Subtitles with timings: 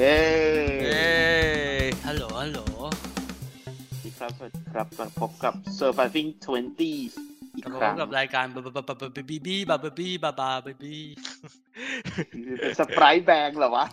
[0.00, 0.20] เย้
[0.84, 1.08] เย้
[2.06, 2.60] ฮัลโหลฮัลโหล
[3.88, 6.28] สวัสดีครับสวัสดีครับมาพบกับ Surviving
[6.76, 10.96] 20อีกกลับคมาพรั้บงกับรายการบาบาบาบาบีบีบาบาบีบาบาบีบี
[12.60, 13.86] เป็นสไปร์แบงเหรอวะ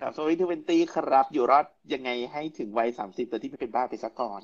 [0.00, 4.40] ครับ Surviving 20ครับ อยู่รอดยังไงให้ถึงวัย30ตัวที่ไม่เป็นบ้าไปซะก่อน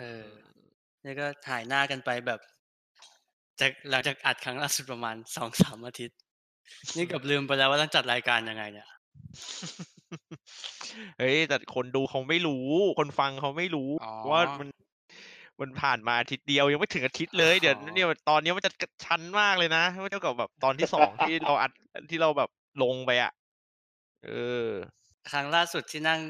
[0.00, 0.28] เออ
[1.04, 2.40] นี่ก็ถ่ายหน้ากันไปแบบ
[3.60, 6.18] จากหลังจากอัดครั้งล่าสุดประมาณสองสามอาทิตย์
[6.96, 8.88] นี่เกับลืมไปแล้วว่าต้องจัดรายการยังไงเนี่ย
[11.18, 14.68] เฮ้ยแต่คนดูเขาไม่รู้ คนฟังเขาไม่รู้อ๋อว่ามัน
[15.60, 21.70] มันผ่านมาอาทิตย์เดียวยังไม่ถึงอาทิตย์เลยเดี๋ยวอ๋อเนี่ยตอนนี้มันจะกระชั้นมากเลยนะเท่ากับแบบตอนที่สองที่เราอัด
[22.10, 22.50] ที่เราแบบ
[22.82, 23.32] ลงไปอะ
[24.26, 24.30] เอ
[24.66, 24.68] อ
[25.30, 26.20] ครั้งล่าสุดที่นั่ง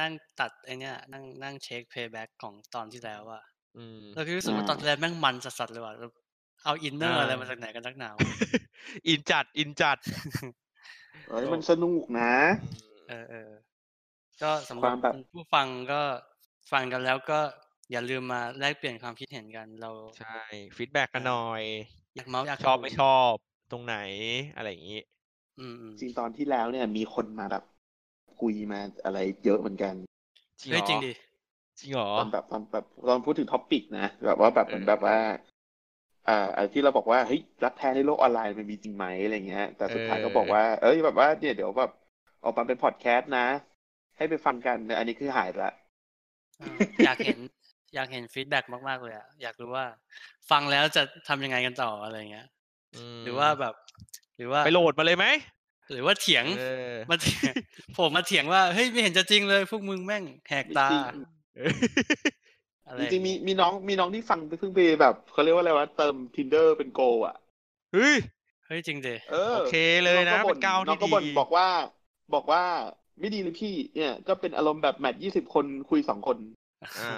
[0.00, 3.42] นั่งตัดไอเนี้ยนั่งนั่งเช็คเพย์แบ็กของตอนที่แล้วอะ
[3.76, 5.94] อืมเราคิดรู้สึกว่าตอนที่แล้วแม่งมันสัสๆเลยว่ะ
[6.62, 8.18] เราเอาอินเนอร์อ่าอะไรมาจากไหนกันนักหนาว
[9.08, 9.98] อินจัดอินจัด
[11.28, 12.32] เอ้ยมันสนุกนะ
[13.08, 13.50] เออเออ
[14.42, 16.02] ก็สำหครัวาบมแบบผู้ฟังก็
[16.72, 17.40] ฟังกันแล้วก็
[17.90, 20.36] อย่าลืมมาแลกเปลี่ยนความคิดเห็นกันเราใช่
[20.76, 21.62] ฟีดแบ็กกันหน่อย
[22.14, 23.32] อยากเมาส์อยากชอบคุยไม่ชอบ
[23.70, 23.96] ตรงไหน
[24.56, 25.00] อะไรอย่างนี้
[25.58, 27.64] อืมอืมจริงตอนที่แล้วเนี่ย มีคนมาแบบ
[28.38, 29.94] คุยมาอะไรเยอะเหมือนกัน
[30.60, 31.12] จริงเฮ้ยเหรจริงอดิ
[31.78, 35.16] จริงเหรอตอนแบบตอนแบบตอนพูดถึง topic นะแบบว่าแบบเหมือนเออแบบว่า
[36.28, 41.90] อ่าไอ้ที่เราบอกว่าเฮ้ยรักแท้ในโลกออนไลน์มันมีจริงไหมอะไรเงี้ย แต่สุดท้ายก็บอกว่า เอ้ยแบบว่าเนี่ยเดี๋ยวแบบ
[42.44, 43.46] ออกมาเป็นพอดแคสต์นะ
[44.16, 45.72] ให้ไปฟังกันอันนี้คือหายไปละ
[46.58, 47.38] เอออยากเห็น
[47.94, 49.84] อยากเห็น feedback มากๆเลยอะอยากรู้ว่า
[50.50, 52.46] ฟังแล้วจะทำยังไงกันต่ออะไรเงี้ย
[53.18, 53.74] มหรือว่าแบบ
[54.36, 55.26] หรือว่าไปโหลดมาเลยไหม
[55.92, 57.54] หรือว่าเถียงเออมาเถียง
[57.98, 60.88] ผมมาเถียงว่าเฮ้ยไม่เห็นจะจริงเลย พวกมึงแม่งแหกตา
[62.88, 67.34] อะไรจริงๆมีมีน้องมีน้องที่ฟังเพิ่งไปแบบเขาเรียกว่าอะไรวะเติม tinder เป็นโกอะ
[67.92, 68.16] เฮ้ย
[68.66, 71.66] เฮ้ยจริงดิเออโอเคเลยนะองก็บ่เป็นก้าวน้องที่ก็บ่นดีบอกว่า
[72.34, 72.62] บอกว่า
[73.20, 76.38] ไม่ดีเลยพี่ เนี่ย ก็เป็นอารมณ์แบบแมทยี่สิบคนคุยสองคน
[77.00, 77.12] อ่า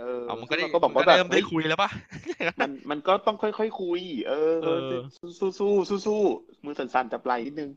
[0.00, 1.90] เออเอามันก็ได้ซึ่งเราก็บอกว่ามันแบบเริ่มได้เฮ้ยคุยแล้วปะ
[2.60, 7.70] มันมันก็ต้องค่อยๆคุย เออเออสู้สู้สู้สู้ๆมือสั่นๆจับไหล่นิดนึง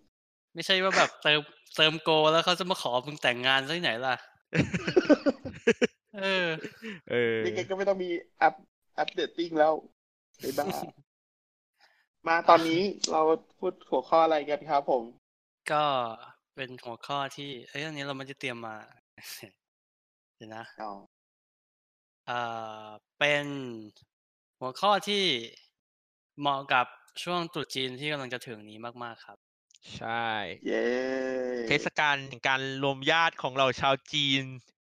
[0.56, 1.40] ไม่ใช่ว่าแบบเติม
[1.76, 4.16] เติมโกแล้วเขาจะมาขอมึงแต่งงานซะที่ไหนล่ะ
[6.18, 6.50] เออ
[7.10, 8.56] เออนี่ไงก็ไม่ต้องมีแอป
[8.96, 9.74] แอป dating แล้ว
[10.40, 10.68] ไอ้บ้า
[12.28, 13.22] มาตอนนี้เรา
[13.60, 15.04] พูดหัวข้ออะไรกันครับผม
[15.72, 15.86] ก็
[16.56, 18.76] เป็นหัวข้อที่ เอ้ยอันนี้เราไม่ได้เตรียมมา
[20.36, 20.92] เดี๋ยวนะเอา
[22.28, 22.40] เอ่
[22.86, 22.88] อ
[23.20, 23.46] เป็น
[24.60, 25.24] หัวข้อที่
[26.40, 26.88] เหมาะกับ
[27.24, 29.38] ช่วงตรุษจีนที่กำลังจะถึงนี้มาก ๆ ครับ
[29.98, 30.28] ใช่
[30.68, 30.86] เย้
[31.68, 34.81] เทศกาลแห่งการรวมญาติของเราชาวจีนเออ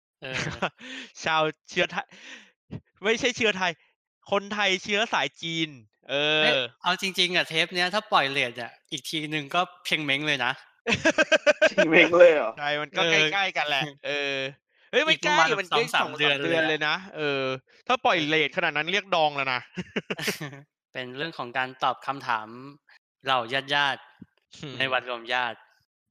[1.23, 2.05] ชาวเชื้อไทย
[3.03, 3.71] ไม่ใช่เชื้อไทย
[4.31, 5.69] คนไทยเชื้อสายจีน
[6.09, 10.51] เอเอ้ยอเอาจริง ๆอะเทปเนี้ยถ้าปล่อยเลทอะอีกทีหนึ่งก็เพียงเม้งเลยนะ
[11.71, 14.37] จริงเมงเลยเหรอใช่มันก็เอใกอล้ๆกันแหละ เออ
[14.91, 17.41] เฮ้ยไม่อีกใกประล้มาณมันสองสามสเดือนเลยอะเลยนะเออ
[17.87, 19.59] ถ้าปล่อยเลทขนาดนั้นเรียกดองแล้วนะ
[20.93, 22.47] เป็นเรื่องของการตอบคำถาม
[23.25, 25.57] เหล่าญาติญาติๆในวันรวมญาติ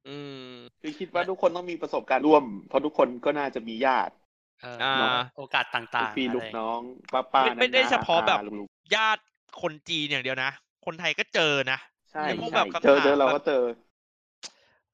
[0.05, 0.39] อืม
[0.81, 4.13] คือคิดว่าทุกคนต้องมีประสบการณ์ร่วม เพราะทุกคนก็น่าจะมีญาติ
[4.61, 6.81] เอออ่าเนอะโอกาสต่างลูกๆพี่อะลูไรกน้อง
[7.11, 8.59] ป้าป้าไม่ไม่ได้น้เฉพาะแบบอาลุง
[8.95, 9.23] ญาติ
[9.61, 10.51] คนจีนอย่างเดียวนะ
[10.85, 13.53] คนไทยก็เจอนะๆใช่ไอ้พวกใช่แบบคำเจอเจอถามเราแบบก็เจอ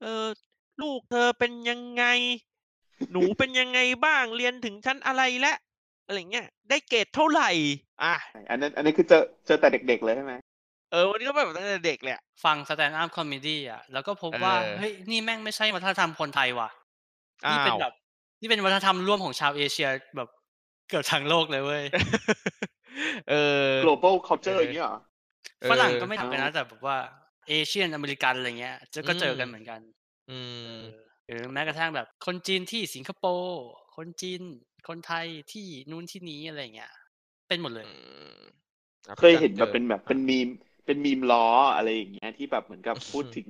[0.01, 0.27] เออ
[0.81, 2.03] ลูกเธอเป็นยังไง
[3.11, 5.53] หนูเป็นยังไงบ้างเรียนถึงชั้นอะไรและ
[6.05, 7.49] อะไรเงี้ยได้เกรดเท่าไหร่
[8.01, 8.13] อะ
[8.49, 10.33] อันนั้น อันนี้คือเจอเจอแต่เด็กๆเลยใช่ไหม
[10.91, 16.69] เออวันนี้ก็แบบตั้งแต่เด็กเลยอะฟัง stand-up comedy อะแล้วก็พบว่าเออเฮ้ย นี่แม่งไม่ใช่วัฒนธรรมคนไทยว่ะ
[17.51, 17.93] นี่อ้าเป็นแบบ
[18.41, 20.29] นี่เป็นวัฒนธรรมร่วมของชาวเอเชียแบบ
[20.89, 21.83] เกือบทั้งโลกเลยเว้ย
[23.29, 23.35] เออ
[23.81, 24.97] global culture อย่างเงี้ยเหรอ
[25.61, 26.97] เออฝรั่งก็ไม่ทำกันนะแต่แบบว่า
[27.49, 29.79] เอเชียนอเมริกันอะไรเงี้ยเจอก็เจอกันอืมเหมือนกัน
[30.29, 30.37] อื
[30.73, 30.75] ม
[31.25, 33.61] หรือแม้กระทั่งแบบคนจีนที่สิงคโปร์
[33.95, 34.41] คนจีน
[34.87, 36.91] คนไทยที่นู้นที่นี้อะไรเงี้ย
[37.47, 37.89] เป็นหมดเลยอื
[38.37, 38.39] ม
[39.07, 40.49] อะเคยเห็นแบบจอเป็นแบบเป็นมีม
[40.89, 41.45] เป็นมีมล้อ
[41.75, 43.47] อะไรอย่างเงี้ยที่แบบเหมือนกับอืมพูดถึง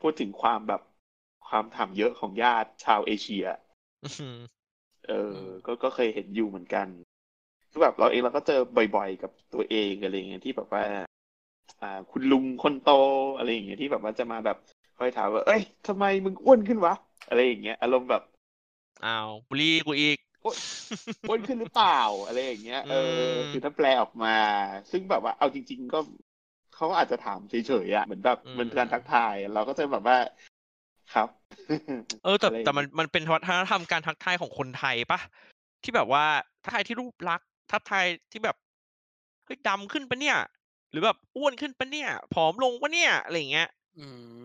[0.00, 0.82] พูดถึงความแบบ
[1.48, 3.44] ความถามเยอะของญาติชาวเอเชีย
[4.04, 4.60] อืม
[5.06, 6.88] เออ ก็ก็เคยเห็นอยู่เหมือนกัน
[7.70, 8.60] คือแบบเราเองเราก็เจอ
[8.96, 10.82] บ่อยๆ กับตัวเองอะไรอย่างเงี้ยที่แบบว่า
[11.82, 12.90] อ่า คุณลุงคนโต
[13.36, 14.56] อะไรอย่างเงี้ยที่แบบว่าจะมาแบบ
[14.98, 16.94] คอยถามว่า เอ้ยทำไมมึงอ้วนขึ้นวะ
[17.28, 18.22] อะไรอย่างเงี้ยอารมณ์แบบ
[19.04, 20.18] อ้าวบุรีกูอีก
[21.26, 22.96] อ้วนขึ้นหรือเปล่าอะไรอย่างเงี้ยเอออื
[23.38, 24.36] มคือถ้าแปลออกมา
[24.90, 25.98] ซึ่งแบบว่าเอาจริง ๆ ก็
[26.80, 30.16] เขาอาจจะถามเฉยๆอะเหมือนแบบเหมือนการทักทาย เราก็จะแบบว่า
[31.14, 31.28] ครับ
[32.24, 35.20] เออแต่อะไรอย่างแต่มันมันเป็นวัฒนธรรมการทักทายของคนไทยปะ
[35.82, 36.24] ที่แบบว่า
[36.64, 38.56] ทักทายที่รูปลักษณ์ทักทายที่แบบ
[39.44, 40.36] เฮ้ยดำขึ้นปะเนี่ย
[40.90, 43.68] หรือแบบอ้วนขึ้นปะเนี่ยผอมลงปะเนี่ยอะไรอย่างเงี้ย
[43.98, 44.06] อื
[44.40, 44.44] ม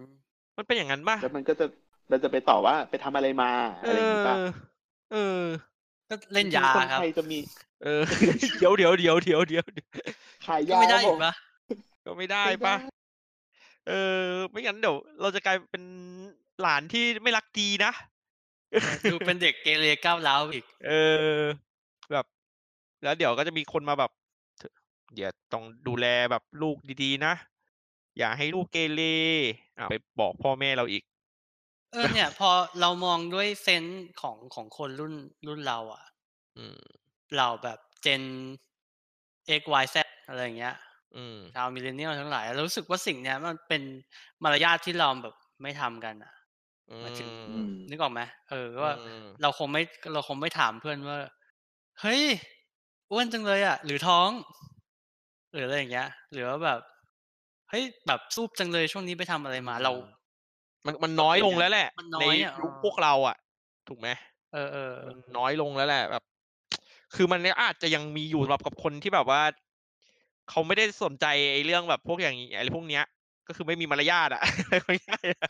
[0.57, 1.65] มันเป็นอย่างนั้นปะแล้วมันก็จะ
[2.09, 3.51] เราจะไปตอบว่าไปทำอะไรมา
[3.83, 4.47] เออะไรอย่างงี้ป่ะอ
[5.11, 5.41] เออ
[6.09, 7.37] ก็เล่นยาจริงๆคนครับไทยจะมี
[7.83, 8.01] เออ
[8.59, 9.65] เดี๋ยวเดี๋ยวเดี๋ยวเดี๋ยวเดี๋ยว
[10.45, 11.33] ขายก็ยาไม่ได้ครับอีผกมปะ
[12.05, 12.89] ก็ไม่ได้ไม่ปะได้
[13.87, 13.91] เอ
[14.21, 15.83] อ ไม่งั้นเดี๋ยวเราจะกลายเป็น
[16.61, 17.91] หลานที่ไม่รักดีนะ
[19.11, 20.91] ดูเป็นเด็กเกเรก้าวร้าวอีก เอ
[21.37, 21.41] อ
[22.11, 22.25] แบบ
[23.03, 24.11] แล้วเดี๋ยวก็จะมีคนมาแบบ
[24.57, 24.73] เธอ
[25.15, 27.33] เดี๋ยวต้องดูแลแบบลูกดีๆนะ
[28.17, 29.01] อย่าให้ลูกเกเร
[29.77, 31.03] อ่าไปบอกพ่อแม่เราอีก
[31.91, 32.49] เออ เนี่ย พอ
[32.81, 35.13] เรามองด้วยเซนส์ของของคนรุ่น
[35.47, 36.03] รุ่นเรา อะ
[36.57, 36.79] อืม
[37.37, 38.23] เราแบบเจน
[39.59, 39.95] X Y Z
[40.27, 40.75] อะไรอย่างเงี้ย
[41.13, 43.81] อืมชาวมิเลเนียลทั้งหลายเรารู้สึกว่าสิ่งเนี้ยมันเป็น
[44.43, 46.31] มารยาทที่เราแบบไม่ทำกันอะ
[46.89, 49.81] อืหมายถึงอืมนึกออกไหมเออว่าอืมเราคงไม่
[50.13, 51.17] เราคงไม่ถามเพื่อนว่า
[52.01, 52.23] เฮ้ย
[53.11, 54.29] อ้วนจังเลยอะ หรือท้อง
[55.51, 56.79] หรืออะไรอย่างเงี้ย หรือว่าแบบ
[57.69, 59.91] เฮ้ยแบบซูบจังเลยช่วงนี้ไปทำอะไรมาเรา
[60.85, 63.37] มันมันน้อยลงแล้วแหละมันน้ในอยอะยุคเออพวกเราอะ
[63.87, 64.07] ถูกไหม
[64.53, 66.23] เออเออเออมันน้อยลงแล้วแหละแบบ
[67.15, 69.41] คือมันอาจจะยังมีอยู่สำหรับกับคนที่แบบว่า
[70.49, 73.03] เขาไม่ได้สนใจไอ้เรื่องแบบพวกอย่างนี้อะไรพวกเนี้ย
[73.47, 74.41] ก็คือไม่มีมารยาทอะ
[75.09, 75.49] ง่ายๆอะ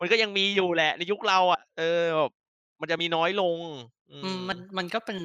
[0.00, 2.30] มันก็ยังมีอยู่แหละ ในยุคเราอะเออแบบ
[2.80, 3.58] มันจะมีน้อยลง
[4.10, 5.18] อือืมมมันมันก็เป็น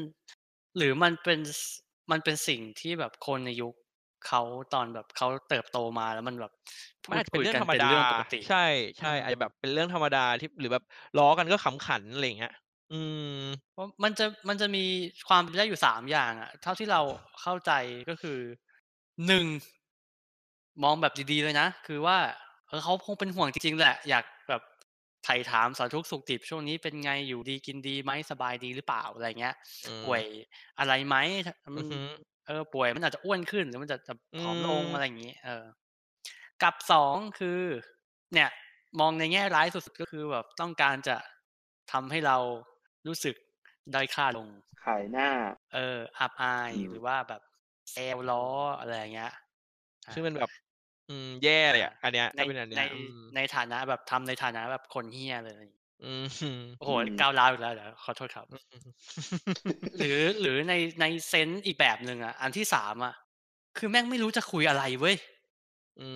[0.78, 1.40] หรือมันเป็น
[2.12, 3.74] มันเป็นสิ่งที่แบบคนในยุค
[4.28, 4.42] เขา
[4.74, 6.52] ตอนแบบเขาเติบโตมาแล้วมันแบบ
[7.06, 8.56] พูมันอาดจจะเป็นคุยเรื่องกันธรรมเป็นดาเรื่องปกติใช่
[9.00, 10.84] ใช่อืมอาจจะแบบเป็นเรื่องธรรมดาที่หรือแบบ
[11.18, 12.52] ล้อกันก็ขำขันอะไรอย่างเงี้ย
[12.90, 12.94] อื
[13.40, 14.84] มเพราะมันจะมันจะมี
[15.28, 17.02] ความเป็นไปได้อยู่สามอย่างอะเท่าที่เรา
[17.42, 17.72] เข้าใจ
[18.10, 18.40] ก็คือ
[19.26, 19.46] หนึ่ง
[20.84, 22.18] มองแบบดีๆเลยนะ คือว่า
[22.68, 24.62] เออเขาคงเป็นห่วงจริงๆแหละ อยากแบบ
[25.26, 29.56] ไถ่ถามสารทุกข์สุขดิบช่วงนี้เป็นไงอยู่ดีกินดีไหมสบายดีหรือเปล่าอะไรเงี้ย
[29.86, 30.22] อืมป่วย
[30.80, 31.16] อะไรไหม
[31.76, 32.00] มัอืนอฮึ
[32.48, 35.64] เออป่วยมันอาจจะอ้วนขึ้นหรือมันจะจะผอมลงอืมอะไรอย่างนี้ เออ
[36.64, 37.62] กับสองคือ
[38.34, 38.50] เนี่ย
[39.00, 41.18] มองในแง่ร้ายสุดๆก็คือแบบต้องการจะ
[41.92, 42.38] ทำให้เรา
[43.08, 43.36] รู้สึก
[43.94, 44.48] ด้อยค่าลง
[44.84, 45.30] ขายหน้า
[45.74, 47.42] เอออับอายอืมหรือว่าแบบ
[47.92, 48.46] เซลล์ล้อ
[48.80, 49.32] อะไรอย่างเงี้ย
[50.08, 50.50] อ่าซึ่งมันแบบ
[51.10, 55.66] อืมแย่เลยอะอันเนี้ยในถ้าเป็นอันในเนี้ยอืมในฐานะแบบทำในฐานะแบบคนเฮี้ยเลย
[56.04, 56.26] อืม
[56.78, 58.46] โอ้โหอืมก้าวร้าวอีกแล้วเดี๋ยวขอโทษครับ
[59.98, 63.14] หรือหรือในในเซนส์อีกแบบหนึ่งอะ อันที่สามอะ
[63.78, 65.16] คือแม่งไม่รู้จะคุยอะไรเว้ย
[66.00, 66.08] อื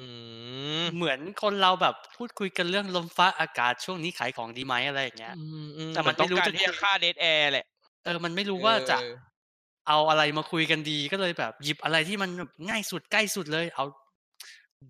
[0.84, 7.66] มเหมือนคนเราแบบพูดคุยกันเรื่องลมฟ้าอากาศช่วงนี้ขายของดีไหมอะไรอย่างเงี้ยอืมอืแต่มันเหอไม่รู้ต้องการจะที่จะฆ่าเดทแอร์แหละ
[8.04, 8.98] เออมันไม่รู้ว่าจะ
[9.88, 13.86] เออเอาอะไรมาคุยกันดีก็เลยแบบ หยิบอะไรที่มันแบบง่ายสุดใกล้สุดเลย เอา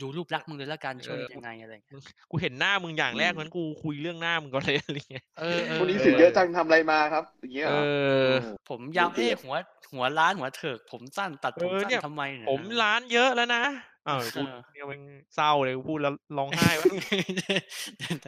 [0.01, 2.01] ดูรูปลักษณ์มึงเลยละกันช่วงนี้ยังไงอะไรอย่างเงี้ย
[2.31, 8.33] กูเห็นหน้ามึงอย่างแรกอืมนั้นกูคุยเรื่องหน้ามึงก่อนเลยอะไรเงี้ยเออเออคนนี้เอสื่ออเยอะจังทำอะไรมาครับอย่างเงี้ยเอเหรออโอ้
[8.69, 9.55] ผมยาวเดี๋ยวเอ๊ะหัว
[9.93, 13.63] หัวล้านหัวเถิก ผมสั้นตัดผมเออสั้เนี่ยนทำไมเนี่ยผมร้านเยอะแล้วนะ
[14.07, 14.99] อ้าวกูเออเนี่ยมัน
[15.35, 16.85] เศร้าเลยกูพูดแล้วร้องไห้วะ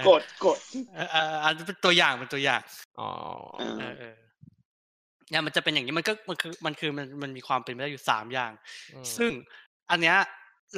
[0.08, 0.58] กดกด
[0.96, 2.62] เออเอออันเป็นตัวอย่างเป็นตัวอย่าง
[3.00, 3.10] อ๋อ
[5.30, 8.52] เออเออเออเนี่ยมันจะเป็นอย่างนี้มันก็มันคือมันคือมันมันมีความเป็นไปได้อยู่สามอย่าง
[8.94, 9.32] อืมซึ่ง
[9.92, 10.18] อันเนี้ย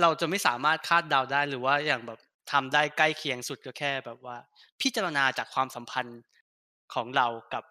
[0.01, 2.19] เราจะไม่สามารถคาดเดาได้หรือว่าอย่างแบบ
[2.51, 4.37] ทำได้ใกล้เคียงสุดก็แค่แบบว่า
[4.81, 6.21] พิจารณาจากความสัมพันธ์
[6.93, 7.63] ของเรากับ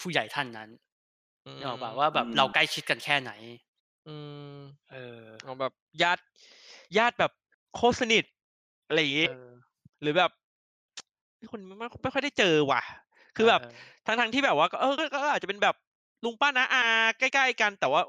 [0.00, 0.70] ผู้ใหญ่ท่านนั้น
[1.46, 3.32] อืมนึกออกป่าว่าแบบอืมเราใกล้ชิดกันแค่ไหน
[4.08, 4.16] อื
[4.56, 4.58] ม
[4.92, 5.72] เออเอาแบบ
[6.02, 6.22] ญาติ
[6.98, 7.32] ญาติแบบ
[7.74, 8.24] โคตรสนิท
[8.86, 9.48] อะไรอย่างงี้เออ
[10.00, 10.30] หรือแบบ
[11.50, 12.82] คนไม่ไม่ไม่ค่อยได้เจอว่ะ
[13.36, 15.74] คือแบบเออ ทั้งทั้งที่แบบว่าก็เออก็ก็อาจจะเป็นแบบ
[16.24, 16.82] ลุงป้านาอา
[17.18, 18.02] ใกล้ๆกัน แต่ว่า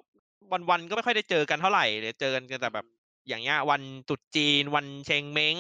[0.52, 2.86] วันวันๆก็ไม่ค่อยได้เจอกันเท่าไหร่เลยเจอกันแต่แบบ
[3.28, 5.58] อย่างเงี้ยวันตรุษจีนวันเชงเม้ง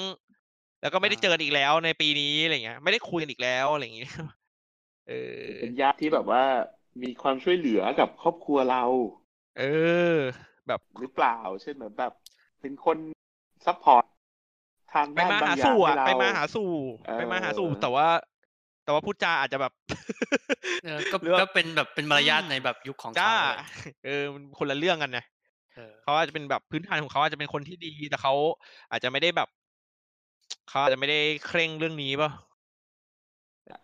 [0.81, 4.11] แล้วก็ไม่ได้เจอกันอีกแล้วในปีนี้อะไรเงี้ย ไม่ได้คุยกันอีกแล้วอะไรอย่างเงี้ย
[5.09, 5.13] เอ
[5.43, 6.43] อเป็นญาติที่แบบว่า
[7.03, 8.83] มีความช่วยเหลือกับครอบครัวเรา
[9.59, 9.63] เอ
[10.17, 10.17] อ
[10.67, 12.13] แบบหรือเปล่า เช่นแบบแบบ
[12.61, 12.97] เป็นคน
[13.65, 14.03] support
[14.93, 16.71] ทางไปด้านมาบางหาอย่างสู่ให้อะเราไปมาหาสู่
[17.07, 18.07] เออไปมาหาสู่แต่ว่า
[18.87, 19.73] แต่ว่าพูดจาอาจจะแบบ
[20.83, 23.61] เออก็หรือว่าก็เป็นแบบเป็นมารยาทในแบบยุคของจ้าเขาอะไร
[24.05, 25.23] เออมันคนละเรื่องกันนะ
[25.75, 28.33] เออเขาอาจจะเป็นแบบพื้นฐานของเขาอาจจะเป็นคนที่ดีแต่เขา
[28.91, 29.47] อาจจะไม่ได้แบบ
[30.69, 32.31] เขาอาจจะไม่ได้เคร่งเรื่องนี้ป่ะ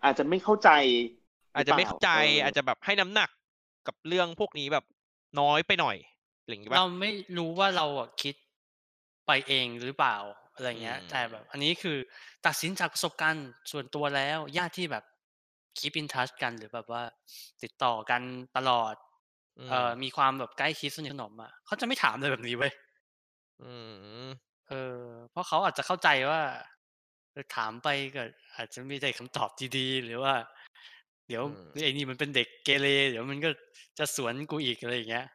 [0.04, 0.70] อาจจะไม่เข้าใจ
[1.56, 3.30] อาจจะไม่เข้าใจหรืปล่อาจจะแบบให้น้ำหนัก
[3.88, 4.86] กับเรื่องพวกนี้แบบ
[5.40, 5.98] น้อยไปหน่อย
[6.42, 8.36] อะไรอย่างงี้ป่ะเราไม่รู้ว่าเราอะคิด
[9.26, 10.16] ไปเองหรือเปล่า
[10.56, 11.98] อะไรเงี้ยอืมแต่แบบ อันนี้คือ
[12.46, 15.04] ตัดสินจากประสบการณ์ส่วนตัวแล้ว ญาติที่แบบ
[15.78, 17.04] keep in touch กันหรือแบบว่า
[17.64, 18.22] ติดต่อกัน
[18.58, 18.96] ตลอด
[19.58, 22.72] มเอ่อมีความแบบใกล้ชิดสนิทสนมอะเขาจะไม่ถามเลยแบบนี้เว้ย
[23.62, 23.72] อื
[24.26, 24.28] ม
[24.70, 25.00] เออ
[25.32, 26.42] เพราะเขาอาจจะเข้าใจว่า
[27.32, 28.24] เออถามไปก็
[28.56, 30.34] อาจจะไม่ได้คำตอบดีๆหรือว่า
[31.28, 33.50] เดี๋ยวอืมไอ้นี่มันเป็นเด็กเกเรเดี๋ยวมันก็
[34.00, 35.28] จะสวนกูอีกอะไรอย่างเงี้ย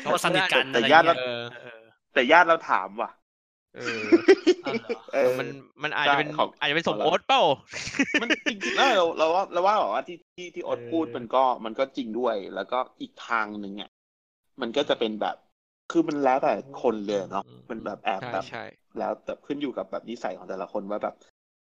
[0.00, 3.10] เพราะว่าสนิทกันแต่อะไรญาติเงี้ยเออเออแต่ญาติเราถามว่ะ
[3.74, 3.80] เออ
[4.64, 5.48] อ้าวเหรอเออมัน
[5.82, 7.42] มันอาจจะเป็นใช่ของอาจจะเป็นสมของเราโอ๊ตเปล่า
[8.20, 13.90] มันจริงๆแล้วเราเราว่าเราว่าแบบว่าที่ที่ที่โอ๊ตเออพูดมันก็มันก็จริงด้วย แล้วก็อีกทางหนึ่งอะ
[14.60, 15.36] มันก็จะเป็นแบบ
[15.90, 18.62] คือมันแล้วแต่คนเลยเนาะมันแบบแอบใช่แบบใช่
[18.98, 21.14] แล้วแต่ขึ้นอยู่กับแบบนิสัยของแต่ละคนว่าแบบ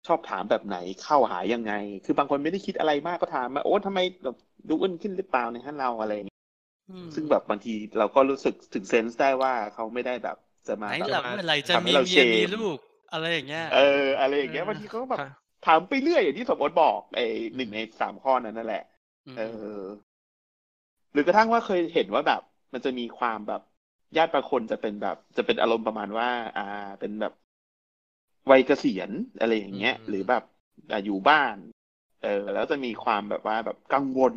[0.08, 1.74] ชอบถามแบบไหนเข้าหายังไง
[2.06, 4.36] คือบางคนไม่ได้คิดอะไรมากก็ถามมาโอ้ทำไมแบบ
[4.70, 6.38] ดูอ้วนขึ้นหรือเปล่าในท่านเราอะไรอย่างเงี้ย
[6.90, 10.38] อืมซึ่งแบบบางทีเราก็รู้สึกถึงเซนส์ได้ว่าเขาไม่ได้แบบ
[10.68, 12.78] จะมาไหนแบบล่ะเมื่อไหร่จะทำให้มีเราเมีย shame มีลูก
[13.14, 15.30] อะไรอย่างเงี้ย เออ อะไรอย่างเงี้ยเออบางทีเขาก็แบบค่ะ
[15.66, 17.26] ถามไปเรื่อยอย่างที่สมมติบอกไอ้
[17.56, 18.84] หนึ่งในสามข้อนั้นนั่นแหละ
[19.34, 19.42] มเอ
[19.74, 19.78] อ
[21.14, 22.42] หรือกระทั่งว่าเคยเห็นว่าแบบ
[22.74, 23.62] มันจะมีความแบบ
[24.18, 26.64] ญาติบางคนจะเป็นแบบ จะเป็นอารมณ์ประมาณว่า อ่า
[27.00, 27.34] เป็นแบบ
[28.52, 30.44] วัยเกษียณอะไรอย่างเงี้ยอืมหรือแบบ
[30.92, 31.56] อะอยู่บ้าน
[32.24, 34.34] เออ แล้วจะมีความแบบว่าแบบกังวล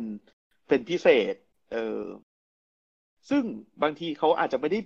[0.67, 1.35] เป็นพิเศษ
[1.71, 2.01] เออ
[3.29, 3.43] ซึ่ง
[3.81, 4.79] บางทีเขาอาจจะไม่ได้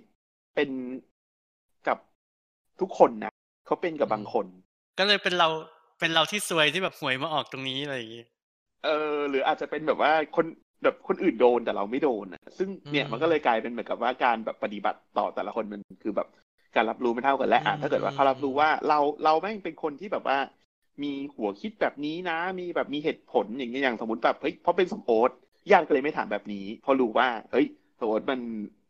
[0.55, 1.16] เป็นกับ
[2.81, 3.31] ทุกคนนะ
[3.65, 4.45] เขาเป็นกับบางคน
[4.99, 5.49] ก็เลยเป็นเรา
[5.99, 8.25] เป็นเราที่ซวยที่แบบหวยมาออกตรงนี้อะไรอย่างงี้
[8.85, 10.45] เออ หรืออาจจะเป็นแบบว่าคน
[10.83, 16.27] แบบคนอื่นโดนแต่เราไม่โดนอะ ซึ่งเนี่ยอืมมันก็เลยกลายเป็นเหมือนกับว่าการแบบปฏิบัติต่อแต่ละคนมันคือแบบ
[16.75, 20.37] การรับรู้ไม่เท่ากันและอะอืมถ้าเกิดว่าเขารับรู้ว่าเราเราแม่งเป็นคนที่แบบว่า
[21.03, 25.31] มีหัวคิดแบบนี้นะ มีแบบมีเหตุผลอย่างเงี้ยอย่างสมมติแบบเฮ้ยเพราะเป็นสมโอ๊ต
[25.71, 27.65] ญาติก็เลยไม่ถามแบบนี้เพราะรู้ว่าเฮ้ย
[27.99, 28.39] สมโอ๊ตมัน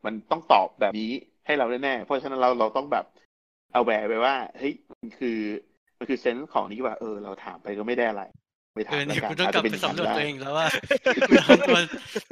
[0.05, 1.11] มันต้องตอบแบบนี้
[1.45, 3.05] ให้เราแน่ๆเพราะฉะนั้นเราเราต้องแบบ
[3.71, 5.37] เอาแวร์ไปว่าเฮ้ยมันคือ
[5.97, 8.21] มันคือเซนส์ของนี้ว่าเออเราถามไปก็ไม่ได้อะไร
[8.75, 10.67] ไม่ถาเอมอแล้วเนี่ยกันกูต้องอาจกลัจะบเป็นไปอย่างนั้นสำรวจได้ตัวเองแล้วว่า
[11.27, 11.77] กูทำตัว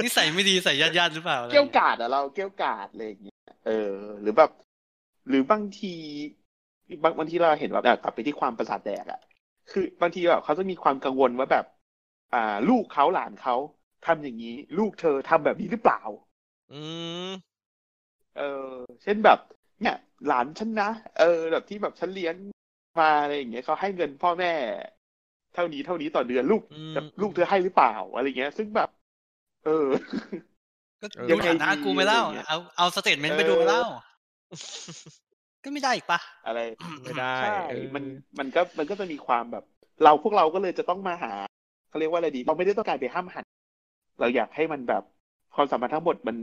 [0.03, 3.71] นิสัยไม่ดีใส่ญาติญาติๆหรือเปล่าอะไรอเกี้ยวย่างเงี้ยกาดอะเราเกี้ยวกาดอะไรอย่างเงี้ยเออ
[4.21, 4.49] หรือแบบ
[5.27, 5.87] หรือบางที
[7.03, 9.19] บางบางทีเราเห็นแบบอะกลับไปที่ความประสาทแดกอะ
[9.69, 11.65] คือบางทีแบบเขาจะมีความกังวลว่าแบบ
[12.33, 13.55] อ่า ลูกเขาหลานเขา
[14.03, 15.99] ทำอย่างนี้ ลูกเธอทำแบบนี้หรือเปล่า
[16.71, 16.81] อื
[17.29, 17.55] ม
[18.35, 18.43] เออ
[19.03, 19.39] เช่นแบบ
[19.81, 19.95] เนี่ย
[20.27, 20.89] หลานฉันนะ
[21.19, 22.35] เออ แบบที่แบบฉันเลี้ยง
[22.99, 24.51] มาอะไรอย่างเงี้ยเขาให้เงินพ่อแม่
[25.53, 28.89] เท่านี้เท่านี้ต่อเดือนลูกอืมแบบลูกเธอให้หรือเปล่าอะไรเงี้ย ซึ่งแบบ
[29.65, 29.87] เออ
[31.01, 33.83] ก็เออดูฐานะกูไหม่เล่ายังไงดีอะไรเงี้ยเอาเอา statement ไปดูเออไหม่เล่า
[35.63, 36.59] ก็ไม่ได้อีกปะอะไร
[37.03, 38.03] ไม่ได้ใช่เออมัน
[38.39, 39.63] มันก็มันก็จะมีความแบบ
[40.03, 41.33] เราพวกเราก็เลยจะต้องมาหา
[41.89, 43.45] เขาเรียกว่าอะไรดี เราไม่ได้ต้องการไปห้ามหัน
[44.19, 45.03] เราอยากให้มันแบบ
[45.55, 46.37] ความสัมพันธ์ทั้งหมดมัน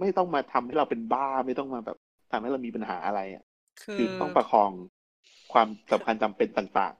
[0.00, 1.96] ไม่ต้องมาทำให้เราเป็นบ้าไม่ต้องมาแบบ
[2.30, 3.44] ทำให้เรามีปัญหาอะไรอะ
[3.80, 4.70] คืคืออต้องประคอง
[5.52, 6.94] ความสำคัญจำเป็นต่าง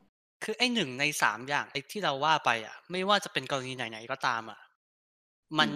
[0.45, 4.61] คือไอ้หนึ่งในสามอย่างไอ้ที่เราว่าไปอะ ไม่ว่าจะเป็นกรณีไหนๆก็ตามอะ
[5.59, 5.71] มัน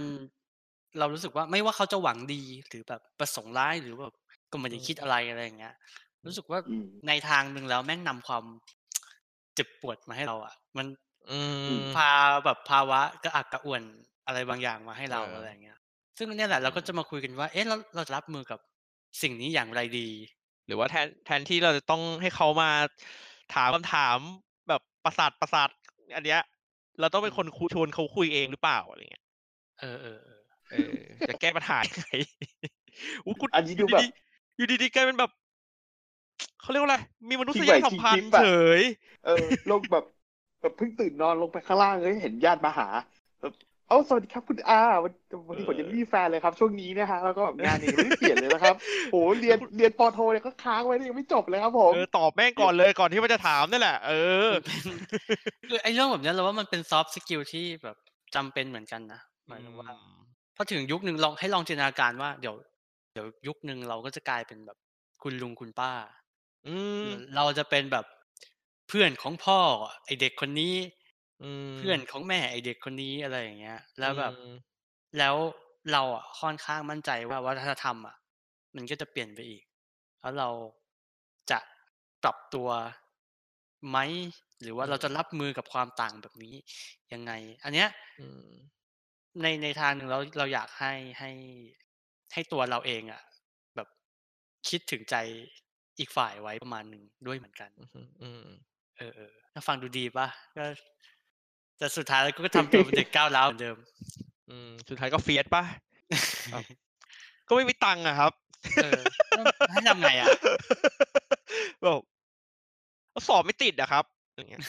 [0.98, 4.14] เรารู้สึกว่าไม่ว่าเขาจะหวังดีหรือแบบประสงค์ร้ายหรือแบบ
[4.50, 5.74] ก็ไม่ได้คิดอะไรอะไรอย่างเงี้ย
[6.26, 8.44] รู้สึกว่าๆอืมในทางหนึ่งแล้วแม่งนำความ
[9.54, 10.86] เจ็บปวดมาให้เรา อะ มัน
[11.30, 11.40] อื
[11.74, 12.10] มพา
[12.44, 13.82] แบบภาวะกระอักกระอ่วน
[14.26, 15.78] อะไรบางอย่างมาให้เราเออออะไรอย่างเงี้ย
[16.18, 18.58] ซึ่งเนี่ยแหละเราก็จะมาคุยกันว่า เอ๊ะเราเราจะรับมือกับ
[19.22, 20.08] สิ่งนี้อย่างไรดี
[20.66, 22.70] หรือว่าแทนแทนที่เราจะต้องให้เขามา
[23.54, 24.16] ถามคำถาม
[24.68, 25.68] แบบประสาทประสาท
[26.14, 26.40] อันเนี้ย
[27.00, 29.24] เราต้องเป็นคนคุยชวนเขาคุยเองหรือเปล่าอะไรเงี้ย
[29.80, 30.92] เออเออเออเออ
[31.28, 32.08] จะแก้ปัญหายังไง
[33.26, 35.30] อู้กูอันนี้ดูแบบยู่ๆอยู่ดีๆกลายเป็นแบบ
[36.60, 38.46] เขาเรียกว่าอะไร มีมนุษทิ้งยไว้สัมพันทิ้งธ์คลิปอะเฉ
[38.78, 38.80] ย
[39.26, 40.04] เออลงแบบ
[40.60, 42.88] แบบเพิ่งตื่นนอนลงไปข้างล่างเฮ้ยเห็นญาติมาหา
[43.40, 43.54] แบบ
[43.88, 45.12] เอ้าสวัสดีครับคุณอาวัน
[45.48, 48.76] วันนี้ผมยังไม่มีแฟนเลยครับ ช่วงนี้นะฮะแล้วก็แบบงานยังไม่ได้เปลี่ยนเลยนะครับ
[49.12, 54.12] โหเรียนเรียนปอโทเนี่ยก็ค้างไว้เนี่ยยังไม่จบเลยครับผมเออตอบแม่งก่อนเลยก่อนที่มันจะถามนี่แหละ เอ
[54.48, 54.50] อ
[55.68, 57.96] คือไอ้เรื่องแบบเนี้ยเราว่ามันเป็น soft skill ที่แบบ
[58.34, 59.90] จำเป็นเหมือนกันนะหมายถึงว่า
[60.56, 62.54] พอถึงยุคหนึ่งลองให้ลองจินตนาการว่าเดี๋ยว
[63.12, 64.78] เดี๋ยวยุคหนึ่งเราก็จะกลายเป็นแบบ
[65.22, 65.92] คุณลุงคุณป้า
[66.66, 68.04] อืมเราจะเป็นแบบ
[68.88, 69.58] เพื่อนของพ่อ
[70.04, 70.74] ไอเด็กคนนี้
[71.44, 74.74] อืม เพื่อนของแม่ไอเด็กคนนี้อะไรอย่างเงี้ย แล้วแบบอืม
[75.18, 75.34] แล้ว
[75.92, 78.16] เราอะค่อนข้างมั่นใจว่าวัฒนธรรมอะ
[78.76, 79.62] มันก็จะเปลี่ยนไปอีก
[80.20, 80.48] แล้วเรา
[81.50, 81.58] จะ
[82.22, 82.68] ปรับตัว
[83.88, 83.98] ไหม
[84.62, 86.54] หรือว่าเราจะรับมือกับความต่างแบบนี้
[87.12, 87.32] ยังไง
[87.64, 88.50] อันเนี้ย อืม
[89.42, 91.30] ใน ในทางหนึ่งเรา เราอยากให้ ให้
[92.32, 93.22] ให้ตัวเราเองอะ
[93.76, 93.88] แบบ
[94.68, 95.16] คิดถึงใจ
[95.98, 98.48] อีกฝ่ายไว้ประมาณหนึ่งด้วยเหมือนกัน อืมอืม
[98.96, 100.64] เออเออถ้าฟังดูดีป่ะก็
[101.78, 103.76] แต่สุดท้ายแล้วก็ทำตัวเป็นเด็กก้าวร้าวเหมือนเดิม
[104.50, 105.62] อืม สุดท้ายก็เฟียสป่ะ
[106.52, 106.64] ครับ
[107.48, 108.32] ก็ไม่มีตังค์อะครับ
[108.80, 109.00] เออ
[109.34, 110.28] แล้วให้ทำไงอะ
[111.86, 112.00] บอก
[113.28, 114.04] สอบไม่ติดอะครับ
[114.34, 114.62] อย่างเงี้ย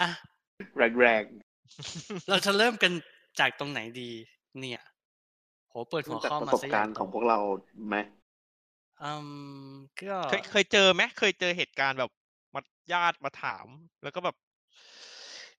[0.00, 0.08] อะ
[0.98, 1.24] แรง
[2.28, 2.92] เราจะเริ่มกัน
[3.40, 4.10] จากตรงไหนดี
[4.60, 4.80] เนี่ย
[5.70, 7.38] โหเปิดๆหัวจากข้อประมาสบซะการณ์ของพวกเรา
[7.88, 7.96] ไหม
[9.02, 9.70] อืม
[10.00, 12.10] ก็เคยเคยเจอไหมเคยเจอเหตุการณ์แบบ
[12.54, 12.60] มา
[12.92, 13.66] ญาติมาถาม
[14.02, 14.36] แล้วก็แบบ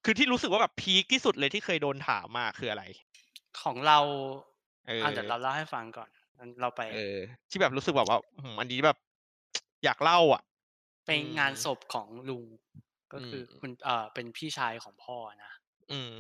[0.05, 2.84] คือที่รู้สึกว่าแบบพีคที่สุดเลยที่เคยโดนถามมาคืออะไร
[3.62, 4.00] ของเรา
[4.86, 7.17] เอออะเดี๋ยวเราเล่าให้ฟังก่อนงั้นเราไป เออ
[7.50, 8.98] ที่แบบรู้สึกแบบว่าอืมอันนี้แบบ
[9.84, 10.41] อยากเล่าอะ
[11.05, 12.46] ไปงานศพของลุง
[13.13, 15.51] ก็คืออมคุณเอ่อเป็นพี่ชายของพ่อนะ
[15.89, 16.12] อืม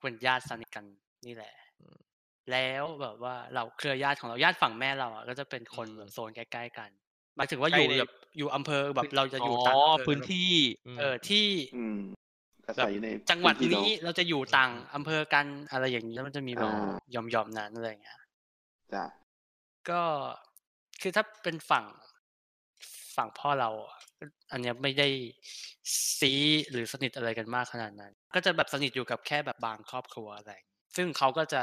[0.00, 0.84] เป็นญาติสนิทกัน
[1.26, 2.10] นี่แหละอืม
[2.50, 6.90] แล้วแบบว่าเราเครือญาติของเราญาติฝั่งแม่เราอะก็จะเป็นคนอืมแบบโซนใกล้ๆกัน
[7.36, 10.50] หมายถึงว่าใกอล้ยู่ในแบบอยู่อำเภอแบบเราจะอยู่ต่างอ๋ออำเภอพื้นที่
[10.86, 11.46] มเออที่
[12.64, 18.18] อืมอาแบศับยในจังหวัดพื้ที่นี้เาะเราจะอยู่ต่างอำเภอกันอะไรอย่างนี้แล้วมันจะมีแบบอ่าหย่อมๆนั้นอะไรอย่างเงี้ย
[18.92, 19.04] จ้ะ
[19.90, 20.02] ก็
[21.00, 21.84] คือถ้าเป็นฝั่ง
[23.16, 25.08] ฝั่งพ่อเราอะก็อันเนี้ยไม่ได้
[26.18, 26.32] ซี
[26.70, 31.62] หรือสนิทอะไรกันมากขนาดนั้น ก็จะแบบสนิทอยู่กับแค่แบบบางครอบครัวอะไรอย่างงี้ซึ่งเขาก็จะ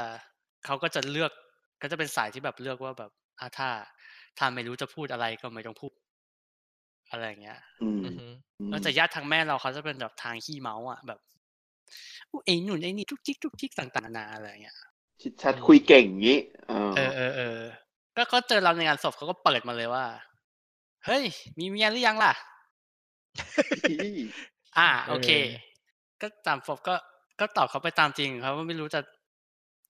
[0.66, 1.32] เขาก็จะเลือก
[1.82, 3.68] ก็จะเป็นสายที่แบบเลือกว่าแบบอะถ้า
[4.38, 5.92] ถ้าไม่รู้จะพูดอะไรก็ไม่ต้องพูด
[7.10, 8.26] อะไรอย่างเงี้ยอืมอือฮึ
[8.60, 11.18] อืมแล้วแต่ญาติทางแม่เราเขาจะเป็นแบบทางขี้เมาส์อะแบบ
[12.30, 14.76] อุ๊ยไอ้หนุนไอ้นี่ทุกจิกทุกจิกต่างๆนานาอะไรอย่างเงี้ย
[15.20, 16.38] ชิดชัดคุยเก่งอย่างงี้
[16.68, 17.60] เออเออเออเออ
[18.16, 20.04] ก็เขาเจอเราในงานศพเขาก็เปิดมาเลยว่า
[21.06, 21.24] เฮ้ย
[21.58, 22.32] มีเมียหรือยังล่ะ
[24.78, 25.28] อ่า โอเค
[26.20, 26.94] ก็ตามศพก็
[27.40, 29.00] ก็ตอบเขาไปตามจริงเขาไม่รู้จะ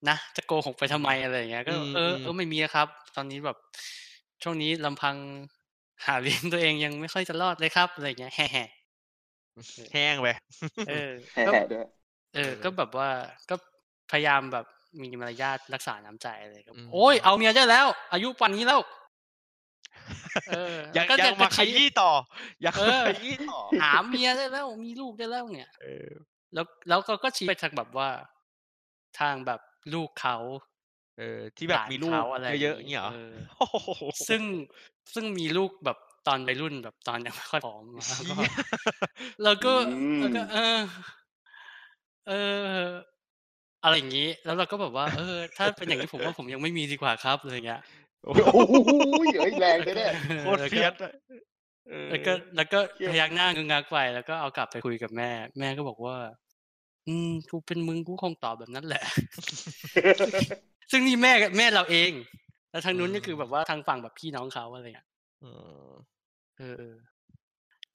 [0.09, 3.57] นะจะโกหกไปทำไมอะไรอย่างเงี้ย ก็อืมเอออืมเออไม่มีครับ ตอนนี้แบบ
[4.43, 5.15] ช่วงนี้ลำพัง
[6.05, 8.45] หาเลี้ยงตัวเองยังไม่ค่อยจะรอดเลยครับอะไรอย่างเงี้ยแฮ่
[9.93, 11.85] แห้งไปๆเออแห่ก็ด้วย
[12.35, 13.09] เออ ก็แบบว่า
[13.49, 13.55] ก็
[14.11, 14.65] พยายามแบบ
[15.01, 18.81] มีมารยาทรักษาน้ำใจอะไรก็อืมโอ้ยเอาเมียได้แล้ว อายุป่านนี้แล้ว
[20.49, 22.11] เอออยากแล้วก็อยากจะมาขชี้ยี้ต่อ
[22.61, 26.09] อยากเออขยี้ต่อ หาเมียได้แล้วมีลูกได้แล้วเนี่ยเออ
[26.53, 28.09] แล้วแล้วก็ก็ชี้ไปทางแบบว่า
[29.19, 29.59] ทางแบบ
[29.93, 30.37] ลูกเขา
[31.19, 34.41] เออที่แบบหลานมีลูกเขาอะไรเยอะๆอย่างเงี้ยเหรอเออโอ้โหซึ่ง
[35.13, 35.97] ซึ่งมีลูกแบบ
[36.27, 38.51] ตอนวัยรุ่นแบบตอนยังไม่ค่อยผอมแล้วก็เหี้ย
[39.43, 40.79] แล้วก็อืมแล้วก็เออ
[42.27, 42.31] เอ
[42.77, 42.87] อ
[43.83, 47.81] อะไรอย่างนี้ แล้วเราก็แบบว่า เออ ถ้าเป็นอย่างนี้ผมว่าผมยังไม่มีดีกว่าครับอะไรเงี้ย
[48.23, 48.91] โอ้โอ้โหโห
[49.39, 51.13] เอ้ยแรงเลยเนี่ยโคตรเฟียสอะ
[51.89, 56.15] เออแล้วก็แล้วก็เชี่ยพยักหน้างึกงักไปแล้วก็เอากลับไปคุยกับแม่ แม่ก็บอกว่า
[57.07, 59.03] อืมกูเป็นมึงกูคงตอบแบบนั้นแหละ
[60.91, 62.11] ซึ่งนี่แม่แม่เราเอง
[62.71, 65.07] แล้วทางนู้นก็คือแบบว่าทางฝั่งแบบพี่น้องเขาอะไรเงี้ย
[65.43, 65.49] อื
[65.89, 65.91] ม
[66.57, 66.95] เออเออ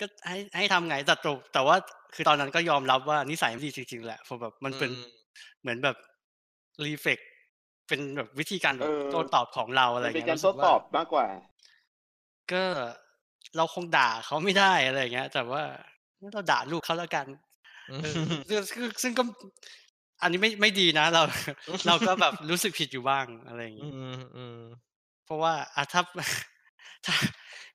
[0.01, 1.77] ก็ให้ให้ทำไงแต่ตรงแต่ว่า
[2.15, 5.07] คือตอนนั้นก็ยอมรับว่านิสัยไม่ดีจริงๆแหละเพราะแบบมันเป็นอืม
[5.61, 5.97] เหมือนแบบ
[6.85, 7.19] รีเฟก
[7.89, 11.27] เป็นแบบวิธีการแบบเออโต้ตอบของเราอะไรมันเป็นเงี้ยการรู้สึโต้กว่าตอบมากกว่า
[12.53, 12.65] ก็
[13.57, 15.63] เราคงด่าเขาไม่ได้อะไรเงี้ย แต่ว่า
[16.33, 17.27] เราด่าลูกเขาแล้วกัน
[18.03, 18.15] เออ
[18.49, 19.23] ซึ่งซึ่งซึ่งก็
[20.23, 21.23] อันนี้ไม่ไม่ดีนะ เรา
[21.87, 24.59] เราก็แบบรู้สึกผิดอยู่บ้างอะไรอย่างอืงี้มอืม
[25.25, 26.03] เพราะว่าอะถ้า
[27.07, 27.15] ถ้า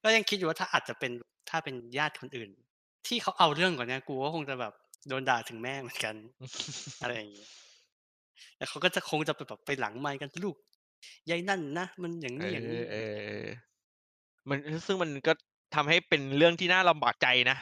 [0.04, 1.12] ก็ยังคิดอยู่ว่าถ้าอาจจะเป็น
[1.50, 2.50] ถ้าเป็นญาติคนอื่น
[3.08, 4.74] ที่เขาเอาเรื่องกว่านี้กูก็คงจะแบบ
[5.08, 6.16] โดนด่าถึงแม่เหมือนกัน
[7.02, 7.46] อะไรอย่างงี้
[8.58, 10.56] แต่เขาก็จะคงจะไปแบบไปหลังไมค์กันลูก
[11.30, 13.46] ยายนั่นนะมันอย่างเอนี้อย่างอนี้เออเออ
[14.50, 15.34] มันซึ่งมันก็
[15.76, 17.58] ทำให้เป็นเรื่องที่น่าลำบากใจนะ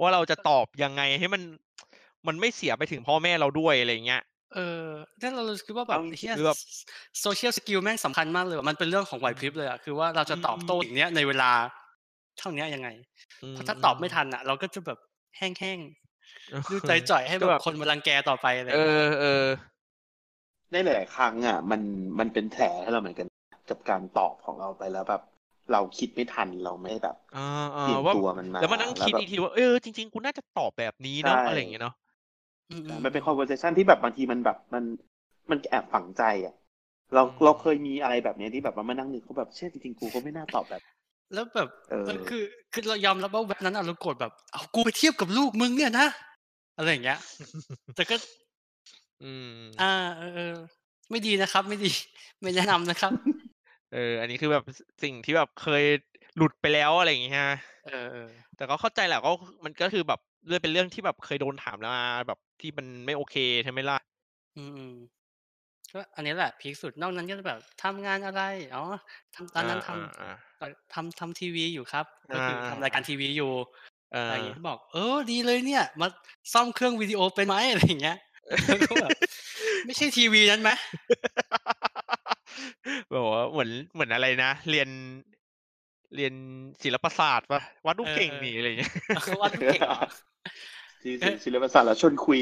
[0.00, 1.42] ว่าเราจะตอบยังไงให้มัน
[2.26, 4.22] มันไม่เสียไปถึงพ่อแม่เราด้วยอะไรเงี้ย
[4.54, 4.86] เออ
[5.22, 6.58] นั่นเราคิดว่าแบบเอาจริงเฮียคือแบบ
[7.20, 11.50] social skill แม่งสำคัญมากเลยว่ะมันเป็นเรื่องของไหวพริบเลยอะคือว่าเราจะตอบโต้อย่างเนี้ยในเวลา
[12.38, 12.88] เท่าเนี้ยยังไง
[13.52, 14.98] เพราะถ้าตอบไม่ทันอะเราก็จะแบบ
[15.36, 19.44] แห้งๆดูใจจ่อยให้ก็แบแบบบคนมารังแกต่อไปอะไรอเอย่างเงี้ยอเออ
[20.72, 21.80] ในหลายๆครั้งอะ มัน
[22.18, 23.26] มันเป็นแผลให้เราเหมือนกัน
[23.70, 25.22] กับการตอบของเราไปแล้วแบบ
[25.72, 32.09] เราคิดไม่ทันเราไม่แบบอ่าอ่าเตรียมว่าตัวมันมาแล้วมานั่งคิดแบบอีกทีว่าเออจริงๆกูน่าจะตอบแบบนี้เนาะใช่อะไรอย่างเงี้ยเนาะอื
[32.78, 34.84] มมันเป็น conversation ที่แบบบางทีมันแบบมัน
[35.50, 36.54] มันแอบฝังใจอะ
[37.14, 40.82] เราอืมเราเคยมีอะไรแบบเนี้ยที่แบบว่ามานั่งนึกเขาแบบเชื่อจริงๆกูก็ไม่น่าตอบแบบ
[41.34, 46.06] แล้วแบบเออเออคือคือเรายอมรับว่าแบบนั้นอะเราโกรธแบบเอากูไปเทียบกับลูกมึงเนี่ยนะ
[46.76, 47.18] อะไรอย่างเงี้ย
[47.96, 48.16] แต่ก็
[49.22, 50.54] อืม อ่า เออเออ
[51.10, 51.90] ไม่ดีนะครับ ไม่ดี
[52.40, 53.12] ไม่แนะนำนะครับ
[53.94, 54.64] เออ อันนี้คือแบบ
[55.02, 55.84] สิ่งที่แบบเคย
[56.36, 59.30] หลุดไปแล้วอะไรอย่างเงี้ยฮะเออเออแต่ก็เข้าใจแหละก็
[59.64, 63.98] มันก็คือแบบ เรื่องเป็นเรื่องที่แบบเคยโดนถามแล้วมาแบบที่มันไม่โอเคใช่ไหมล่ะ
[64.56, 64.94] อืมอืม
[65.92, 68.42] ก็อันนี้แหละพีคสุดนอกนั้นก็จะแบบทำงานอะไร
[68.74, 68.84] อ๋อ
[69.34, 73.52] ทำตอนนั้นทำอ่าเอ่อทำทำทีวีอยู่ครับก็คืออ่าทำรายการทีวีอยู่
[74.12, 76.06] เออะไรออย่างเงี้ยบอก เออดีเลยเนี่ย มา
[76.52, 78.16] ซ่อมเครื่องวิดีโอเป็นไหมอะไรอย่างเงี้ย
[78.66, 79.10] แล้วก็แบบ
[79.86, 80.70] ไม่ใช่ทีวีนั้นไหม
[83.14, 84.88] บอกว่าเหมือนเหมือนอะไรนะ เรียน
[86.16, 86.34] เรียน
[86.82, 88.92] ศิลปศาสตร์ปะวัดรูปเก่งนี่อะไรอย่างเงี้ย
[89.42, 90.00] วัดลูกเก่งเหรอ
[91.02, 92.40] ที่เอ๊ะศิลปศาสตร์แล้วชวนคุย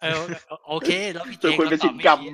[0.00, 0.22] เออ
[0.68, 2.26] โอเค แล้วพี่ชเจวนคุยก็เป็นตศิอบลไม่ปกรรมดี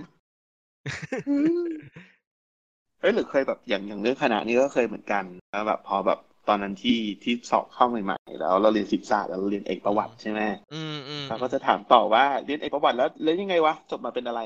[3.00, 10.40] เอ้ยหรือเคยแบบอย่างอย่างเรื่องคณะนี้ก็เคยเหมือนกันแล้วแบบพอแบบตอนนั้นที่ที่สอบเข้าใหม่ๆแล้ว เราเรียนศิลปศาสตร์แล้วเราเรียนเอกประวัติใช่ไหม
[10.74, 14.40] อืมอืมเขาก็จะถามต่อว่าเรียนเอกประวัติแล้วแล้วยังไงวะจบมาเป็นอะไร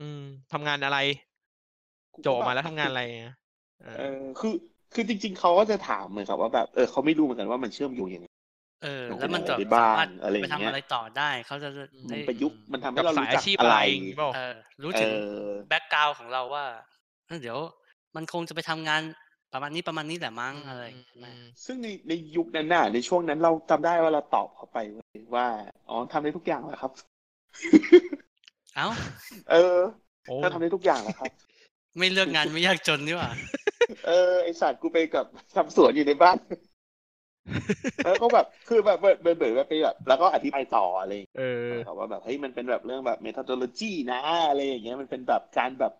[0.00, 0.98] อืมทำงานอะไร
[2.14, 3.32] กูโจก็ออกแบบมาแล้วทำงานอะไรอะ
[3.82, 4.54] เอเอออคือ
[4.92, 8.27] คือจริง ๆเขาก็จะถามเหมือนกับว่าแบบเออเขาไม่รู้เหมือนกันว่ามันเชื่อมโยงยังไง
[8.82, 15.14] เออโอ้โหแล้วมันจะในบ้านสามารถอะไรอย่างไปเงี้ยทำอะไรต่อได้เขาจะได้มันประยุกต์มันทำให้กับเราสายรู้จัอากชีพอะอะไรไรอย่างงี้เปล่าเออรู้เอถึงอ
[15.68, 16.64] แบ็กกราวของเราว่า
[17.26, 17.58] เออเดี๋ยว
[18.16, 19.02] มันคงจะไปทำงาน
[19.52, 25.46] ประมาณนี้ประมาณนี้แหละมั้งอะไรอย่างเงี้ยอืมซึ่งในในยุคนั้นน่ะในช่วงนั้นเราจำได้ว่าเราตอบเขาไปเว้ยว่า
[25.88, 26.92] อ๋อทำได้ทุกอย่างแหละครับ
[28.76, 28.88] เอ้า
[29.50, 29.78] เออ
[30.28, 31.32] โอ้ถ้าทำได้ทุกอย่างแหละครับ
[31.98, 33.30] ไม่เลือกงานไม่ยากจนนี่หว่า
[34.06, 36.36] เออไอสัตว์กูไปกับทำสวนอยู่ในบ้าน
[38.04, 41.44] แล้วก็แบบคือแบบเบิดเบิดเบิดไปแบบ แล้วก็อธิบายต่ออะไรอย่างเงี้ยเอ
[41.78, 45.92] อครับว่าแบบเฮ้ยมันเป็นแบบเรื่องแบบ methodology นะอะไรอย่างเงี้ยมันเป็นแบบการแบบ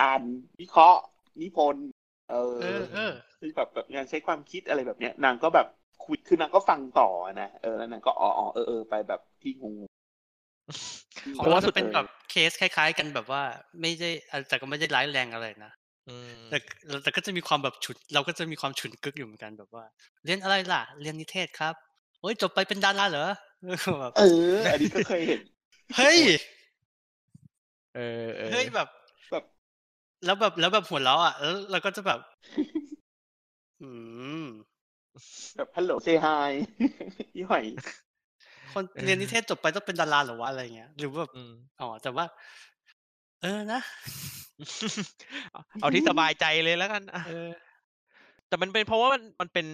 [0.00, 0.22] อ่าน
[0.60, 1.00] วิเคราะห์
[1.42, 1.88] นิพนธ์
[2.30, 5.66] เออเออเออคือแบบแบบงานใช้ความคิดอะไรแบบเนี้ยนางก็แบบ
[6.04, 9.72] คุยคือนางก็ฟังต่อนะเออแล้วนางก็อ๋ออ๋อเออเออไปแบบที่งู
[11.36, 13.42] ของเพราะเราว่าสุจะดเป็นแบบเคสคล้าย ๆ กันแบบว่า
[13.80, 14.10] ไม่ได้
[14.48, 15.72] แต่ก็ไม่ได้ร้ายแรงอะไรนะ
[16.08, 16.56] อืมแต่
[17.02, 19.84] แต่ก็จะมีความแบบฉุนเราก็จะมีความฉุนกึกอยู่เหมือนกันแบบว่า
[20.24, 21.74] เรียนอะไรล่ะ เรียนนิเทศครับ
[22.20, 23.26] โอ้ยจบไปเป็นดาราเหรอ
[24.00, 24.22] แบบเออ
[24.70, 25.40] อันนี้ก็เคยเห็น
[25.96, 26.18] เฮ้ย
[27.94, 28.88] เออเออเฮ้ยแบบ
[29.30, 29.44] แบบ
[30.24, 32.18] แล้วแบบแล้วแบบหัวเราะอะแล้วเราก็จะแบบ
[33.80, 33.90] อื
[34.42, 34.46] ม
[35.56, 36.52] แบบฮัลโหลเซฮาย
[37.36, 37.64] ยี่หอย
[38.72, 42.24] คนเรียนนิเทศจบไปต้องเป็นดาราเหรอวะอะไรเงี้ยหรือว่าแบบอืมอ๋อแต่ว่า
[43.42, 43.80] เออนะ
[45.52, 47.50] เอาเอาที่สบายใจเลยแล้วกันอะเออ
[48.48, 49.66] แต่มันเป็นเพราะว่ามันมันเป็น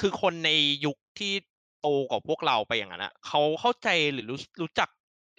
[0.00, 0.50] คือคนใน
[0.84, 1.32] ยุคที่
[1.80, 4.88] โตกว่าพวกเราไปอย่างนั้นอะเขาเข้าใจหรือรู้รู้จัก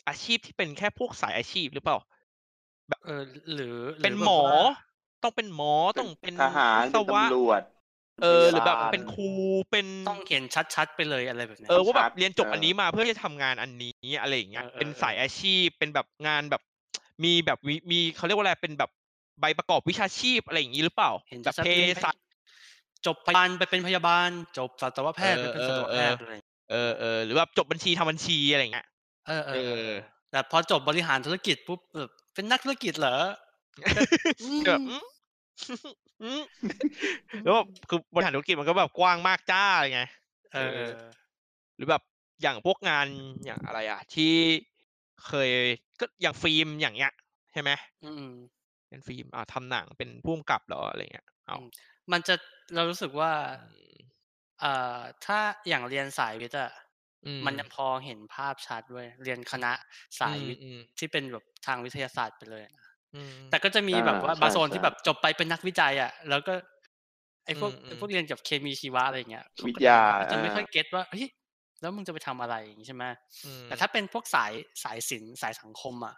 [0.07, 1.97] อาชีพที่เป็นแค่พวกสายอาชีพหรือเปล่า
[3.03, 3.21] เออ
[3.53, 4.55] หรือรืเป็นแบบหมอว่า
[5.23, 7.61] ต้องเป็นหมอต้องเป็นทหารวิศเป็นวะตำรวจ
[8.21, 9.29] เออหรือแบบพยาบาลเป็นครู
[9.71, 10.43] เป็นต้องเห็น
[10.75, 16.61] ชัดๆไปเลยอะไรแบบเนี้ยเออว่าแบชับดเรียนจบเอออัอันนี้มาเพื่อจะทำงานอันนี้อะไรอย่างเงี้ยเออเออเป็นสายอาชีพเป็นแบบงานแบบ
[17.23, 18.89] มีแบบวิมีเขาเรียกว่าอะไรเป็นแบบ
[19.41, 22.15] ใบประกอบวิชาชีพอะไรอย่างนี้หรือเปล่าเห็นแบบชัดเภๆเรียนไปสัช
[23.05, 26.35] จบพยาบาลไปเป็นพยาบาล จบสัตวแพทย์เอไปอเป็นสัตวแพทย์เอออะไร
[26.71, 28.87] เออเออหรือแบบจบบัญชีทำบัญชีอะไรอย่างเงี้ย
[29.27, 29.91] เออเอเออเอออ
[30.31, 33.17] แต่พอจบบริหารธุรกิจปุ๊บเออเป็นนักธุรกิจเหรอ
[34.43, 35.03] อืมแบบอืม
[36.23, 36.41] อืม
[37.43, 40.03] แล้วแบบคือบริหารธุรกิจมันก็แบบกว้างมากจ้าอะไรไง
[40.53, 40.93] เออเออ
[41.75, 42.01] หรือแบบ
[42.41, 43.07] อย่างพวกงาน
[43.45, 44.33] อย่างอะไรอะ ที่
[45.27, 45.51] เคย
[45.99, 47.11] ก็อย่างฟิล์มอย่างเงี้ย
[47.51, 47.69] ใช่ไหม
[48.03, 48.25] อืม
[48.89, 51.67] เป็นฟิล์มอ่าทำหนังเป็นผู้กำกับเหรออะไรเงี้ยเอาอืม
[52.11, 52.35] มันจะ
[52.73, 53.99] เรารู้สึกว่าอืม
[54.59, 56.71] เอ่อถ้าอย่างเรียนสายวิทย์อะ
[57.25, 59.71] อืมันยังพอเห็นภาพชัดเว้ยเรียนคณะ
[60.19, 62.75] สายวิทย์อืมที่เป็นแบบทางวิทยาศาสตร์ไปเลยอะ
[63.13, 66.53] อืมแต่ก็จะมีอ่าแบบว่าใช่บางโซนใช่ที่แบบจบไปเป็นนักวิจัยอะแล้วก็
[67.45, 71.27] ไอ้พวกอืมไอ้พวกเรียนกับเคมีชีวะอะไรเงี้ยเขก็วิทยาเขจะไม่อ่าค่อยเก็ตว่าเฮ้ย
[71.81, 73.05] แล้วมึงจะไปทำอะไรอย่างงี้ใช่ไหม
[73.43, 74.51] อืมแต่ถ้าเป็นพวกสาย
[74.83, 76.15] สายศิลป์สายสังคมอะ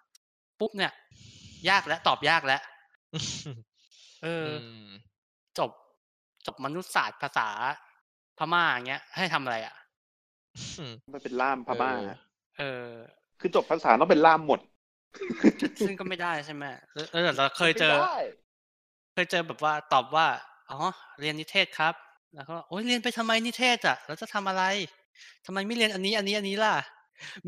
[0.60, 0.92] ปุ๊บเนี่ย
[1.70, 2.62] ยากแล้วตอบยากแล้ว
[4.24, 4.88] เอออือม
[5.58, 5.72] จบ
[6.46, 7.50] จบมนุษยศาสตร์ภาษา
[8.38, 9.76] พม่าอย่างเงี้ย ให้ทำอะไรอะ
[10.78, 12.02] อืมมันเป็นล่ามพม่าเออ
[12.58, 12.92] เออ
[13.40, 14.60] คือจบภาษาต้องเป็นล่ามหมด
[15.84, 18.10] ซึ่งก็ไม่ได้ใช่ไหมแล้วแล้วเราเคยเจอไม่ได้
[19.14, 20.28] เคยเจอแบบว่าตอบว่า
[20.72, 20.80] อ๋อ
[21.20, 21.94] เรียนนิเทศครับ
[22.36, 24.64] แล้วก็โอ้ยเรียนไปทำไมนิเทศอะ แล้วจะทำอะไร
[25.46, 26.74] ทำไมไม่เรียนอันนี้อันนี้อันนี้ล่ะ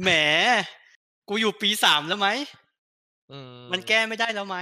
[0.02, 0.10] แหม
[1.30, 2.28] กูอยู่ปีสามแล้วไหม
[3.32, 4.58] อืมมันแก้ไม่ได้แล้วไหม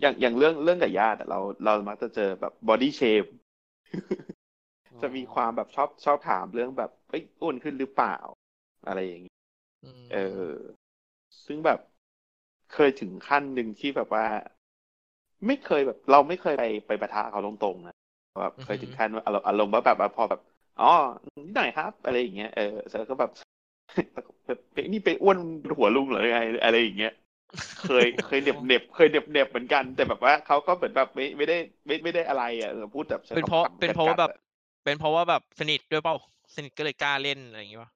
[0.00, 3.24] อย่างอย่างเรื่องเรื่องกับญาติอะเราเรามักจะเจอแบบบอดี้เชฟ
[5.02, 8.16] จะมีความแบบชอบชอบถามเรื่องแบบเอ้ยอ้วนขึ้นหรือเปล่า
[8.86, 9.34] อะไรอย่างนี้
[9.84, 10.16] มเอ
[10.48, 10.50] อ
[11.46, 11.78] ซึ่งแบบ
[12.74, 14.24] เคยถึงขั้นหนึ่งที่แบบว่า
[15.46, 17.94] ไม่เคยแบบ เราไม่เคยไปไปประทะเขาตรงๆนะ
[18.42, 20.40] แบบเคยถึงขั้นว่าอารมณ์อารมณ์ว่าแบบว่าพอแบบ
[20.80, 20.84] อ๋อ
[21.46, 23.30] นิดหน่อยครับ อะไรอย่างเงี้ยเออเสร็จแล้วก็แบบ
[24.92, 25.38] นี่ไปอ้วน
[25.78, 27.12] หัวลุงเหรอไงอะไรอย่างเงี้ย
[27.84, 31.56] เคยเคยเหน็บเหน็บเคยเหน็บเหน็บเหมือนกัน แต่แบบว่าเขาก็เหมือนแบบไม่ไม่ได้
[31.86, 34.38] ไม่ไม่ได้อะไรอะเออพูดแบบใช้เป็นเพราะคำๆเป็นเพราะว่าแบบกัดๆอะ
[34.84, 36.16] เป็นเพราะว่าแบบสนิทด้วยเปล่า
[36.54, 37.90] สนิทก็เลยกล้าเล่นอะไรอย่างงี้ป่ะ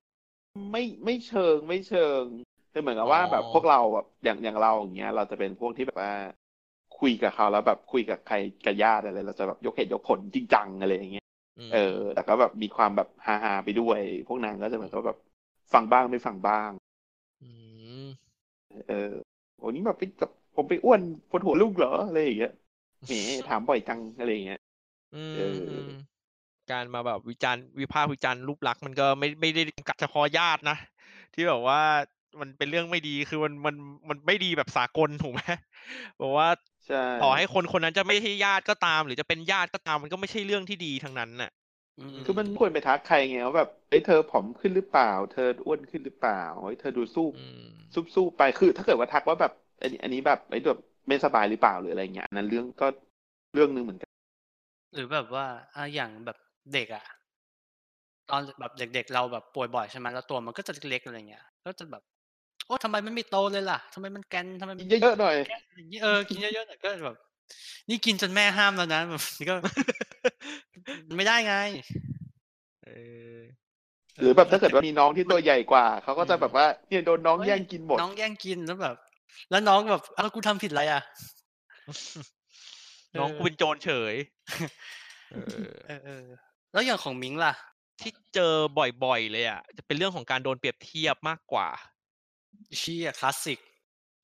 [0.70, 2.24] ไม่ไม่เชิงไม่เชิง
[2.70, 6.12] แต่เหมือนกับว่าอ๋อแบบพวกเราแบบอย่างอย่างเราอย่างเงี้ย เราจะเป็นพวกที่แบบว่า
[6.98, 11.27] คุยกับเขาแล้วแบบคุยกับใครกับญาติอะไรเราจะแบบยกเหตุยกผลจริงจังอะไรอย่างเงี้ยม
[11.72, 11.78] เออ
[12.14, 15.18] แต่ก็แบบมีความแบบฮาๆไปด้วย พวกนางก็จะเหมือนกับแบบ
[15.72, 16.70] ฟังบ้างไม่ฟังบ้าง
[17.42, 18.08] ม
[18.88, 18.94] เออ
[19.56, 22.50] โอ้นี้แบบไปกับผมไปอ้วนปวดหัวลูกเหรออะไรอย่างเงี้ย
[23.06, 23.12] แหม
[23.48, 24.58] ถามบ่อยจังอะไรอย่างเงี้ย
[25.14, 25.88] อืมเอออืม
[26.70, 30.76] การมาแบบวิจารณ์วิพากษ์วิจารณ์รูปลักษณ์มันก็ไม่ไม่ได้จำกัดเฉพาะญาตินะ
[31.34, 31.80] ที่แบบว่า
[32.40, 33.74] มันเป็นเรื่องไม่ดีคือมันมัน
[34.10, 35.40] มันไม่ดีแบบสากลถูกไหม
[36.20, 36.48] บอกว่า
[36.86, 41.50] ใช่ต่อให้คนคนนั้นจะไม่ใช่ญาติก็ตาม หรือจะเป็นญาติก็ตามมันก็ไม่ใช่เรื่องที่ดีทั้งนั้นน่ะ
[42.24, 52.86] คือมันไม่ควรไปทักใครไงว่าแบบเอ้ยเธอผอมขึ้นหรือเปล่า เธออ้วนขึ้นหรือเปล่าเฮ้ยเธอดูสู้อืมซุบสู้ไปคือ ถ้าเกิดว่าทักว่าแบบอันนี้อันนี้แบบไอ้แบบไม่สบายหรือเปล่าหรืออะไรเงี้ยอันนั้นเรื่องก็
[53.54, 54.10] เรื่องหนึ่งเหมือนกัน
[54.94, 56.38] หรือแบบว่าอะอย่างแบบ
[56.72, 57.04] เด็กอะ
[58.30, 62.02] ตอนแบบเด็ก ๆ เราแบบป่วยบ่อยใช่ไหมแล้วตัวมันก็จะเล็กๆอะไรเงี้ย ก็จะแบบ
[62.68, 67.16] โอ้ทำไมมันไม่โตเลยล่ะทำไมมันแกนทำไมมันเยอะๆหน่อยแกนอย่างนี้เออกินเยอะๆหน่อยก็แบบ
[67.88, 69.54] นี่กินจนแม่ห้ามแล้วนะแบบนี่ก็
[71.16, 71.54] ไม่ได้ไง
[72.84, 72.90] เอ
[73.36, 73.38] อ
[74.20, 78.96] หรือแบบถ้าเกิดว่ามีน้องที่ตัวใหญ่กว่าเขาก็จะแบบว่าเนี่ยโดนน้องเฮ้ยแย่งกินหมดน้องแย่งกินแล้วแบบ
[79.50, 81.02] แล้วน้องแบบอ้าวกูทำผิดอะไรอะ
[83.18, 84.14] น้องกูเป็นโจรเฉย
[85.32, 86.26] เออเออเออ
[86.72, 87.52] แล้วอย่างของมิงล่ะ
[88.00, 88.54] ที่เจอ
[89.04, 91.68] บ่อยๆเลยอะจะเป็นเรื่องของการโดนเปรียบเทียบมากกว่า
[92.78, 93.60] เชี่ยคลาสสิก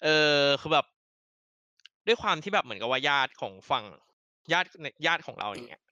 [0.02, 0.08] เอ
[0.42, 0.86] อคือแบบ
[2.06, 3.84] ด้วยความที่แบบเหมือนกับว่าญาติของฝั่ง
[4.52, 4.68] ญาติ
[5.06, 5.82] ญาติของเราอย่างเงี้ย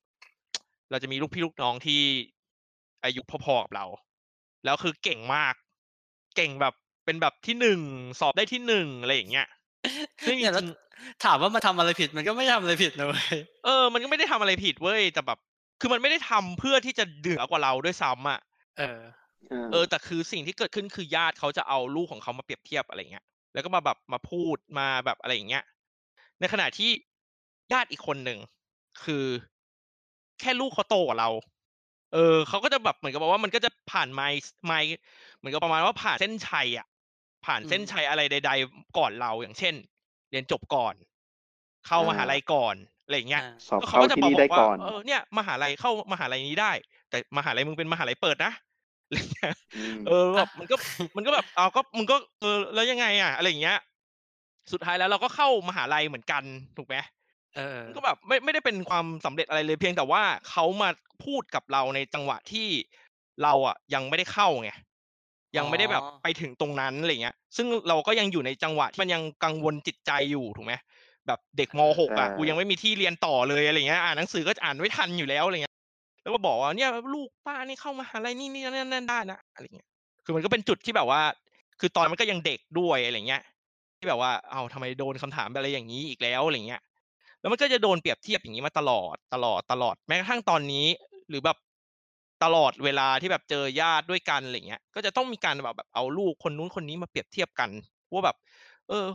[0.91, 2.01] เราจะมีลูกพี่ลูกน้องที่
[3.05, 3.87] อายุพอๆกับเรา
[4.65, 5.55] แล้วคือเก่งมาก
[6.37, 7.81] เก่งแบบเป็นแบบที่หนึ่ง
[8.21, 9.47] สอบได้ที่หนึ่งอะไรอย่างเงี้ย
[10.27, 10.69] ซึ่งจเนี่ยแล้วริง
[11.25, 15.39] ถามว่ามาทำอะไรผิดมันก็ไม่ทำอะไรผิดนะเว้ยๆเออ มันก็ไม่ได้ทำอะไรผิดเว้ยแต่แบบ
[15.81, 18.41] คือมันไม่ได้ทำเพื่อที่จะเหนือกว่าเราด้วยซ้ำอะ
[18.79, 18.99] เออ
[19.71, 25.65] เออแต่คือสิ่งที่เกิดขึ้นคือญาติเขาจะเอาลูกของเขามาเปรียบเทียบอะไรเงี้ย แล้วก็มาแบบมาพูดมาแบบอะไรอย่างเงี้ย
[26.41, 26.91] ในขณะที่
[27.73, 28.39] ญาติอีกคนหนึ่ง
[29.05, 29.27] คือ
[30.41, 31.31] แค่ลูกเขาโตกว่าเรา
[32.13, 34.89] เออเขาก็จะแบบเหมือนกับว่ามันก็จะผ่านไมล์ไมล์
[35.39, 36.87] เหมือนกับประมาณว่าผ่านเส้นชัยอะ
[37.47, 39.75] ผ่านเส้นชัยอะไรใด ๆ ก่อนเราอย่างเช่น
[40.31, 40.95] เรียนจบก่อน
[41.87, 42.75] เข้ามหาลัยก่อน
[43.05, 46.73] อะไรอย่างเงี้ยอ่าสอบก็เข้าก็จะที่บอกนี่ได้ว่าก่อนเออเนี่ยมหาลัยเข้ามหาลัยนี้ได้
[47.11, 48.72] แต่มหาลัยมึงเป็นมหาลัยเปิดนะอะไร
[49.33, 49.55] เงี้ย
[50.03, 50.77] มเออแบบมันก็
[51.17, 53.79] มันก็แบบเอาก็มึงก็เออแล้วยังไงอะอะไรอย่างเงี้ย
[54.73, 56.43] สุดท้ายแล้วเราก็เข้ามหาลัยเหมือนกัน
[56.77, 56.97] ถูกไหม
[57.57, 60.89] เออมันก็แบบไม่ไม่ได้เป็นความสำเร็จอะไรเลยเพียงแต่ว่าเขามา
[61.25, 62.69] พูดกับเราในจังหวะที่
[63.43, 64.71] เราอะยังไม่ได้เข้าไง
[65.57, 70.75] ยังไม่ได้แบบไปถึงตรงนั้นอะไรเงี้ย ซึ่งเราก็ยังอยู่ในจังหวะที่มันยังกังวลจิตใจอยู่ถูกไหม
[71.27, 75.72] แบบเด็กมหกอะกูยังไม่มีที่เรียนต่อเลยอะไรเงี้ยอ่านหนังสือก็อ่านไม่ทันอยู่แล้วอะไรเงี้ย
[76.23, 79.89] แล้วก็บอกว่าเนี่ยลูกป้านี่เข้ามาหาลัยนี่นี่นั่นนั่นได้นะอะไรเงี้ย
[80.25, 81.21] คือมันก็เป็นจุดที่แบบว่า
[81.81, 83.43] คือตอนมันก็ยังเด็กด้วยอะไรเงี้ย
[83.99, 86.83] ที่แบบว่าเอาทำไมโดนคำถามอะไรอย่างนี้อีกแล้วอะไรเงี้ย
[87.41, 90.87] แล้วมันก็จะโดนเปรียบเทียบอย่างนี้มาตลอดตลอดตลอดแม้กระทั่งตอนนี้
[91.29, 91.57] หรือแบบ
[92.45, 97.71] ตลอดเวลาที่แบบเจอญาติด้วยกันอะไรเงี้ย ก็จะต้องมีการแบบแบบเอาลูกคนนู้นคนนี้มาเปรียบเทียบกัน
[98.13, 98.37] ว่าแบบ
[98.89, 99.07] เออ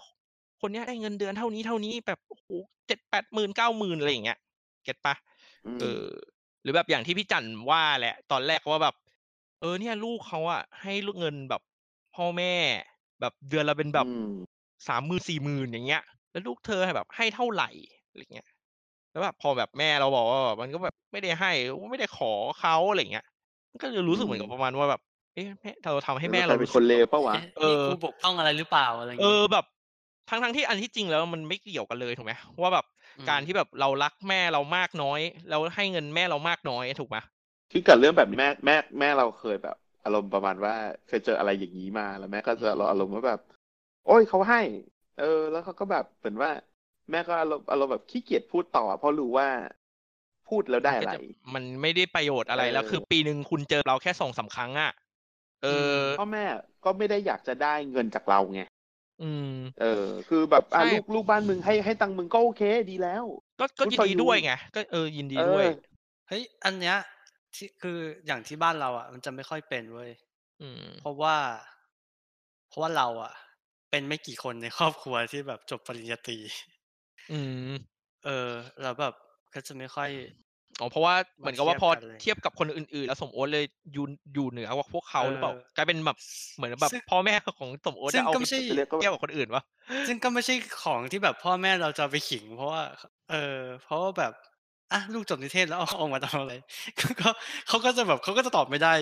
[0.61, 2.47] คนนี้ได้เงินเดือนเท่านี้เท่านี้แบบโอ้โห
[2.87, 4.39] เจ็ดแปดหมื่นเก้าหมื่นอะไรอย่างเงี้ย
[4.83, 5.15] เก็ตปะ
[5.79, 6.05] เออ
[6.67, 8.95] รือแบบอย่างที่พี่จันว่าแหละ ตอนแรกว่าแบบ
[9.61, 11.61] เออเนี่ยลูกเขาอะให้ลูกเงินแบบ
[12.15, 12.53] พ่อแม่
[13.21, 14.23] แบบเดือนละเป็นแบบอืม
[14.87, 17.69] สามหมื่นสี่หมื่นอย่างเงี้ย แล้วลูกเธอให้แบบให้เท่าไหร่
[18.09, 18.47] อะไรเงี้ย
[19.11, 21.51] แล้วแบบพอแบบแม่เราบอกว่าแบบมันก็แบบไม่ได้ให้
[21.91, 23.25] ไม่ได้ขอเขาอะไรเงี้ย
[23.71, 25.01] มันก็จะรู้สึกเหมือนกับประมาณว่าแบบ
[25.33, 29.65] เอ๊ะแม่เราทำให้แม่เราเป็นรู้คสึนกเลวปะวะเอ๊ะเอนี่อกูบกพร่องอะไรหรือเปล่าอะไรอย่างเองี้อแบบ
[30.29, 37.17] ทั้งทั้งที่อันที่จริงแล้วมันไม่เกี่ยวกันเลยถูกไหมว่าแบบอืม การที่แบบเรารักแม่เรามากน้อย แล้วให้เงินแม่เรามากน้อยถูกไหม
[37.71, 40.73] คือกับเรื่องแบบนี้แม่แม่แม่เราเคยแบบ อารมณ์ประมาณว่า
[41.07, 43.41] เคยเจออะไรอย่างนี้มาแล้วแม่ก็จะเราอารมณ์ว่าแบบ
[44.07, 44.61] โอ้ยเขาให้
[45.19, 46.51] เออ แล้วเขาก็แบบเหมือนว่า
[47.11, 49.47] แม่ก็อารมณ์อารมณ์แบบขี้เกียจพูดต่อ เพราะรู้ว่า
[50.47, 51.17] พูดแล้วได้อะไรก็จ
[51.53, 54.91] มันไม่ได้ประโยชน์อะไรแล้วเออคือปีหนึ่งคุณเจอเราแค่สองสามครั้งอะ
[55.63, 56.43] เออพ่อแม่
[56.85, 58.61] ก็ไม่ได้อยากจะได้เงินจากเราไง
[59.19, 59.85] อืม เออ
[60.27, 63.23] คือแบบอะใช่ ลูกลูกบ้านมึงให้ให้ตังค์มึงก็โอเคดีแล้ว
[63.59, 65.69] ก็ก็ Good ยิน for ดี you ด้วยไงก็เออยินดีเอด้วยอ
[66.27, 66.97] เฮ้ยอันเนี้ย
[67.55, 70.11] ที่คืออย่างที่บ้านเราอะ มันจะไม่ค่อยเป็นเว้ย
[70.61, 71.35] อืม เพราะว่า
[72.69, 73.33] เพราะว่าเราอะ
[73.89, 76.37] เป็นไม่กี่คนในครอบครัวที่แบบจบปริญญาตรี
[77.29, 77.33] อื
[77.69, 78.51] ม เออ
[78.81, 79.13] แล้วแบบ
[79.53, 80.09] ก็จะไม่ค่อย
[80.79, 86.17] อ๋อเพราะว่าเหมือนกับว่าพอเทียบกันเลยเทียบกับคนอื่นๆ แล้วสมโอ๊ตเลยอยู่อยู่เหนือกว่าพวกเขาหรือเปล่าเออกลายเป็นแบบ
[86.55, 89.63] เหมือนแบบซึ่งพ่อแม่ของสมโอ๊ตซึ่จะงเอาก็ไปไม่ใช่เรียกว่าเทียบกับคนอื่นวะ
[90.05, 92.83] ซึ่งก็ไม่ใช่ของที่แบบพ่อแม่เราจะเอาไปขิง เพราะว่า
[93.29, 94.33] เออ เพราะว่าแบบ
[94.91, 96.53] อะลูกจบนิเทศแล้วเอาออกมาทำอะไร
[96.99, 97.29] ก็ก็
[97.67, 98.93] เขาก็จะแบบเขาก็จะตอบไม่ได้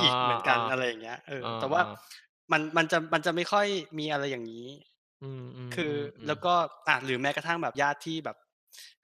[0.00, 2.14] อีกเหมือนกันอะไรอย่างเงี้ยเอออาแต่ว่าอ่า
[2.52, 3.66] มันมันจะมันจะไม่ค่อย
[3.98, 4.66] มีอะไรอย่างนี้
[5.20, 6.54] อืมมคืออมแล้วก็
[6.88, 8.36] อะหรือแม้กระทั่งแบบญาติที่แบบ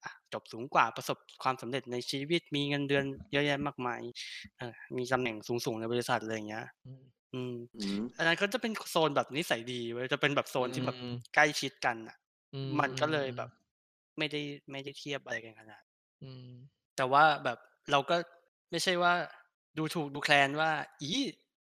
[0.05, 4.01] อะ จบสูงกว่าประสบความสำเร็จในชีวิตมีเงินเดือนเยอะแยะมากมาย
[4.59, 7.03] เออมีตำแหน่งสูงๆในบริษัทอะไรอย่างเงี้ยอืม
[7.35, 12.17] อืมอืมอันนั้นก็จะเป็นโซนแบบนิสัยดีเว้ยจะเป็นแบบโซนที่แบบอืมใกล้ชิดกันอะ
[12.53, 13.51] อืมันก็เลยอืแบบ
[14.19, 14.41] ไม่ได้
[14.71, 15.83] ไม่ได้เทียบอะไรกันขนาด
[16.23, 16.47] อืม
[16.97, 17.59] แต่ว่าแบบ
[17.91, 18.17] เราก็
[18.71, 19.13] ไม่ใช่ว่า
[19.79, 21.09] ดูถูกดูแคลนว่า อี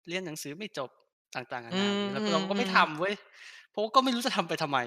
[0.07, 0.89] เรียนหนังสือไม่จบ
[1.35, 3.13] ต่างๆนานาอย่างนี้แล้วก็เราก็ไม่ทำเว้ย
[3.71, 4.79] เพราะว่าก็ไม่รู้จะทำไปทำไม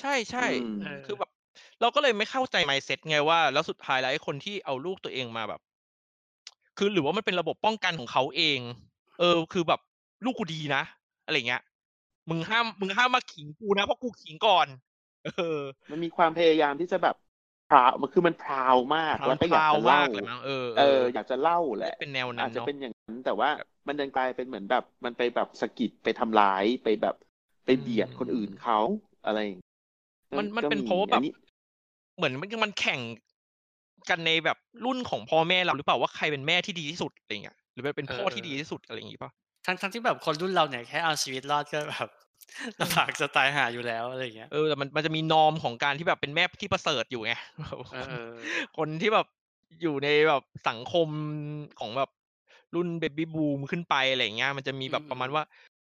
[0.00, 1.29] ใช่ใช่อืมเออคือแบบ
[1.80, 5.60] เราก็เลยไม่เข้าใจ mindset ไงว่า แล้วสุดท้ายแล้วไอ้คนที่เอาลูกตัวเองมาแบบ
[6.78, 8.60] คือหรือว่ามันเป็นระบบป้องกันของเขาเอง
[9.20, 9.80] เออ คือแบบ
[10.24, 10.82] ลูกกูดีนะ
[11.24, 11.62] อะไรเงี้ย
[12.30, 14.66] มึงห้ามมึงห้ามมาขิงกูนะเพราะกูขิงก่อน
[15.26, 17.16] เออ มันมีความพยายามที่จะแบบ
[17.70, 23.50] พราวมันคือมันพราวมากพราวแล้วก็อยากพราวจะเล่ามากเลยมั้งเออเออ อยากจะเล่าแหละเป็นแนวนั้อานจจะเนาะเป็นอย่างนั้นแต่ว่า
[23.86, 27.16] มันดันกลายเป็นเหมือนแบบ มันไปแบบสะกิดไปทำร้ายไปแบบ
[27.64, 28.78] ไปเบียดคนอื่นเขา
[29.26, 29.68] อะไรอย่างเงี้ย
[30.38, 31.32] มันมันก็เป็นเพราะว่าแบบอันนี้
[32.20, 33.00] เหมือนมันมันแข่ง
[34.10, 39.30] กันในแบบรุ่นของพ่อแม่เราหรือเปล่าว่าใครเป็นแม่ที่ดีที่สุดอะไรเงี้ยหรือเป็นพ่อที่ดีที่สุดอะไรอย่างงี้ป่ะ
[39.66, 42.08] ทั้งทั้งที่แบบคนรุ่นเราเนี่ยแค่เอาชีวิตรอดก็แบบ
[42.80, 47.32] ลำบากจะตายหาอยู่แล้วอะไรอย่างเงี้ยเออแต่มันมันจะมีนอมของการที่แบบเป็นแม่ที่ประเสริฐอยู่ไง
[47.92, 48.32] เออเออ
[48.76, 49.26] คนที่แบบ
[49.82, 51.08] อยู่ในแบบสังคม
[51.80, 52.10] ของแบบ
[52.74, 55.42] รุ่นเบบี้บูมขึ้นไปอะไรอย่างเงี้ยมันจะมีแบบประมาณว่า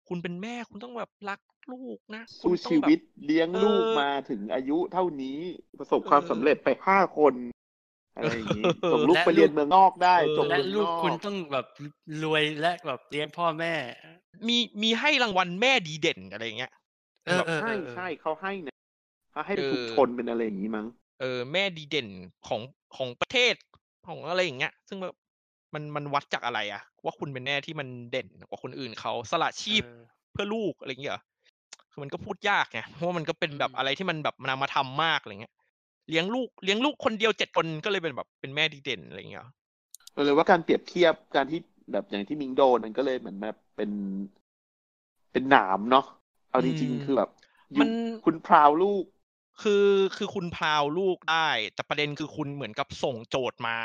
[0.07, 1.39] คุณเป็นแม่คุณต้องแบบรัก
[1.71, 5.37] ลูกนะคุสู้ณต้องชีแบบวิตเลี้ยงลูกเออมาถึงอายุเท่านี้
[5.79, 7.33] ประสบความเออสำเร็จไปห้าคน
[8.17, 11.65] อะไรอย่างนี้เออส่งลูกและไปเรียนลูกเมืองนอกได้เออส่งและเมืองลูกนอกคุณต้องแบบ
[12.23, 13.73] รวยและแบบเลี้ยงพ่อแม่
[14.47, 16.71] มีมีให้รางวัลแม่ดีเด่นอะไรอย่างเงี้ย
[17.25, 18.75] เออแบบเออใช่เออใช่เขาให้นะ
[19.31, 20.85] เขาให้เป็นเออชุมชนเป็นอะไรอย่างนี้มั้ง
[21.21, 22.07] เออแม่ดีเด่น
[22.47, 22.61] ของ
[22.95, 23.53] ของประเทศ
[24.07, 25.15] ของอะไรอย่างเงี้ย ซึ่งแบบ
[25.73, 29.97] มันมันวัดจากอะไรอะว่าคุณเป็นแม่ที่มันเด่นกว่าคนอื่นเขาสละชีพเออ
[30.31, 31.21] เพื่อลูกอะไรอย่างเงี้ยเหรอ
[31.95, 35.53] คือมันก็พูดยากไงเพราะว่ามันก็เป็นแบบอืมอะไรที่มันแบบนำมาทำมากอะไรเงี้ย
[36.09, 41.59] เลี้ยงลูกเลี้ยงลูกคนเดียวเจ็ดคนก็เลยเป็นแบบเป็นแม่ดีเด่นอะไรอย่างเงี้ยเหรอเลยว่าการเปรียบเทียบการที่
[41.91, 43.91] แบบอย่างที่มิงโดนมันก็เลยเหมือนแบบเป็น
[45.31, 46.05] เป็นหนามเนาะ
[46.49, 47.29] เอาจริงๆคือแบบ
[47.73, 47.89] อยู่มัน
[48.25, 49.03] คุณพราวลูก
[49.61, 53.77] คือคือคุณพราวลูกได้ แต่ประเด็นคือคุณเหมือนกับส่งโจทย์มา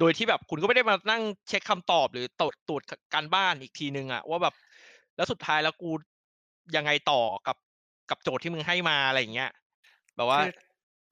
[0.00, 2.82] โดยที่แบบคุณก็ไม่ได้มานั่งเช็คคำตอบหรือตรวจตรวจ
[3.14, 4.54] การบ้านอีกทีนึงอะว่าแบบ
[5.16, 5.90] แล้วสุดท้ายแล้วกู
[6.76, 7.56] ยังไงต่อกับ
[8.10, 9.50] กับโจทย์ที่มึงให้มาอะไรอย่างเงี้ย
[10.16, 10.48] แบบว่าคือ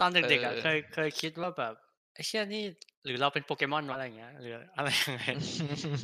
[0.00, 1.74] ตอนเด็กๆอะเออเคยเคยคิดว่าแบบ
[2.14, 2.64] ไอ้เชี่ยนี่
[3.04, 5.22] หรือเราเป็นโปเกมอนวะอะไรอย่างเงี้ยหรืออะไรยังไง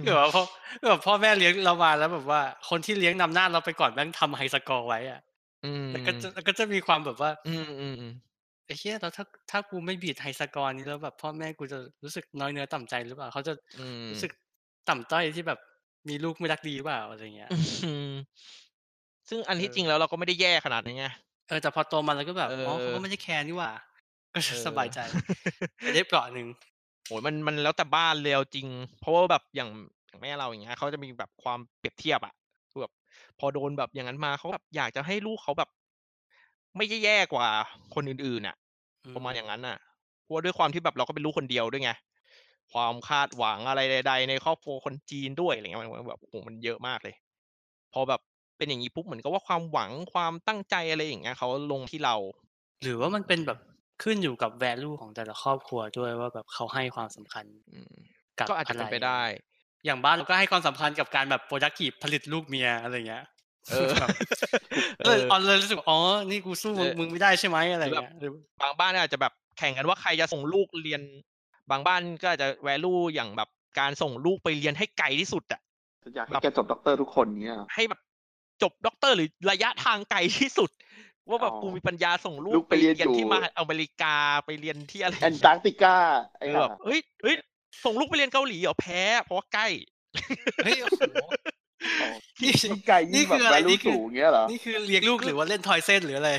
[0.04, 0.42] คือแบบพ่อ
[0.80, 2.40] คือแบบพ่อแม่เลี้ยงเรามาแล้วแบบว่า
[2.70, 5.20] คนที่เลี้ยงนำหน้าเราไปก่อนแม่งทำ high score ไว้อะ
[5.64, 8.12] อืมแล้วก็จะแล้วก็จะมีความแบบว่าอืมอืมอืม
[8.66, 14.30] ไอ้เชี่ยแล้วถ้าถ้ากูไม่ beat high score นี้แล้วแบบพ่อแม่กูจะรู้สึกน้อยเนื้อต่ำใจหรือเปล่าเขาจะอืมรู้สึก
[14.88, 15.58] ต่ำต้อยที่แบบ
[16.08, 18.10] มีลูกไม่รักดีหรือเปล่าอะไรเงี้ยอืม
[19.28, 21.06] ซึ่งอันที่เออจริงแล้วเราก็ไม่ได้แย่ขนาดนี้ไง
[21.48, 23.70] เออแต่พอโตมาแล้วก็แบบเอออ๋อเขาก็ไม่ได้แคร์นี่หว่า
[24.34, 24.98] ก็จะเออสบายใจ
[25.82, 26.46] ไปได้เปราะหนึ่ง
[27.06, 28.66] โอ้ยมันมันแล้วแต่บ้านเลยเอาจริง
[29.00, 29.70] เพราะว่าแบบอย่าง
[30.06, 32.34] อย่างแม่เราอย่างเงี้ยเขาจะมีแบบความเปรียบเทียบอะ
[32.70, 32.92] คือแบบ
[33.38, 35.70] พอโดนแบบอย่างนั้นมาเขาแบบอยากจะให้ลูกเขาแบบ
[36.76, 37.46] ไม่ได้แย่กว่า
[37.94, 38.56] คนอื่นๆอะ
[39.14, 39.76] ประมาณอย่างนั้นน่ะ
[40.22, 41.90] เพราะว่าด้วยความที่แบบเราก็เป็นลูกคนเดียวด้วยไง
[42.72, 47.14] ความคาดหวังอะไรใด ๆ ในครอบครัวคนจีนด้วยอะไรเงี้ยมันมันแบบโอ้โหมันเยอะมากเลย
[47.92, 48.20] พอแบบ
[48.56, 52.16] เป็นอย่างนี้ปุ๊บเหมือนกับว่าความหวังความตั้งใจอะไรอย่างเงี้ยเขาลงที่เรา
[52.82, 53.58] หรือว่ามันเป็นแบบ
[54.02, 57.94] ขึ้นอยู่กับ value ของแต่ละครอบครัวด้วยว่าแบบเขาให้ความสำคัญอืม
[58.38, 59.22] กับก็อาจจะเป็นไปได้
[59.84, 63.24] อย่างบ้านเราก็ให้ความสำคัญกับการแบบ productive ผลิตลูกเมียอะไรเงี้ย
[63.70, 64.08] เออแบบ
[65.04, 65.98] เอเอออเอาเลยรู้สึกอ๋อ
[66.30, 71.02] นี่กูสู้มึงเออมึงไม่ได้ใช่ไหมอะไรเงี้ยหรือบางบ้านอาจจะแบบแข่งกันว่าใครจะส่งลูกเรียน
[71.70, 73.48] บางบ้านก็อาจจะ value อย่างแบบ
[73.80, 75.60] การส่งลูกไปเรียนให้ไกลที่สุดอะ
[76.16, 78.00] อยากให้แกจบด็อกเตอร์ทุกคนเนี้ยให้แบบ
[78.62, 80.70] จบด็อกเตอร์หรือระยะทางไกลที่สุด
[81.28, 84.14] ว่าแบบอ๋อกูมีปัญญาส่งลูลูกกไปเรียนอยู่ที่มหาอเมริกา
[84.46, 85.94] ไปเรียนที่อะไรแอนตาร์กติกา
[86.38, 87.36] ไอ้เออห่าแบบเฮ้ยเฮ้ย
[87.84, 89.66] ส่งลูกไปเรียนเกาหลีเหรอแพ้ เพราะว่าใกล้
[90.64, 91.02] เฮ้ยโอ้โห
[92.00, 92.10] อ๋อ
[92.42, 96.30] นี่ยิ่งไกลยิ่งแบบนี่คืออะไร value นี่คือสูงเงี้ยเหรอนี่คือเลี้ยงลูกหรือว่าเล่นทอยเส้นหรืออะไร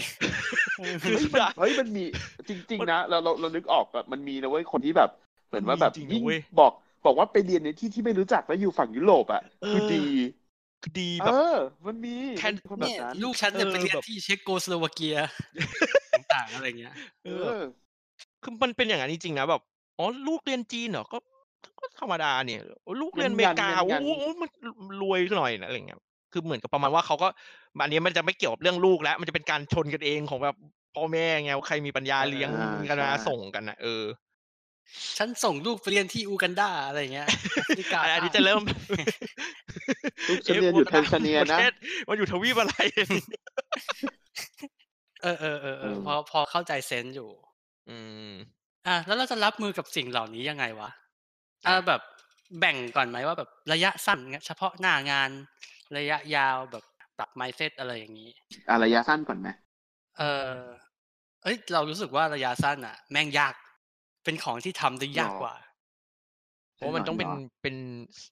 [1.03, 1.15] คือ
[1.59, 2.03] เฮ้ยมันมี
[2.49, 5.09] จริง ๆ นะเราเราเรานึกออกแบบมันมีนะเว้ยคนที่แบบ
[5.47, 6.71] เหมือนว่าแบบจริงๆนะยิ่งเว้ยบอก
[7.05, 10.05] บอกว่าไปเรียนในที่ที่ไม่รู้จักแล้วอยู่ฝั่งยุโรปอะคือดีคือ
[10.99, 15.15] ดีเอแบบอมันมีแค่มันมีคนแบเนี่บยนั้นลูกฉันเนี่ยเออไปเรียนแบบที่เช็กโกสโลวาเกีย
[16.13, 16.93] ต่างๆอะไรเงี้ย
[17.23, 17.61] เอเอออ
[18.43, 19.61] คือมันเป็นอย่างนั้นจริงๆนะแบบ
[19.97, 21.17] อ๋อลูกเรียนจีนเหรอก็
[21.79, 24.49] ก็ธรรมดาเนี่ยโอ้ลูกเรียนอเมริกางั้นๆโอ้โหมัน
[25.01, 25.99] รวยหน่อยนะอะไรเงี้ย
[26.31, 27.27] คือเหมือนกับประมาณว่าเขาก็
[27.81, 30.55] อันนี้มันจะไม่เกี่ยวกับเรื่องลูกแล้ว มันจะเป็นการชนกันเองของแบบ
[30.95, 34.03] พ่อแม่ไงว่าใครมีปัญญาเลี้ยงอ่ากันมาใช่ส่งกันนะเออ
[35.17, 38.61] ฉันส่งลูกไปเรียนที่อูกันดาอะไรเงี้ยแอฟริกาอันนี้ใต้จะเริ่ม
[40.27, 41.71] ลูกฉันเรียนอยู่แทนซาเนียประเทศนะ
[42.07, 42.75] มันอยู่ทวีปอะไร
[45.23, 47.29] เออเออเออเออเออพอพอเข้าใจ sense อยู่
[47.89, 47.97] อื
[48.29, 48.33] ม
[48.87, 50.89] อะแล้วเราจะรับมือกับสิ่งเหล่านี้ยังไงวะ
[51.67, 52.01] อ่าแบบ
[52.59, 55.29] แบ่งก่อนไหมว่าแบบระยะสั้นเงี้ยเฉพาะหน้างาน
[55.97, 56.83] ระยะยาวแบบ
[57.17, 58.29] ปรับ mindset อะไรอย่างนี้
[58.69, 59.47] อะระยะสั้นก่อนไหม
[60.19, 60.59] เออ
[61.43, 63.53] เอ้ยเรารู้สึกว่าระยะสั้นอะ แม่งยาก
[64.25, 65.53] เป็นของที่ทำได้ยากกว่า
[66.75, 67.75] เพราะมันต้องเป็นหรอเป็น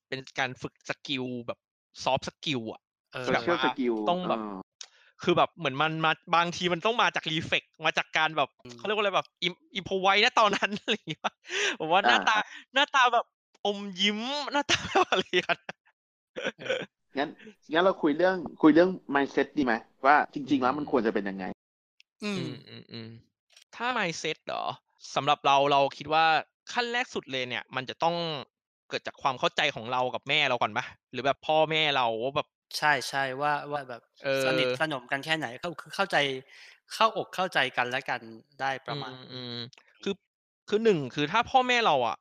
[0.08, 1.60] เป็นการฝึกสกิลแบบ
[2.04, 2.82] ซอฟต์สกิลอะ
[3.14, 4.40] เออโซแบบเชียลว่าสกิลต้องแบบ
[5.24, 11.24] คือแบบเหมือนมันมาบางทีมันต้องมาจากรีเฟกมาจากการแบบอืมเขาเรียกว่าอะไรแบบอิมอิมพไว้นะตอนนั้นอะไรอย่างเงี้ย
[11.80, 12.38] ผมว่าหน้าตา
[12.74, 13.26] หน้าตาแบบ
[13.66, 14.20] อมยิ้ม
[14.54, 15.58] หน้าตาแบบอะไรกัน
[17.18, 17.30] งั้น
[17.74, 19.74] งั้นเราคุยเรื่องคุยเรื่อง mindset ดีไหม
[20.06, 21.46] ว่าจริง ๆ แล้วมันควรจะเป็นยังไง
[22.24, 23.10] อืมอืมอืมอืม
[23.76, 24.64] ถ้า mindset เหรอ
[25.16, 26.26] สำหรับเราเราคิดว่า
[26.74, 28.16] ขั้นแรกสุดเลยเนี่ย มันจะต้อง
[28.90, 32.48] เกิดจากความเข้าใจของเรากับแม่เราก่อนปะหรือแบบพ่อแม่เราว่าแบบ
[32.78, 36.18] ใช่ใช่ว่าว่าแบบเออสนิทสนมกันแค่ไหนเข้าคือเข้าใจ
[36.94, 38.22] เข้าอกเข้าใจกันและกัน
[38.60, 39.54] ได้ประมาณอือืม
[40.04, 40.16] คือ
[40.70, 42.18] คือหนึ่งคือถ้าพ่อแม่เราอะ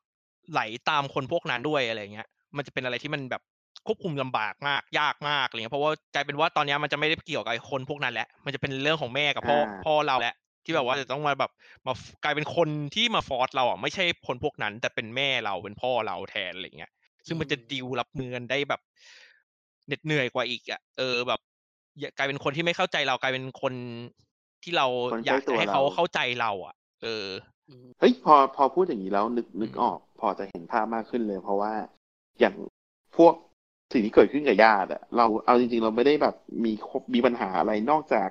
[0.53, 0.61] ไหล
[0.91, 3.43] ตามคนพวกนั้นด้วยอะไรเงี้ย มันจะเป็นอะไรที่มันแบบ
[3.87, 11.51] ควบคุมลำบากมากยากมากอะไรเงี้ยเพราะว่ากลายเป็นว่าตอนเนี้ยมันจะไม่ได้เกี่ยวกับไอ้คนพวกนั้นแล้วมันจะเป็นเรื่องของแม่กับพ่ออ่าพ่อเราแหละ ที่แบบว่าจะต้องมาแบบ
[11.87, 11.93] มา
[12.25, 16.93] กลายเป็นคนที่มาฟอร์สเราอะไม่ใช่คนพวกนั้น แต่เป็นแม่เราเป็นพ่อเราแทนอะไรเงี้ย
[17.27, 18.81] ซึ่งมันจะอืมดิวรับมือกันได้แบบ
[19.87, 21.41] เหน็ดเหนื่อยกว่าอีกอะเออแบบ
[21.99, 23.75] อย่ากลายเป็นคนที่ไม่เข้าใจเรากลายเป็นคน
[24.63, 27.27] ที่เราคนอยากใกล้ตัวจะให้เขาเราเข้าใจเรา อะ เออ
[27.69, 31.73] อืมเฮ้ยพอพอพูดอย่างนี้แล้วนึกนึกอืมออก พอจะเห็นภาพมากขึ้นเลย เพราะว่า
[32.41, 32.55] อย่าง
[33.17, 33.35] พวก
[33.93, 36.35] สิ่งที่เกิดขึ้นกับญาติอะเราเอาจริง ๆ เราไม่ได้แบบ
[36.65, 38.29] มีคบมีปัญหาอะไรนอกจาก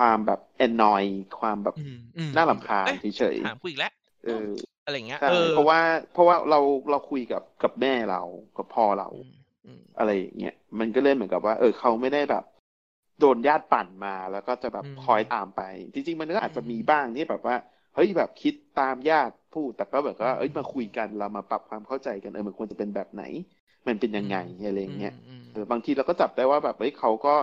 [0.00, 1.04] ความแบบแอนนอย
[1.40, 4.48] ความแบบอืมอืมน่าลำคาญเอ้ยเฉยถามกูอีกแล้วๆเออ
[4.86, 5.80] อะไรอย่างเงี้ยใช่เออเพราะว่า
[6.12, 8.22] เพราะว่าเราเราคุยกับกับแม่เรา
[8.56, 9.32] กับพ่อเราอืม
[9.66, 12.44] อืมอะไรอย่างเงี้ยมันก็เลยเหมือนกับว่า เออเขาไม่ได้แบบ
[13.20, 15.62] โดนญาติปั่นมาแล้วก็จะแบบอืมคอยตามไป
[15.94, 17.56] จริง ๆ มันก็อาจจะอืมมีบ้างที่แบบว่า
[17.94, 23.24] เฮ้ยแบบคิดตามญาติพูดแต่ก็แบบว่าอืมเอ้ยมาคุยกันเรามาปรับความเข้าใจกันเออมันควรจะเป็นแบบไหน
[23.86, 24.36] มันเป็นยังไง
[24.66, 27.34] อะไรอย่างเงี้ยอืมเออบางทีเราก็จับได้ว่าแบบเฮ้ยเขาก็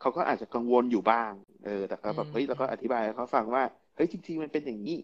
[0.00, 1.32] เขาก็อาจจะกังวลอยู่บ้าง
[1.64, 3.62] เออแต่ก็แบบอืมเฮ้ยเราก็อธิบายให้เขาฟังว่า
[3.94, 4.96] เฮ้ยจริงๆมันเป็นอย่างนี้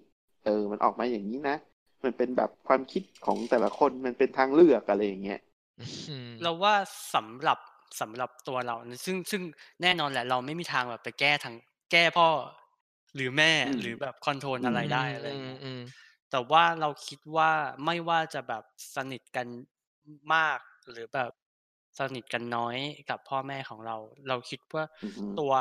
[0.45, 1.57] เออ มันออกมาอย่างนี้นะ
[2.05, 5.39] มันเป็นแบบความคิดของแต่ละคนมันเป็นทางเลือกอะไรอย่างเงี้ย
[6.09, 6.75] อืมเราว่า
[7.15, 7.59] สำหรับ
[8.01, 9.43] สำหรับตัวเรานะซึ่งซึ่ง
[9.83, 11.55] แน่นอนแหละ เราไม่มีทางแบบไปแก้ทาง
[11.93, 12.29] แก้พ่อ
[13.15, 15.81] หรือแม่อืมหรือแบบคอนโทรลอะไรได้อะไรอย่างอืเงี้มยอืม
[16.31, 17.51] แต่ว่าเราคิดว่า
[17.85, 19.47] ไม่ว่าจะแบบสนิทกัน
[20.35, 20.59] มาก
[20.91, 21.33] หรือแบบ
[21.99, 22.77] สนิทกันน้อย
[23.11, 23.97] กับพ่อแม่ของเรา
[24.29, 25.53] เราคิดว่าอือฮึตัว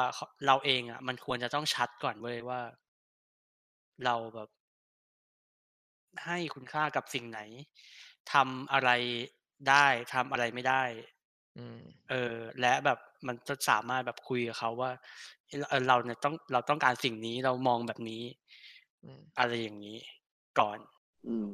[0.46, 2.60] เราเองอะ มันควรจะต้องชัดก่อนเว้ยว่า
[4.04, 4.50] เราแบบ
[6.26, 7.40] ให้คุณค่ากับสิ่งไหน
[8.34, 8.90] ทำอะไร
[9.70, 10.84] ได้ทำอะไรไม่ได้
[11.58, 11.80] อืม
[12.10, 14.92] เออ และแบบมันจะสามารถแบบคุยกับเขาว่า
[15.70, 18.24] เออเราเนี่ยต้องเราต้องการสิ่งนี้เรามองแบบนี้
[19.04, 19.98] อืมอะไรอย่างนี้
[20.60, 20.80] ก่อน
[21.28, 21.48] อืม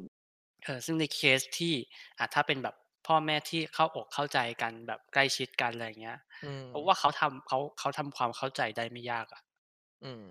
[0.64, 1.74] เออซึ่งในเคสที่
[2.18, 2.76] อะถ้าเป็นแบบ
[3.08, 9.42] พ่อแม่ที่เข้าอกเข้าใจกันแบบใกล้ชิดกันอะไรเงี้ยอืมเพราะว่าเขาทำเขาเขาทำความเข้าใจได้ไม่ยากอะ
[10.04, 10.26] อืม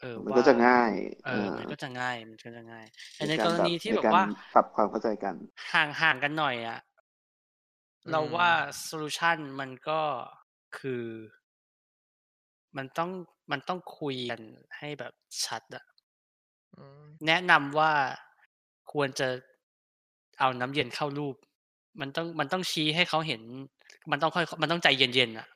[0.00, 0.90] เออมันว่าก็จะง่าย
[1.26, 4.22] เออ มันก็จะง่ายมันก็จะง่ายแต่ในากรณีที่ในแบบการว่า
[4.54, 5.34] ปรับความเข้าใจกัน
[5.72, 6.78] ห่างห่างกันหน่อยอะ
[8.06, 8.50] อืมเราว่า
[8.82, 10.00] โซลูชันมันก็
[10.76, 11.04] คือ
[12.76, 13.10] มันต้อง
[13.50, 14.40] มันต้องคุยกัน
[14.76, 15.12] ให้แบบ
[15.44, 15.84] ชัดอะ
[16.76, 17.92] อืมแนะนำว่า
[18.92, 19.28] ควรจะ
[20.40, 21.36] เอาน้ำเย็นเข้ารูป
[22.00, 23.42] มันต้องมันต้องชี้ให้เขาเห็น
[24.10, 25.48] มันต้องค่อยมันต้องใจเย็นๆอะ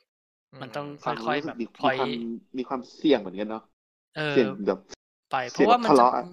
[0.60, 2.10] มันต้องฟังค่อยรู้ๆสึแบกบมีพอยมีความ
[2.58, 3.62] มีความเสี่ยงเหมือนกันเนาะ
[4.16, 4.78] เออเสี่ยงแบบ
[5.30, 6.24] ไป เพเสี่ยงราะว่ามันทะจะเลาะอะ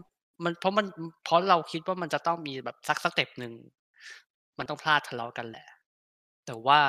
[0.44, 0.86] มันเพราะมัน
[1.24, 3.54] เพราะเราคิดว่ามันจะต้องมีแบบสักสเต็ปหนึ่ง
[4.58, 5.68] มันต้องพลาดทะเลาะกันแหละ
[6.46, 6.82] แต่ว่า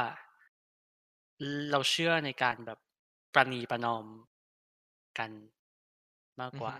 [1.70, 2.78] เราเชื่อในการแบบ
[3.34, 4.04] ประนีประนอม
[5.18, 5.30] กัน
[6.40, 6.74] มากกว่า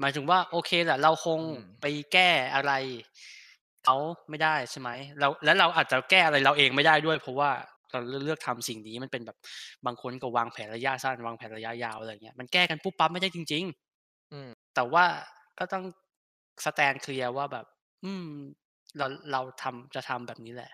[0.00, 2.72] หมายถึงว่า โอเคแหละเราคงอืมไปแก้อะไร
[3.84, 3.96] เขา
[4.30, 7.50] ไม่ได้ใช่ไหมเราแล้วเราอาจจะแก้อะไรเราเองไม่ได้ด้วย เพราะว่า
[7.92, 9.36] เราเลือกทำสิ่งนี้มันเป็นแบบ
[9.86, 13.64] บางคนก็วางแผนระยะสั้นวางแผนระยะยาวอะไรเงี้ยมันแก้กันปุ๊บปั๊บไม่ได้จริง
[13.98, 15.04] ๆ อืม แต่ว่า
[15.58, 15.84] ก็ต้อง
[16.64, 17.66] สแตนเคลียร์ว่าแบบ
[18.04, 18.26] อืม
[18.98, 20.70] เราเราทำจะทำแบบนี้แหละ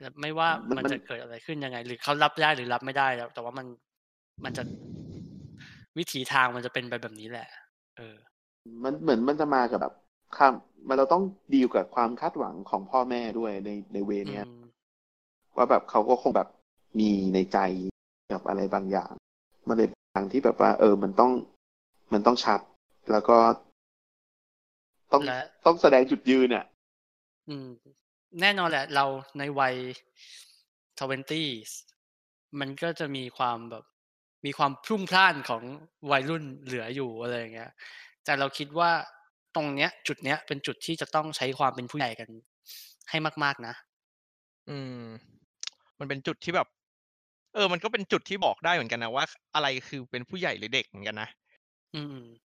[0.00, 3.66] แต่ไม่ว่ามันมันมันจะเกิดอะไรขึ้นยังไง หรือเขารับได้หรือรับไม่ได้แล้วแต่ว่ามัน
[4.44, 4.62] มันจะ
[5.98, 7.48] วิถีทางมันจะเป็นไปแบบนี้แหละ
[7.96, 8.16] เออ
[8.84, 9.94] มันเหมือนมันจะมากับแบบ
[10.36, 10.52] ความ
[10.88, 11.24] มันเราต้อง
[11.54, 14.62] ดีลกับความคาดหวังของพ่อแม่ด้วยในในเวอืเนี้ยม
[15.56, 16.48] ว่าแบบเขาก็คงแบบ
[16.98, 17.58] มีในใจ
[18.32, 19.12] กับอะไรบางอย่าง
[19.68, 21.32] มันเลยทางที่แบบว่า เออ มันต้อง
[22.12, 22.60] มันต้องชัด
[23.10, 23.36] แล้วก็
[25.12, 26.64] ต้องและต้องแสดงจุดยืนอะ
[27.48, 27.68] อืม
[28.40, 29.04] แน่นอนแหละ เรา
[29.38, 29.74] ในวัย
[30.98, 31.48] ทเวนตี้
[32.60, 33.84] มันก็จะมีความแบบ
[34.46, 35.62] มีความพลุ่งพล่านของ
[36.10, 37.72] วัยรุ่นเหลืออยู่อะไรอย่างเงี้ย
[38.24, 38.90] แต่เราคิดว่า
[39.56, 42.28] ตรงเนี้ย จุดเนี้ยเป็นจุดที่จะต้องใช้ความเป็นผู้ใหญ่กัน
[43.10, 43.74] ให้มาก ๆนะ
[44.68, 45.04] อืม
[45.98, 46.68] มันเป็นจุดที่แบบ
[47.54, 51.28] เออ มันก็เป็นจุดที่บอกได้เหมือนกันนะว่า อะไรคือเป็นผู้ใหญ่หรือเด็กเหมือนกันนะ
[51.94, 52.16] อืม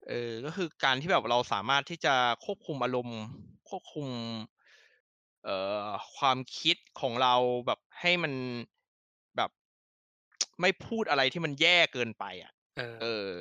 [0.08, 3.20] เออ ก็คือการที่แบบเราสามารถที่จะควบคุมอารมณ์
[3.68, 4.08] ควบคุม
[5.44, 7.34] เอ่อความคิดของเรา
[7.66, 8.32] แบบให้มัน
[9.36, 9.50] แบบ
[10.60, 13.32] ไม่พูดอะไรที่มันแย่เกินไป อะ เออเออ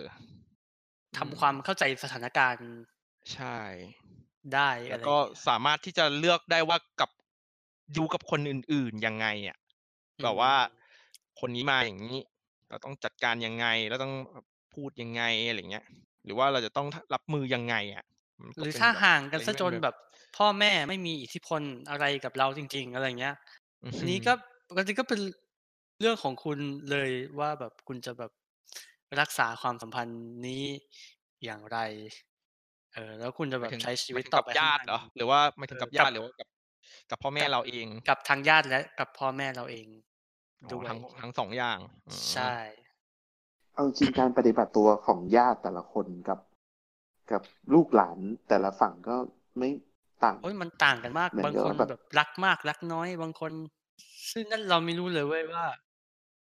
[1.17, 2.67] ทำความเข้าใจสถานการณ์
[3.32, 3.57] ใช่
[4.53, 7.09] ได้แล้อะวไรก็อย่างเงี้ยสามารถที่จะเลือกได้ว่ากับ
[7.97, 9.57] ดูกับคนอื่นๆยังไงอะ
[10.19, 10.88] อืแบบว่า ม
[11.39, 12.17] คนนี้มาอย่างนี้
[12.69, 14.13] เราต้องจัดการยังไงเราต้อง
[14.73, 15.86] พูดยังไงอะไรเงี้ย
[16.25, 18.03] หรือว่าเราจะต้องรับมือยังไง อะ
[18.43, 19.95] มันหก็รือเป็นถ้าแบบห่างกันอะไรซะที่จมันนแบบ แบบ
[20.38, 23.36] พ่อแม่ไม่มีอิทธิพลอะไรกับเราจริง ๆ อะไรเงี้ย
[23.84, 24.34] อืออัฮึนนี้ก็
[24.78, 25.19] อันนี้ก็เป็น
[26.01, 26.59] เรื่องของคุณ
[26.91, 27.09] เลย
[27.39, 28.32] ว่าแบบคุณจะแบบ
[29.19, 30.63] รักษาความสัมพันธ์นี้
[31.43, 31.78] อย่างไร
[32.97, 36.47] เออแล้วคุณจะหแบมายบถึงใช้ชีหวมาิยตถึงต่กัอบไปญาข้างติหเหรน้าอหรือว่าหมายเอถึงอกับกัญาบติหรือว่ากับ
[37.09, 37.87] กับพ่อแม่กับเราเอง?
[38.07, 39.87] กับทางญาติและกับพ่อแม่เราเอง
[40.65, 42.53] อ๋อด้วยทั้งทั้ง2อย่างอืใช่ม
[43.73, 46.39] เอาจริงๆการปฏิบัติตัวของญาติแต่ละคนกับ
[47.31, 47.41] กับ
[47.73, 48.17] ลูกหลาน
[48.47, 49.15] แต่ละฝั่งก็
[49.57, 49.69] ไม่
[50.23, 53.51] ต่างโอ๊ยมันต่างกันมากเหมือนบางกับคว่านแบบแบบรักมากรักน้อย บางคน
[54.31, 55.65] ซึ่งนั่นเราไม่รู้เลยเว้ยว่า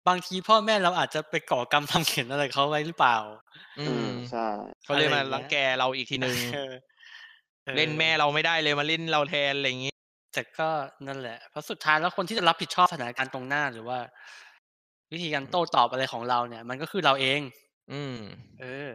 [0.09, 3.17] บางทีพ่อแม่เราอาจจะไปก่อกรรมทำเข็ญอะไรกับเขาไว้หรือเปล่า
[3.77, 4.41] อืเอมอใช่
[4.83, 6.73] เขาเลยมาอะไรอย่างเงี้ยรังแกเราอีกทีหนึ่งเออ
[7.65, 9.93] เอเล่นแม่อเราไม่ได้เลยมาเล่นเราแทนอะไรงี้
[10.33, 10.69] แต่ก็
[11.07, 13.99] นั่นแหละเพราะสุดท้ายแล้วคนที่จะรับผิดชอบสถานการณ์ตรงหน้าหรือว่า
[15.13, 17.41] วิธีการอืมโต้ตอบอะไรของเราเนี่ย มันก็คือเราเอง
[17.91, 18.17] อืม
[18.61, 18.91] เออ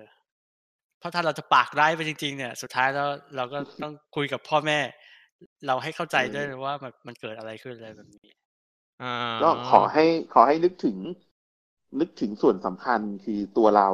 [1.00, 4.80] เพราะถ้าเราจะปากร้ายไปจริง ๆ เนี่ย สุดท้ายแล้วเราก็ต้องคุยกับพ่อแม่
[5.68, 8.41] เราให้เข้าใจเออด้วยว่าแบบมันเกิดอะไรขึ้นอะไรแบบนี้อ๋อ
[9.42, 10.98] ก็ขอให้ขอให้นึกถึง
[12.00, 13.90] นึกถึงส่วนสำคัญคือตัวเรา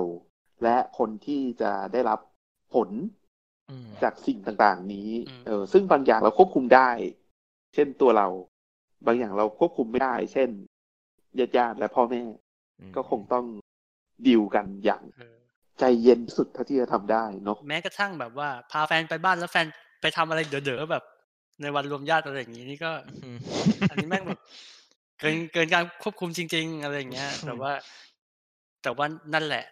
[0.63, 2.19] และคนที่จะได้รับ
[2.73, 2.89] ผล
[3.69, 6.89] อืมจากสิ่งต่างๆ นี้อืมเออ ซึ่งบางอย่างเราควบคุมได้
[7.73, 8.27] เช่นตัวเรา
[9.05, 10.49] บางอย่างเราควบคุมไม่ได้ เช่น
[11.57, 12.23] ญาติๆและพ่อแม่
[12.79, 13.45] อืมก็คงต้อง
[14.27, 15.37] ดีลกันอย่างเออ
[15.79, 19.67] ใจเย็นที่สุดเท่าที่จะทำได้เนาะแม้กระทั่งแบบว่า พาแฟนไปบ้านแล้วแฟน
[20.01, 21.03] ไปทำอะไรเด๋อๆแบบ
[21.61, 22.91] ในวันรวมญาติอะไรอย่างงี้นี่ก็
[23.23, 23.37] อืม
[23.89, 24.39] อันนี้แม่งแบบ
[25.19, 27.71] เกินเกินการควบคุมจริง ๆ อะไรอย่างเงี้ย แต่ว่า
[28.83, 29.65] แต่ว่านั่นแหละ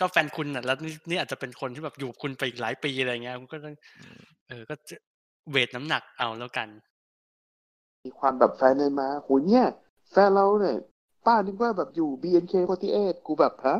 [0.00, 4.96] ก็แฟนคุณน่ะแล้วนี่นี่อาจจะเป็นคนที่แบบอยู่กับคุณไปอีกหลายปีอะไรอย่างเงี้ยคุณก็ต้องอืมเออก็จะ
[5.50, 6.68] เวตน้ำหนักเอาแล้วกัน
[8.04, 9.64] มีความแบบแฟนเดินมาโหเนี่ย
[10.10, 10.76] แฟนเราเนี่ย
[11.26, 13.78] ป้านึกว่าแบบอยู่ BNK48 กูแบบฮะ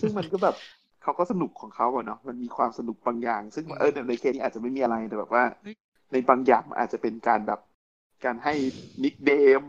[0.00, 0.54] ซึ่งมันก็แบบ
[1.02, 5.74] เขาก็สนุกของเขาอะเนาะมันมีความสนุกบางอย่าง ซึ่งอืมเออในเคสนี้อาจจะไม่มีอะไรแต่แบบว่าเฮ้ย
[6.12, 7.60] ในบางอย่างมันอาจจะเป็นการแบบ
[8.24, 8.54] การให้
[9.04, 9.62] นิกเดม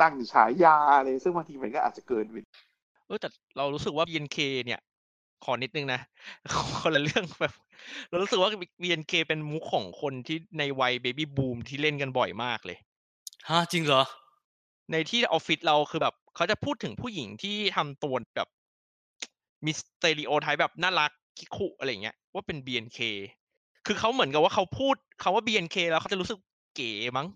[0.00, 2.36] ตั้งฉายาอะไรซึ่งบางทีมันก็อาจจะเกินไป
[3.06, 4.80] เออแต่เรารู้สึกว่า BNK เนี่ย
[5.44, 6.00] ขอนิดหนึ่งนะ
[6.80, 7.54] คนละเรื่องแบบ
[8.10, 12.78] เรารู้สึกว่า B BNK เป็นมุกของคนที่ในวัย Baby Boom ที่เล่นกันบ่อยมากเลย
[13.48, 14.02] ฮะจริงเหรอ?
[14.92, 18.48] ในที่ออฟฟิศเราคือแบบเขาจะพูดถึงผู้หญิงที่ทำตัวแบบ
[19.64, 22.98] มี stereotype แบบน่ารักคิคุอะไรอย่างเงี้ยว่าเป็น BNK
[23.86, 26.38] คือเขาเหมือนกับว่าเขาพูดคำว่า BNK แล้วเขาจะรู้สึก
[26.76, 27.26] เก๋มั้ง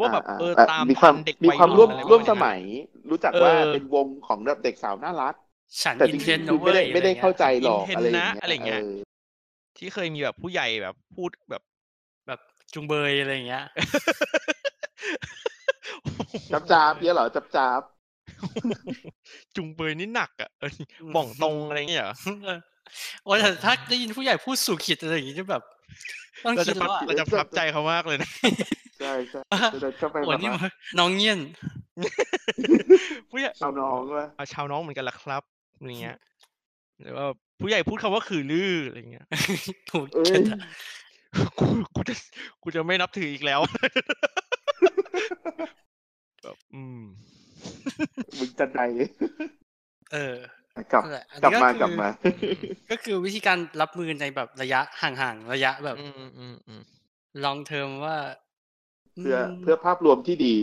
[0.00, 2.70] ว่าแบบอ่าเออๆแบบตามมีคทัวามนเด็กมีวัยความรุ่ร่วนมอะไรร่วมประสมาณมันั้นยน่ะ
[3.10, 5.34] รู้จักเอว่าอเป็นวงของแบบเด็กสาวน่ารัก
[5.82, 9.00] ฉันแต่จอินเทรินงนๆคืะอเวไม่ได้้ยไม่ได้เข้าใจหรอก Inten อะไรอย่านะงเงี้ยอะไรอย่างเอเงี้ยอ
[9.76, 11.62] ที่เคยมีแบบผู้ใหญ่แบบพูดแบบ
[12.26, 12.40] แบบ
[12.74, 13.64] จุงเบยอะไรอย่างเงี้ย
[16.50, 17.82] จ๊าบๆเงี้ยเหรอจ๊าบ
[19.56, 20.70] จุงเบยนี่หนักอะเออ
[21.12, 22.14] หม่องตงอะไรงี้เหรอ?
[22.44, 22.58] เออ
[23.24, 25.62] โอ๊ยแต่ถ้าได้ยินผู้ใหญ่พูดสู่ขิตอะไรอย่างงี้จะแบบ
[26.44, 28.30] ต้องเราคิจะดปแล้วอะเราจะประทับใจเขามากเลยนะ
[29.18, 30.62] ๆใช่ๆจะเดินเข้าไปโอ้แบโฮบนี่ว่ามัน
[30.98, 31.40] น้องเงี้ยน
[33.30, 34.26] ผู้ใหญ่ชาวน้องเปล่า?
[34.38, 35.42] อาชาวน้องเหมือนกันเหรอครับ
[35.78, 36.16] อะไรเงี้ย
[37.00, 37.26] หรือว่า
[37.60, 39.26] ผู้ใหญ่พูดคำว่าขื่อลืออะไรเงี้ย
[39.90, 40.58] โอ้โฮเอ๊เกิยนอะ
[41.58, 42.14] กูกูจะ
[42.62, 43.60] กูจะไม่นับถืออีกแล้ว
[46.42, 47.00] แบบอืม
[48.38, 48.80] มึงจันได
[50.12, 50.36] เออ
[50.92, 52.08] กลับนั่นแหละอันกลันี้บก็มาคืกลับอมา
[52.90, 56.00] ก็คือวิธีการรับมือในแบบระยะห่างๆ ระยะแบบ อื
[56.80, 58.16] มๆๆ long term ว่า
[58.48, 58.49] อื
[59.20, 60.56] เพื่อมเพื่อภาพรวมที่ดี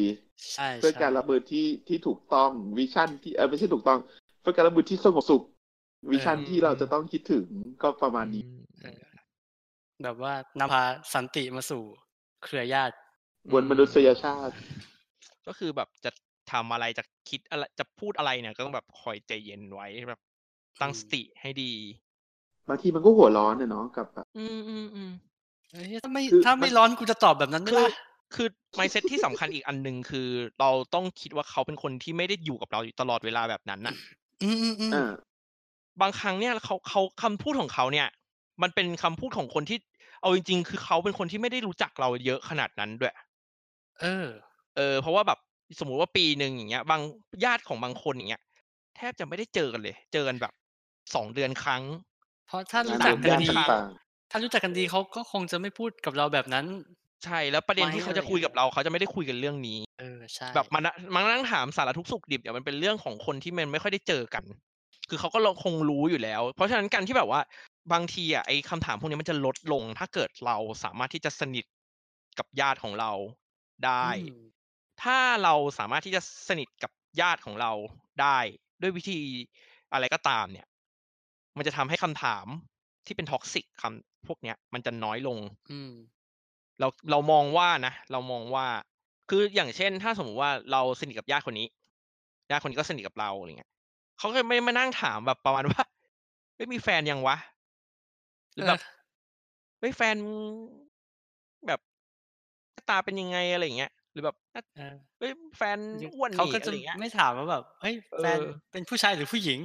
[0.53, 3.99] ใช่เพื่อการๆรับมือที่ที่ถูกต้อง vision ที่เออไม่ใช่ถูกต้อง
[4.41, 5.43] เพื่อการรับมือที่สงบสุข
[6.11, 7.45] vision เออที่เราจะต้องคิดถึง
[7.83, 9.01] ก็ประมาณนี้อืมเออ
[10.03, 10.83] แบบว่านำพา
[11.13, 11.83] สันติมาสู่
[12.43, 12.95] เครือญาติ
[13.51, 14.55] มวลมนุษยชาติ
[15.47, 16.11] ก็คือแบบจะ
[16.51, 20.21] ทำอะไรจะคิดอะไรจะพูดอะไรเนี่ย ก็ต้องแบบคอยใจเย็นไว้แบบ
[20.81, 21.73] ตั้งสติให้ดี
[22.67, 24.43] บางทีมันก็หัวร้อนอะเนาะกับแบบอื
[25.09, 27.89] มๆๆเฮ้ยถ้าไม่คือถ้ามัไม่นร้อนกูจะตอบแบบนั้นไหมคือล่ะ?
[28.35, 28.47] คือ
[28.77, 30.27] mindset ที่สำคัญอีกอันหนึ่งคือ
[30.59, 33.95] เราต้องคิดว่าเขาเป็นคนที่ไม่ได้อยู่กับเราอยู่ตลอดเวลาแบบนั้นน่ะ
[34.41, 38.07] อืมอๆาๆบางครั้งเนี่ยเขาเขาคำพูดของเขาเนี่ย
[38.61, 39.77] มันเป็นคำพูดของคนที่
[40.21, 43.13] เอาจริง ๆ คือเขาเป็นคนที่ไม่ได้รู้จักเราเยอะขนาดนั้นด้วย
[44.01, 44.27] เออ
[44.75, 45.39] เออ เพราะว่าแบบ
[45.79, 47.01] สมมุติว่าปีหนึ่งอย่างเงี้ย บาง
[47.45, 48.41] ญาติของบางคนอย่างเงี้ย
[48.95, 50.53] แทบจะไม่ได้เจอกันเลย เจอกันแบบ
[51.15, 51.83] 2เดือนครั้ง
[52.47, 53.87] เพราะถ้ารู้งานจัรกวมกันญาติดีต่าง
[54.31, 56.65] ถ้ารู้จักกันดีเขาก็คงจะไม่พูดกับเราแบบนั้น
[57.25, 64.43] ใช่ แล้วประเด็นไหมที่เขาอะไรจะคุยเงี้ยกับเราเขาจะไม่ได้คุยกันเรื่องนี้ เออใช่แบบมานะมานั่งถามสารทุกข์สุกดิบเนี่ยมันเป็นเรื่องของคนที่มันไม่ค่อยได้เจอกัน
[65.09, 67.41] คือเขาก็รคงรู้อยู่แล้ว เพราะฉะนั้นการที่แบบว่า
[67.93, 71.65] บางทีอะไอ้คำถามพวกนี้มันจะลดลง ถ้าเกิดเราสามารถที่จะสนิท
[72.39, 73.11] กับญาติของเรา
[73.85, 74.31] ได้อืม
[75.03, 76.91] ถ้าเราสามารถที่จะสนิทกับ
[77.21, 77.71] ญาติของเรา
[78.21, 78.37] ได้
[78.81, 79.19] ด้วยวิธี
[79.93, 80.67] อะไรก็ตามเนี่ย
[81.57, 82.45] มันจะทำให้คำถาม
[83.05, 85.37] ที่เป็น toxic คำพวกเนี้ย มันจะน้อยลง
[85.69, 85.91] อืม
[86.79, 88.65] เราเรามองว่านะเรามองว่า
[89.29, 91.67] คืออย่างเช่น ถ้าสมมติว่าเราสนิทกับญาติคนนี้
[92.51, 93.71] ญาติคนนี้ก็สนิทกับเราอะไรเงี้ย
[94.19, 95.83] เขาก็ไม่มานั่งถามแบบประมาณว่า
[96.57, 97.37] ไม่มีแฟนยังวะ
[98.53, 100.37] หรือแบบเออเฮ้ยแฟนมึง
[101.67, 101.79] แบบ
[102.73, 105.79] หน้าตาเป็นยังไงอะไรเงี้ยหรือแบบหน้าเออเฮ้ยแฟน
[106.15, 109.59] อ้วนเขานี่ก็อะจะไรเงี้ยไม่ถามว่าแบบเฮ้ยแฟนเออเป็นผู้ชายหรือผู้หญิง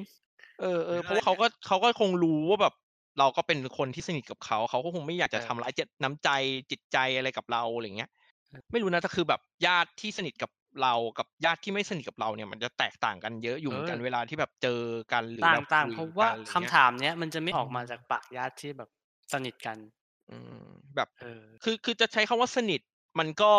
[0.60, 2.74] เออเออหรือเพราะว่าเขาอะไรก็เขาก็คงรู้ว่าแบบ
[3.18, 6.28] เราก็เป็นคนที่สนิทกับเขาเขาก็คงไม่อยากจะเออทำร้ายจิตน้ำใจ
[6.70, 8.10] จิตใจอะไรกับเราอะไรเงี้ย
[8.50, 10.50] เออไม่รู้นะแต่คือแบบญาติที่สนิทกับ
[10.82, 14.80] เรากับญาติที่ไม่สนิทกับเราเนี่ย มันจะแตกต่างกันเยอะอยู่เหมือนกันเวลาที่แบบเจอ
[15.12, 18.90] กันหรือต่าแบงบต่างคุยเพราะว่ากันอะไรคำเงี้ยถามเนี้ยมันจะไม่ออกมาอืมจากปากญาติที่แบบ
[19.32, 19.78] สนิทกัน
[20.30, 20.64] อืม
[20.96, 22.80] แบบเออคือคือจะใช้คำว่าสนิท
[23.18, 23.52] มันก็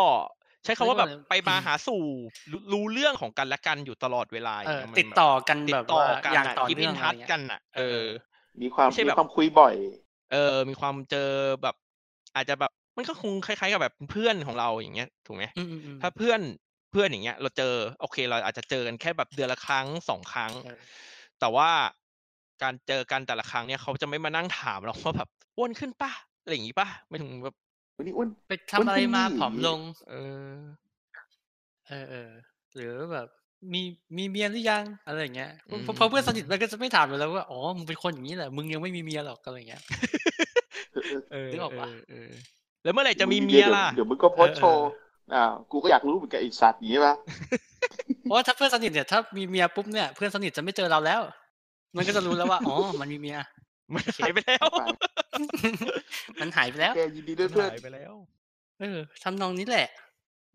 [0.64, 2.04] ใช้คำว่าแบบเรียกว่าอะไรไปมาหาสู่
[2.52, 8.02] รู้รู้เรื่องของกันและกันอยู่ตลอดเวลาอเอย่างอเงี้ยมันติดแบบต่อกันติแบดบต่อว่ากันอย่างอะต่อคีปิเนื่อนงอะทัไรชเงี้ยกันอะ เออ
[8.62, 9.76] มีความไม่ใช่มีแบบความคุยบ่อย
[10.32, 11.30] เออ มีความเจอ
[11.64, 11.76] แบบ
[12.36, 16.40] อาจจะแบบมันก็คงคล้ายๆกับแบบเพื่อนของเราอย่างเงี้ยถูกไหมอืมอืมอืมถ้าเพื่อน
[16.92, 20.80] เพื่อนอย่างเงี้ย เราเจอโอเค เราอาจจะเจอกันแค่แบบเดือนละครั้งสองครั้งเออ
[21.40, 21.70] แต่ว่า
[22.64, 27.56] การเจอกันแต่ละครั้งเนี่ยเขาจะไม่มานั่งถามเราว่าแบบอ้วนขึ้นป่ะอะไรอย่างงี้ป่ะไม่ถึงแบบ
[27.98, 29.80] วันนี้อ้วนไปทำอะไรมาอ้วนขึ้นนี่ผอมลง
[30.10, 30.14] เอ
[30.50, 30.54] อ
[31.88, 32.32] เออ เออ
[32.76, 33.28] หรือแบบ
[33.74, 33.82] มี
[34.18, 39.82] มีเมียหรือยังอะไรอย่างเงี้ยอืมเพราะเพราะเพื่อนสนิทมันก็จะไม่ถามอยู่แล้วว่าอ๋อมึงเป็นคนอย่างนี้แหละมึงยังไม่มีเมียหรอกอะไรอย่างเงี้ย
[40.94, 42.32] เออเออนึกออกเอปะอเออ
[42.84, 44.90] แล้วเมื่อไหร่จะมีงเมียดี๋วล่ะเดี๋ยวมึงก็โพสต์เออโชว์
[45.34, 47.14] อ้าวกูก็อยากรู้เหมือนกันไอีสัตว์อย่างนี้ป่ะ
[48.22, 51.22] เพราะว่าถ้าเพื่อนสนิทเนี่ยถ้ามีเมียปุ๊บเนี่ยเพื่อนสนิทจะไม่เจอเราแล้ว
[51.96, 53.38] มันก็จะรู้แล้วว่าอ๋อมันมีเมีย
[53.94, 54.84] มันหายไปแล้วไป
[56.40, 58.14] มันหายไปแล้วแกยินดีด้วยมันเพื่อนหายไปแล้ว
[58.80, 59.88] เออทำนองนี้แหละ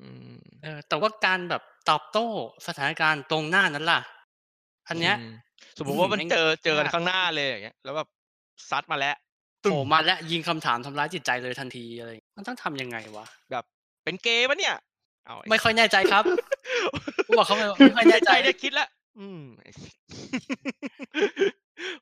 [0.03, 2.27] อืม เออ แต่ว่าการแบบตอบโต้
[2.67, 4.01] สถานการณ์ตรงหน้านั้นล่ะ
[4.89, 5.33] อันเนี้ย อืม
[5.79, 8.09] สมมติว่ามันแม่งเจอเจอกันยากข้างหน้าเลยอย่างเงี้ย แล้วแบบ
[8.71, 9.17] ซัดมาแล้ว
[9.63, 13.65] โผล่มาและยิงคำถามทำร้ายจิตใจเลยทันทีอะไรอย่างเงี้ยมันต้องทำยังไงวะ แบบ
[14.05, 14.75] เป็นเกย์ปะเนี่ย
[15.27, 16.25] เอาอ้ ไม่ค่อยแน่ใจครับ
[17.27, 18.89] กูบอกเขาไปว่าไม่ค่อยแน่ใจ เนี่ยคิดละ
[19.19, 19.71] อืมไอ้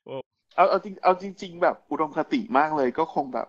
[0.05, 0.15] โอ้
[0.57, 3.49] เอาเอาจริงเอาจริง ๆ แบบอุดมคติมากเลยก็คงแบบ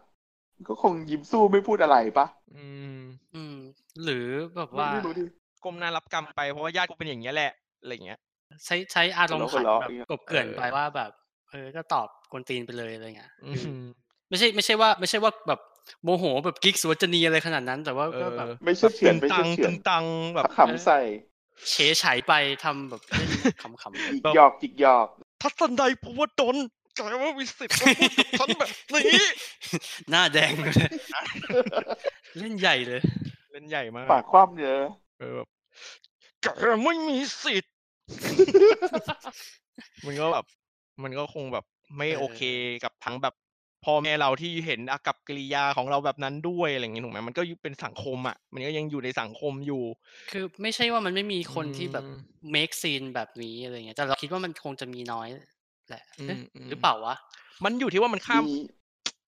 [0.68, 2.64] ก็คงยิ้มสู้ไม่พูดอะไรปะอื
[2.98, 3.02] ม
[3.36, 3.56] อืม
[4.04, 5.26] หรือแบบไม่ว่าไม่รู้ดิ
[5.64, 7.52] ก้มหน้ารับกรรมไปเพราะว่าญาติกูเป็นอย่างเงี้ยแหละ
[7.82, 8.20] อะไรอย่างเงี้ย
[8.66, 11.12] ใช้ใช้อารมณ์หัขัวนเราะแบบหัวเราะกบเกลื่อนเออไปว่าแบบ
[11.52, 13.74] เออ ก็ตอบกวนตีนไปเลยอะไรเงี้ยอืคือม
[14.30, 15.60] ไม่ใช่ไม่ใช่ว่า ไม่ใช่ว่าแบบ
[16.04, 20.06] โมโหแบบกิ๊กสวจนีอะไรขนาดนั้น แต่ว่าเอก็อแบบไม่ใช่เฉือนตึไม่งตัใช่งเฉือตึนงตัง
[20.36, 21.00] แบบขำใส่
[21.72, 22.32] เฉยฉายไป
[22.64, 25.08] ทำแบบเล่นขำๆจิกหยอกจิกหยอก
[25.42, 26.56] ทัศนใดภูวดล
[27.06, 29.26] แกว่ามีสิทธิ์มาพูดกับฉันแบบนี้
[30.10, 30.76] หน้าแดงเลย
[32.38, 33.02] เล่นใหญ่เลย
[33.52, 34.82] เล่นใหญ่มากปากคว่ำเยอะ
[35.20, 35.48] เออแบบ
[36.42, 36.46] แก
[36.84, 37.74] ไม่มีสิทธิ์
[40.06, 40.46] มันก็แบบ
[41.04, 41.66] มันก็คงแบบ
[41.98, 42.42] ไม่เออโอเค
[42.84, 43.34] กับทั้งแบบ
[43.86, 49.84] พ่อแม่เราที่เห็นอากับกิริยาของเราแบบนั้นด้วยอะไรอย่างเงี้ยถูกไหมมันก็เป็นสังคมอะ มันก็ยังอยู่ในสังคมอยู่
[50.32, 52.18] คือไม่ใช่ว่ามันไม่มีคนที่แบบอืม
[52.56, 55.28] make scene แบบนี้อะไรเงี้ยแต่เราคิดว่ามันคงจะมีน้อย
[55.90, 57.16] แหละอืมเอ๊ะอืมหรือเปล่าวะ
[57.64, 58.58] มันอยู่ที่ว่ามันข้ามมี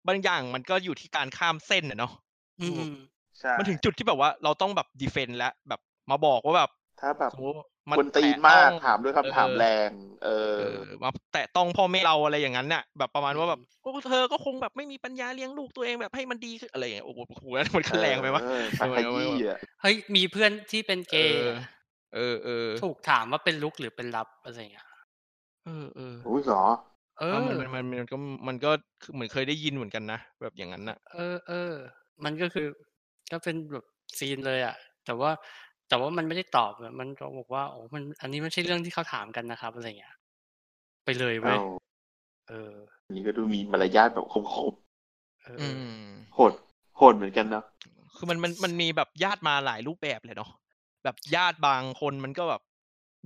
[0.07, 2.11] บางอย่างมันก็อยู่ที่การข้ามเส้นอะเนาะ
[2.61, 2.95] อืมอืม
[3.39, 5.79] ใช่มันถึงจุดที่แบบว่าเราต้องแบบดีเฟนต์แล้วแบบ
[6.11, 6.69] มาบอกว่าแบบ
[7.01, 7.65] ถ้าแบบสมมติว่า
[7.97, 9.89] คนตีนแตะมากต้องถามด้วยคำถามเออ แรง
[10.23, 17.45] เอเอออมาแตะต้องพ่อแม่เราอะไรอย่างนั้นน่ะ แบบประมาณว่าแบบอืมก็เธอก็คงแบบไม่มีปัญญาเลี้ยงลูกตัวเองแบบให้มันดีขึ้นอะไรอย่างเงี้ยโอ้โหโห
[17.75, 21.61] มันก็แรงไปวะเออปากขยี้อะเฮ้ยมีเพื่อนที่เป็นเกย์อะ
[22.15, 24.86] เออเออ ถูกถามว่าเป็นลุกหรือเป็นลับอะไรเงี้ย
[25.67, 26.63] เออเอออุ้ยเหรอ
[27.19, 28.69] เอเอออ มันมันมันมันก็มันก็
[29.01, 31.73] คือเหมือนเคยได้ยินเหมือนกันนะแบบอย่างนั้นน่ะ เออเออ
[32.23, 32.67] มันก็คือ
[33.31, 33.85] ก็เป็นแบบ
[34.19, 35.31] ซีนเลยอะ แต่ว่า
[35.87, 40.15] แต่ว่ามันไม่ได้ตอบอะมันก็บอกว่าโอ้มัน อันนี้ไม่ใช่เรื่องที่เขาถามกันนะครับอะไรเงี้ย
[41.05, 41.59] ไปเลยเว้เอาย
[42.49, 42.73] เออ
[43.05, 44.33] อันนี้ก็ดูมีมารยาทแบบค
[44.71, 44.73] ม
[45.43, 46.53] เอออืเออมๆโหด
[46.97, 47.63] โหดเหมือนกันเนาะ
[48.15, 50.51] คือมันมันมันมีแบบญาติมาหลายรูปแบบเลยเนาะ
[51.03, 52.61] แบบญาติบางคนมันก็แบบ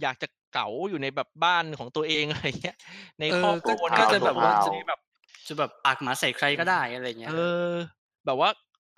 [0.01, 2.77] อยากจะ เก๋าอยู่ในแบบบ้านของตัวเองอะไรเงี้ย
[3.19, 4.99] ในเอครออบคก็รัวก็ในจะแบบว่าครอบคจะรัวแบบ
[5.47, 7.33] จะแบบปากหมาใส่ใครก็ได้อะไรเงี้ยเอ
[7.69, 7.71] อ
[8.25, 8.49] แบบว่า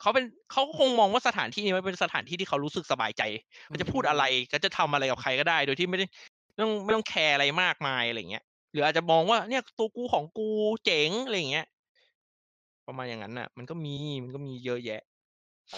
[0.02, 3.22] เขาเป็นเขาคงมองว่าสถานที่นี้มันเป็นสถานที่ที่เขารู้สึกสบายใจ
[3.68, 4.24] เขาจะพูดอะไร
[4.54, 6.06] ก็จะทำอะไรกับใครก็ได้ โดยที่ไม่ได้
[6.54, 10.50] ไม่ต้องไม่ต้องแคร์อะไรมากมายอะไรเงี้ยหรืออาจจะมองว่าเนี่ยตัวกูของกู
[10.86, 11.66] เจ๋งอะไรเงี้ย
[12.88, 15.02] ประมาณอย่างนั้นน่ะ มันก็มีมันก็มีเยอะแยะ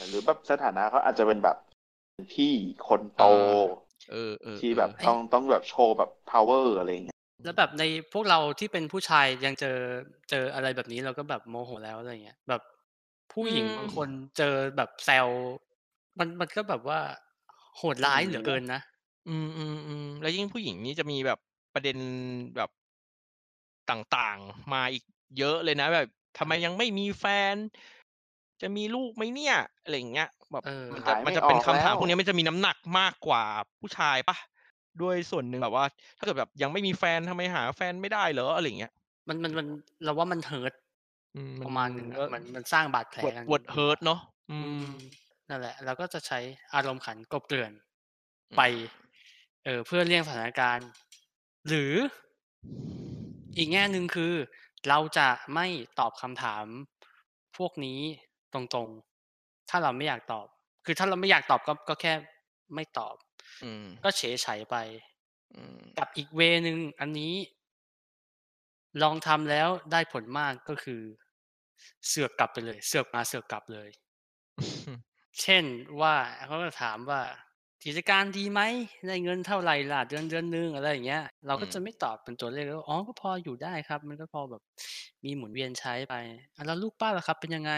[0.07, 1.57] หรือแบบสถานะเขาอาจจะเป็นแบบ
[2.32, 2.53] พี่
[2.88, 3.23] คนโต
[4.12, 7.84] เออเออที่แบบเออต้องต้องแบบโชว์แบบ power อะไรอย่างเงี้ยแล้วแบบใน
[8.14, 9.78] พวกเราที่เป็นผู้ชายยังเจอ
[10.30, 12.62] เจออะไรแบบนี้เราก็แบบโมโหแล้วอะไรเงี้ยแบบ
[13.34, 15.28] ผู้หญิงอืมบางคนเจอแบบแซว
[16.20, 16.99] มันมันก็แบบว่า
[17.78, 18.82] โหดร้ายเหลือเกินนะ
[19.30, 21.39] อืมอืมอืมแล้วยิ่งผู้หญิงนี่จะมีแบบ
[21.74, 21.97] ประเด็น
[22.56, 22.70] แบบ
[23.91, 25.03] ต่างๆ มาอีก
[25.38, 27.56] เยอะเลยนะ แบบทำไมยังไม่มีแฟน
[28.62, 33.43] จะมีลูกไหมเนี่ยอะไรอย่างเงี้ย แบบเออมันจะขายไม่มันจะเป็นออกคำถามแล้ว พวกนี้มันจะมีน้ำหนักมากกว่า
[33.80, 34.38] ผู้ชายปะ
[35.02, 35.86] ด้วยส่วนหนึ่งแบบว่า
[36.18, 38.91] ถ้าเกิดแบบยังไม่มีแฟนทำไมหาแฟนไม่ได้เหรออะไรอย่างเงี้ย
[39.28, 39.68] มันมันมัน
[40.04, 40.74] เราว่ามันเฮิร์ต
[41.36, 44.20] อืประมาณหนึ่งอะก็มันมันสร้างบาดแผลวดกันวดเฮิร์ตเนาะ
[44.52, 44.93] อือืม ม
[45.50, 46.39] นั่นแหละเราก็จะใช้
[46.76, 47.72] อารมณ์ขันกลบเกลื่อน
[48.52, 48.62] อืม ไป
[49.66, 50.89] เออเพื่อเลี่ยงสถานการณ์
[51.68, 51.93] หรือ
[53.58, 54.34] อีกแง่หนึ่งคือ
[54.89, 55.68] เราจะไม่
[56.00, 56.66] ตอบคำถาม
[57.58, 58.00] พวกนี้
[58.54, 59.14] ตรงๆ
[59.70, 60.47] ถ้าเราไม่อยากตอบ
[60.86, 62.13] คือถ้าเราไม่อยากตอบก็ก็แค่
[62.76, 63.16] ไม่ตอบ
[63.63, 64.76] อืม ก็เฉยไฉไป
[65.53, 67.34] อืมกับอีกเวนึงอันนี้
[69.01, 71.01] ลองทำแล้วได้ผลมากก็คือ
[72.07, 73.89] เสือกกลับไปเลย เสือกมาเสือกกลับเลย
[75.41, 75.66] เช่น
[76.01, 77.22] ว่าเขาก็ถามว่า
[77.84, 78.61] กิจการดีไหม
[79.07, 84.61] ได้เงินเท่าไหร่ล่ะเดือนเดือนนึงอะไรอย่างเงี้ย เราก็อืมจะไม่ตอบเป็นตัวเลขแล้วอ๋อก็พออยู่ได้ครับ มันก็พอแบบ
[85.26, 86.13] มีหมุนเวียนใช้ไป
[86.55, 87.74] อะแล้วลูกป้าล่ะครับ เป็นยังไง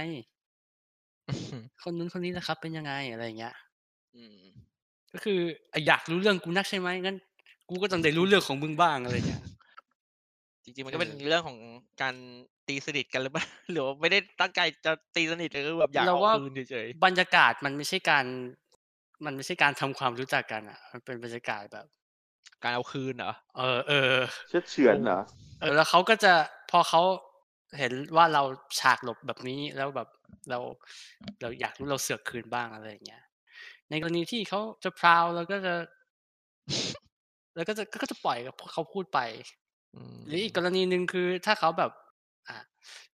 [1.84, 3.56] คนนู้นคนนี้ล่ะครับ เป็นยังไง อะไรอย่างเงี้ย
[4.16, 4.38] อืม
[5.14, 5.40] ก็คือ
[5.74, 7.18] อะอยากรู้เรื่องกูนักใช่ไหม งั้น
[7.70, 9.42] กูก็ต้องได้รู้เรื่องของมึงบ้าง อะไรเงี้ย
[10.64, 11.60] จริง ๆ มันก็เป็นเออเรื่องของ
[12.02, 12.16] การ
[12.68, 18.26] ตีสนิทกันหรือ เปล่า หรือว่าไม่ได้ตั้งใจจะตีสนิทคือแบบอยากเราเอาว่าคืนเฉยบรรยากาศมันไม่ใช่การ
[19.26, 24.16] มันไม่ใช่การทำความรู้จักกันอะมันเป็นบรรยากาศแบบๆการเอาคืนเหรอ เออเออ
[24.50, 25.20] เชื่อดเฉือนเหรอ
[25.62, 26.34] เออ แล้วเขาก็จะ
[26.72, 27.02] พอเขา
[27.80, 28.44] เห็นว่าเรา
[28.80, 30.08] ฉากหลบแบบนี้ แล้วแบบ
[30.50, 30.60] เรา
[31.42, 33.24] เราอยากรู้เราเสือกคืนบ้างอะไรอย่างเงี้ย
[33.90, 35.74] ในกรณีที่เขาจะพราวเราก็จะ
[37.56, 39.20] แล้วก็จะก็จะปล่อยกับเขาพูดไป
[39.96, 41.92] อืมหรืออีกกรณีหนึ่งคือถ้าเขาแบบ
[42.50, 42.58] อะ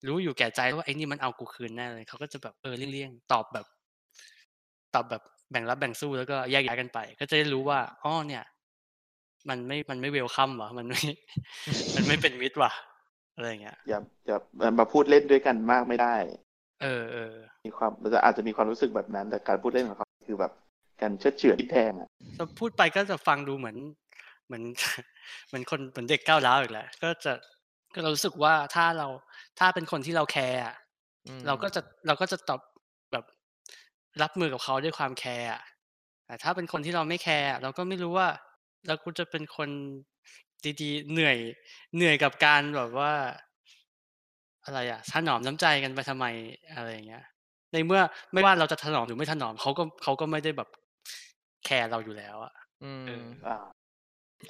[0.08, 3.66] รู้อยู่แก่ใจว่าไอ้นี่มันเอากูคืนแน่เลยเขาก็จะแบบเออเลี่ยงๆตอบแบบ
[4.96, 8.44] ตอบแบบแบ่งรับแบ่งสู้แล้วก็แยกย้ายกันไป ก็จะได้รู้ว่าอ๋อเนี่ย
[9.50, 11.02] มันไม่มันไม่เวลคัมว่ะมันไม่
[11.96, 12.72] มันไม่เป็นมิตรว่ะ
[13.36, 16.16] อะไรอย่างเงี้ยอย่าอย่ามาพูดเล่นด้วยกันมากไม่ได้
[16.84, 20.52] เออเออมีความมันจะอาจจะมีความรู้สึกแบบนั้น แต่การพูดเล่นของเขาคือแบบ
[21.02, 23.78] การเชื่อดเฉือนที่แทงอะถ้าพูดไปก็จะฟังดูเหมือน
[24.46, 24.64] เหมือน
[25.48, 27.34] เหมือนคนเหมือนเด็กก้าวร้าวอีกแหละก็จะ
[27.94, 29.08] ก็เรารู้สึกว่าถ้าเรา
[29.60, 30.76] ถ้าเป็นคนที่เราแคร์อะ
[31.28, 32.62] อืมเราก็จะเราก็จะตอบ
[33.12, 33.26] แบบ
[34.22, 35.62] รับมือกับเขาด้วยความแคร์อะ
[36.26, 38.28] แต่ถ้าเป็นคนที่เราไม่แคร์อะเราก็ไม่รู้ว่า
[38.88, 39.70] เรากูจะเป็นคน
[40.82, 41.38] ดีๆ เหนื่อย
[41.96, 43.14] เหนื่อยกับการแบบว่า
[44.66, 46.26] อะไรอะถนอมน้ำใจกันไปทำไม
[46.76, 47.24] อะไรอย่างเงี้ย
[47.74, 48.02] ในเมื่อ
[48.34, 50.70] ไม่ว่าเราจะถนอมหรือไม่ถนอมเขาก็เขาก็ไม่ได้แบบ
[51.66, 52.54] แคร์เราอยู่แล้วอะ
[52.84, 53.58] อืมเอออ่า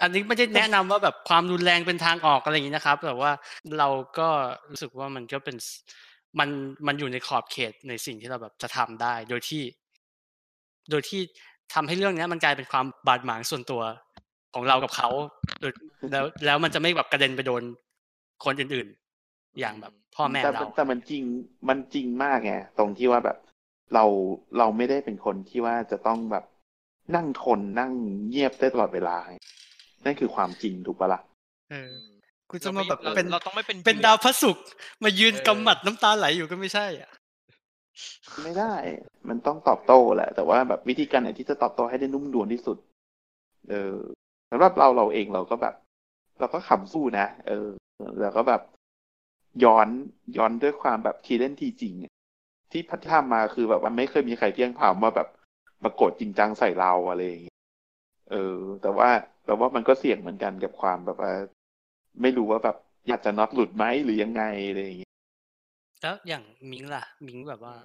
[0.02, 3.32] อันนี้ไม่ได้แนะนำว่าแบบความรุนแรงเป็นทางออกอะไรอย่างนี้นะครับ แต่ว่า
[3.80, 3.88] เรา
[4.20, 4.28] ก็
[4.70, 5.56] รู้สึกว่ามันก็เป็น
[6.40, 6.50] มัน
[6.88, 9.64] มันอยู่ในขอบเขตในสิ่งที่เราแบบจะทำได้ โดยที่
[10.90, 11.22] โดยที่
[11.74, 13.82] ทำให้เรื่องเนี้ยมันกลายเป็นความบาดหมางส่วนตัว
[14.54, 15.10] ของเรากับเขา
[15.62, 15.72] โดย
[16.12, 17.64] แล้วแล้วมันจะไม่แบบกระเด็นไปโดน
[18.46, 18.88] คนอื่น
[19.24, 21.24] ๆ อย่างแบบ พ่อแม่แต่เรา แต่มันจริง
[21.70, 23.38] มันจริงมากไงตรงที่ว่าแบบ
[23.94, 24.06] เรา
[24.58, 26.46] เราไม่ได้เป็นคนที่ว่าจะต้องแบบ
[27.16, 27.92] นั่งทนนั่ง
[28.28, 29.36] เงียบได้ตลอดเวลาไง
[30.06, 31.22] นั่นคือความจริงถูกปะล่ะ
[31.72, 32.14] เอออืม
[32.50, 34.66] กูจะมาแบบเราเป็นเราต้องไม่เป็นเป็นหยื่อดาวพระศุกร์
[35.04, 37.12] มายืนเออกำหมัดน้ำตาไหลอยู่ก็ไม่ใช่อะ
[38.44, 38.74] ไม่ได้
[39.30, 42.78] มันต้องตอบโต้แหละ แต่ว่าแบบวิธีการไหนที่จะตอบโต้ให้ได้นุ่มนวลที่สุด
[43.70, 43.96] เออ
[44.52, 45.76] สำหรับเราเราเองเราก็แบบ
[46.40, 47.68] เราก็ขำสู้นะเออ
[48.22, 48.62] เราก็แบบ
[49.64, 49.88] ย้อน
[50.38, 52.14] ย้อนด้วยความแบบทีเล่นทีจริงอะ
[52.72, 55.28] ที่พัฒนามาคือแบบว่าไม่เคยมีใครเพียงพามว่าแบบ
[55.84, 57.58] มากดจริงจังใส่เราอะไรอย่างเงี้ย
[58.32, 59.10] เออ แต่ว่า
[59.46, 61.34] แต่ว่ามันก็เสี่ยงเหมือนกันกับความแบบว่า
[62.22, 62.78] ไม่รู้ว่าแบบ
[63.08, 65.12] อยากจะน็อตหลุดไหมหรือยังไงอะไรอย่างเงี้ย
[66.02, 67.76] แล้วอย่างมิงล่ะ มิงแบบว่า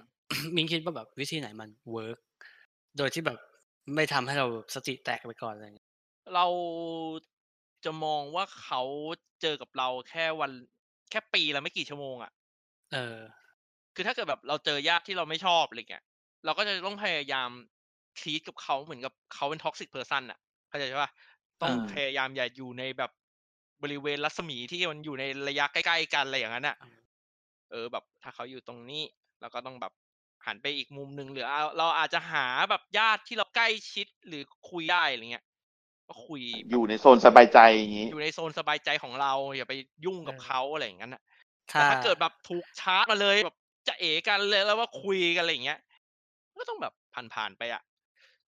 [0.55, 2.17] มิงคิดว่าแบบวิธีไหนมัน work
[2.97, 3.39] โดยที่แบบ
[3.95, 5.89] ไม่ทำให้เราสติแตกไปก่อนอะไรเงี้ย
[6.35, 6.47] เรา
[7.85, 8.81] จะมองว่าเขา
[9.41, 10.51] เจอกับเราแค่วัน
[11.11, 12.31] แค่ปีละไม่กี่ชั่วโมงอะ
[12.91, 13.17] เออ
[13.95, 16.03] คือถ้าเกิดแบบเราเจอญาติที่เราไม่ชอบอะไรเงี้ย
[16.45, 17.49] เราก็จะต้องพยายาม
[18.19, 20.39] ทีกับเขาเหมือนกับเขาเป็นท็อกซิ c เพอร์ซันอะ
[20.69, 21.11] เข้าใจใช่ปะ
[21.61, 23.11] ต้องอ่าพยายามอย่าอยู่ในแบบ
[23.83, 26.77] บริเวณรัศมีที่มันอยู่ในระยะใกล้ๆกันอะไรอย่างนั้นอะ
[27.71, 29.03] เออแบบถ้าเขาอยู่ตรงนี้
[29.41, 29.93] เราก็ต้องแบบ
[30.45, 35.45] หันไปอีกมุมหนึ่งหรือเอาเราอาจจะหาแบบญาติที่เราใกล้ชิดหรือคุยได้อะไรเงี้ย
[36.09, 36.41] ก็คุย
[36.71, 39.73] อยู่ในโซนสบายใจอย่างงี้ อยู่ในโซนสบายใจของเราอย่าไป
[40.05, 41.21] ยุ่งกับเออเขาอะไรอย่างนั้นอะ
[41.71, 43.57] ถ้าแต่ถ้าเกิดแบบถูกชาร์จมาเลยแบบ
[43.87, 45.79] จะเอกันเลยแล้วว่าคุยกันอะไรอย่างเงี้ย
[46.59, 46.93] ก็ต้องแบบ
[47.33, 47.81] ผ่านๆไปอะ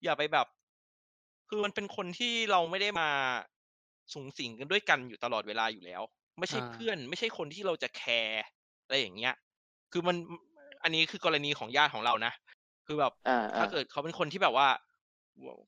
[0.04, 0.48] อย่าไปแบบ
[1.50, 3.10] คือมันเป็นคนที่เราไม่ได้มา
[4.14, 6.02] สูงสิงกันด้วยกันอยู่ตลอดเวลาอยู่แล้ว
[6.40, 8.44] ไม่ใช่อ่าเพื่อน ไม่ใช่คนที่เราจะแคร์
[8.86, 9.34] อะไรอย่างเงี้ย
[9.92, 10.16] คือมัน
[10.84, 12.34] อันนี้คือกรณีของญาติของเรานะ
[12.88, 14.68] คือแบบอ่าถ้าอ่าเกิดเขาเป็นคนที่แบบว่า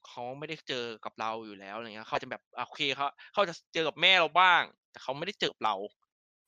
[0.08, 5.76] เขาไม่ได้เจอกับเราอยู่แล้วอะไรเงี้ยเขาจะแบบอะโอเคเขาเขาจะเจอกับแม่เราบ้าง แต่เขาไม่ได้เจอกับเรา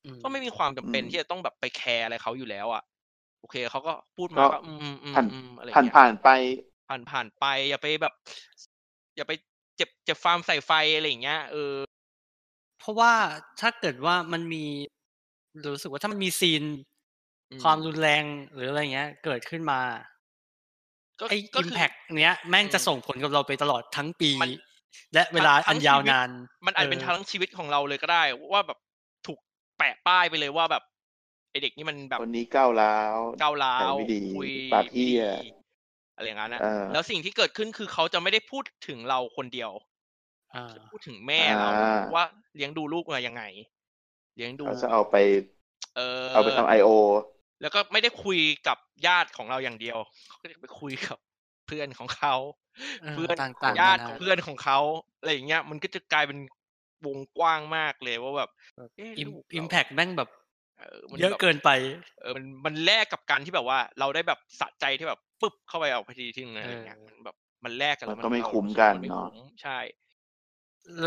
[0.05, 2.83] อืมก็ไม่มีความจำเป็นอืมที่จะต้องแบบไปแคร์อะไรเขาอยู่แล้วอะ
[3.39, 6.27] โอเคเขาก็พูดมาก็ก็อืมอืมอืมผ่านอืมอะไรผ่านเงี้ยผ่านไป
[6.87, 8.13] ผ่านผ่านไป อย่าไปแบบ
[9.15, 9.31] อย่าไป
[9.75, 11.73] เจ็บเจ็บฟาร์มใส่ไฟอะไรอย่างเงี้ยเออ
[12.79, 13.13] เพราะว่า
[13.59, 14.63] ถ้าเกิดว่ามันมี
[15.73, 16.63] รู้สึกว่าถ้ามันมีซีน
[17.51, 19.79] อืมความรุนแรงหรืออะไรเงี้ย เกิดขึ้นมา
[21.19, 24.49] ก็ไอ้ก็อิมคือแพกเนี้ยแม่งอืมจะส่งผลกับเราไปตลอดทั้งปีมัน
[25.13, 26.29] และเวลาทั้อังนชียาววิตนาน
[26.65, 28.77] มันอาจจะเป็นเออทั้งชีวิตของเราเลยก็ได้ ว่าแบบ
[29.25, 29.39] ถูก
[29.77, 30.83] แปะป้ายไปเลยว่าแบบ
[31.51, 35.47] ไอเด็กนี่มันแบบคนนี้ก้าวร้าวก้าวร้าวไม่ดีคุยปากเหี้ยไม่ดี
[36.15, 39.71] อะไรอย่างนั้นนะเออแล้วสิ่งที่เกิดขึ้นคือเขาจะไม่ได้พูดถึงเราคนเดียว
[40.55, 42.23] อ่าพูดถึงแม่เราอ่าว่า
[42.55, 43.43] เลี้ยงดูลูกมายังไง
[44.35, 45.15] เลี้ยงดูเขาจะเอาไป
[45.95, 46.89] เออเอาไปทำไอโอ
[47.61, 48.77] แล้วก็ไม่ได้คุยกับ
[49.07, 49.97] ญาติของเราอย่างเดียว
[50.27, 51.17] เขาก็จะไปคุยกับ
[51.67, 52.35] เพื่อนของเขา
[53.01, 54.79] เออเพื่อนต่างๆของญาตินานาของเพื่อนของเขา
[55.19, 56.39] อะไรอย่างเงี้ย มันก็จะกลายเป็น
[57.05, 58.49] วงกว้างมากเลยว่าแบบ
[58.97, 60.29] เอ๊ะอิมลูกเราอิมแพกแม่งแบบ
[60.77, 61.69] เออมันเยอะแบบเกินไป
[62.21, 67.35] เออมันมันแลกกับการที่แบบว่า เราได้แบบสะใจที่แบบปึ๊บเข้าไปเอาไปทีที่นึงอะไรอย่างเงี้ยเออมันแบบ
[67.65, 69.79] มันแลกกันแล้วมันก็ไม่เราคุ้มรู้สึกันมัไม่เนอะคุ้มใช่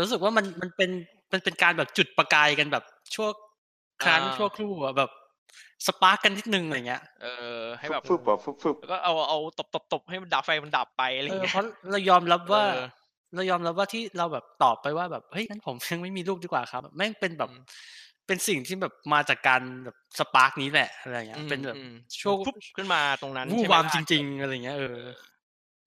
[0.01, 0.89] รู้สึกว่ามันมันเป็น
[1.31, 2.83] มันเป็นการแบบจุดประกายกันแบบ
[3.15, 3.29] ชั่ว
[4.03, 5.09] ครั้งอ่าชั่วครู่อะแบบ
[5.87, 7.25] spark กันนิดนึงอะไรเงี้ย เอ
[7.59, 12.79] อ ให้แบบฟึบๆแบบฟึบแล้วก็เอาเอาตบตบตบให้มันดับไฟมันดับไปอะไรอเอย่างอเงี้ยเพราะเรายอมรับว่าเออ
[13.35, 17.61] เรายอมรับว่าที่เราแบบตอบไปว่าแบบเฮ้ยงั้นผมยังไม่มีลูกดีกว่าครับ แม่งเป็นแบบอืม
[18.27, 21.91] เป็นสิ่งที่แบบมาจากการแบบ spark นี้แหละอะไรเงี้ยอืมเป็นแบบอืม
[22.21, 24.97] ช่วงปุ๊บขึ้นมาตรงนั้นวู่ใช่ไหมวามล่ะจริง ๆ อะไรเงี้ยเออ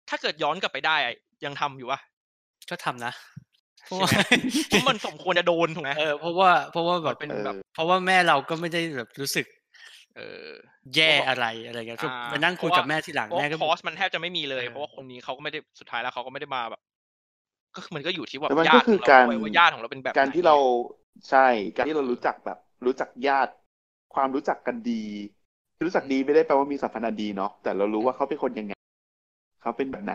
[0.08, 2.00] ถ้าเกิดย้อนกลับไปได้อะยังทำอยู่ปะ
[2.70, 3.12] ก็ทำนะ
[3.86, 4.20] เพราะใช่ว่าไหม
[4.68, 9.46] เพราะมันสมควรจะโดนถูกไหมเออเพราะว่าเพราะว่าแบบมันเป็นเออแบบ เพราะว่าแม่เราก็ไม่ได้แบบรู้สึก
[10.16, 10.48] เออ
[10.96, 16.80] แย่อะไรอะไรเงี้ยก็อ่าไปนั่งคุยเพราะว่ากับแม่ทีหลังเพราะแม่ว่าก็คอสมันแทบจะไม่มีเลยเออเพราะว่าคนนี้เขาก็ไม่ได้สุดท้ายแล้วเขาก็ไม่ได้มาแบบ
[17.76, 20.56] ก็คือมันก็อยู่ที่ว่าแต่มันญาก็ติคืขอองเราการด้วยว่าญาติของเราเป็นแบบการไหนที่เรา
[21.30, 23.52] ใช่การที่เรารู้จักแบบ รู้จักญาติ
[24.14, 25.04] ความรู้จักกันดี
[25.76, 28.72] คือรู้จักดีไม่ได้แปลว่ามีสัมพันธ์ดีเนาะแต่เรารู้ว่าเขาเป็นคนยังไง
[29.62, 30.14] เขาเป็นแบบไหน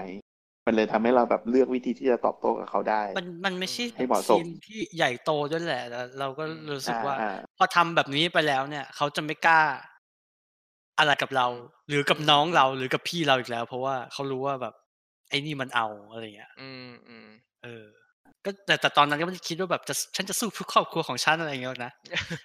[0.67, 6.43] มันเลยทำให้เราแบบเลือกวิธีที่จะตอบโต้กับเขาได้ มันมันไม่ใช่ให้เหมาะสมซีนที่ใหญ่โตด้วยแหละแล้วเราก็
[6.73, 9.61] รู้สึกว่าอ่าพอทำแบบนี้ไปแล้วเนี่ย เขาจะไม่กล้า
[10.99, 11.47] อะไรกับเรา
[11.87, 14.73] หรือกับน้องเราหรือกับพี่เราอีกแล้ว เพราะว่าเขารู้ว่าแบบ
[15.29, 17.27] ไอ้นี่มันเอาอะไรเงี้ย อืมอืม
[17.63, 17.85] เออ
[18.45, 21.91] ก็แต่แต่ตอนนั้นก็ไม่ได้คิดว่าแบบจะฉันจะสู้เพื่อครอบครัวของฉันอะไรเงี้ยหรอกนะ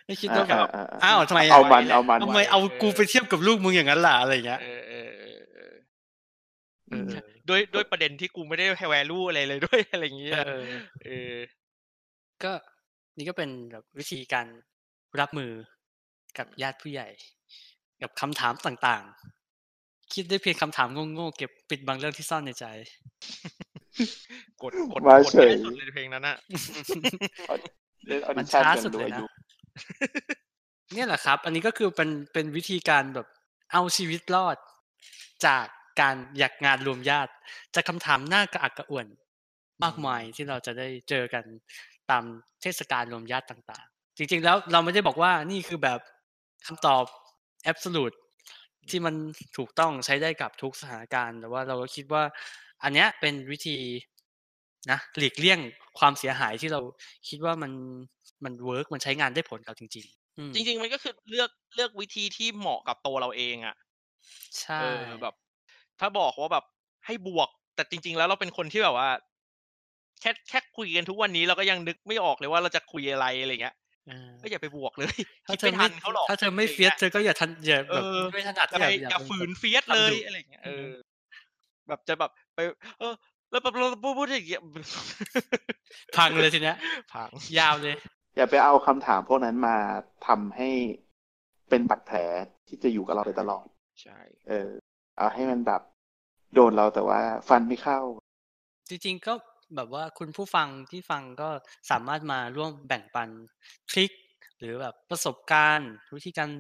[0.06, 5.08] ไม่คิดว่าแบบอ่าอ่าอ้าวทำไมะเอามันเอามันทำไมเอากูไปเทียบกับลูกมึงอย่างนั้นล่ะอะไรเงี้ยเออเออ
[7.46, 10.66] เออเออเออด้วยด้วยประเด็นที่กูไม่ได้ให้แวลูอะไรเลยด้วยอะไรอย่างเงี้ยเออ
[11.04, 11.34] เออ
[12.44, 12.52] ก็
[13.18, 14.46] นี่ก็เป็นแบบวิธีการ
[15.20, 15.52] รับมือ
[16.38, 17.08] กับญาติผู้ใหญ่
[18.02, 22.66] กับคำถามต่างๆ คิดได้เพียงคำถามโง่ๆเก็บปิดบังเรื่องที่ซ่อนในใจ
[24.62, 26.36] กดกดมาดเฉยที่สุดเลยเพลงนั้นอะ
[28.08, 29.26] เล่นออมัดินชั่นช้ากันสุดดูเลยอานะยุ
[30.94, 33.26] เนี่ยแหละครับ อันนี้ก็คือเป็นเป็นวิธีการแบบ
[33.72, 34.56] เอาชีวิตรอด
[35.46, 35.66] จาก
[36.00, 37.32] การอยากงานรวมญาติ
[37.74, 39.06] จากคำถามน่ากระอักกระอ่วน
[39.84, 41.44] มากมายที่เราจะได้เจอกัน
[42.10, 42.24] ตาม
[42.62, 46.00] เทศกาลรวมญาติต่างๆ จริงๆแล้วเราไม่ได้บอกว่านี่คือแบบ
[46.66, 47.04] คำตอบ
[47.62, 48.12] absolute
[48.90, 49.14] ที่มัน
[49.56, 52.22] ถูกต้องใช้ได้กับทุกสถานการณ์ แต่ว่าเราก็คิดว่า
[52.82, 53.76] อันเนี้ยเป็นวิธี
[54.90, 55.58] นะหลีกเลี่ยง
[55.98, 56.80] ความเสียหายที่เรา
[57.28, 57.72] คิดว่ามัน
[58.44, 63.76] มัน work มันใช้งานได้ผลกับจริงๆอืมจริง ๆ มันก็คือเลือกเลือกวิธีที่เหมาะกับตัวเราเองอะ
[64.58, 65.34] ใช่เออแบบ
[66.02, 66.64] ถ้าบอกว่าแบบ
[67.06, 69.08] ให้บวก แต่จริง ๆ แล้วเราเป็นคนที่แบบว่า
[70.20, 73.74] แค่แค่คุยกันทุกวันนี้เราก็ยังนึกไม่ออกเลยว่าเราจะคุยอะไรอะไรเงี้ย
[74.06, 75.14] เออก็อย่าไปบวกเลย
[75.46, 80.88] ถ้าคิดเธอไม่ไม่ทันเขาหรอกถ้าเธอไม่ะรเฟียสงี้เธอก็อย่าทันอย่าแบบเออไม่ถนัดอย่าไปอย่าอย่าไปฝืนแบบเฟียสเลยทำดุอะไรเงี้ยเออ
[81.88, 82.58] แบบจะแบบไป
[82.98, 83.12] เออ
[83.50, 84.60] แล้วแบบเราพูดพูดอย่างเงี้ย
[86.16, 86.76] พังเลยทีเนี้ย
[87.12, 87.28] พัง
[87.58, 87.96] ยาวเลย
[88.36, 89.76] อย่าไปเอาคำถามพวกนั้นมา
[90.26, 90.68] ทำให้
[91.68, 92.18] เป็นบาดแผล
[92.68, 93.66] ที่จะอยู่กับเราไปตลอด
[94.02, 94.70] ใช่ เออ
[95.16, 95.82] เอาให้มันแบบ
[96.54, 98.00] โดนเราแต่ว่าฟันไม่เข้า
[98.88, 99.34] จริงๆก็
[99.76, 101.48] แบบว่าคุณผู้ฟังที่ฟังก็
[101.90, 103.28] สามารถมาร่วมแบ่งปัน
[103.90, 104.12] trick
[104.58, 106.50] หรือแบบประสบการณ์วิธีการ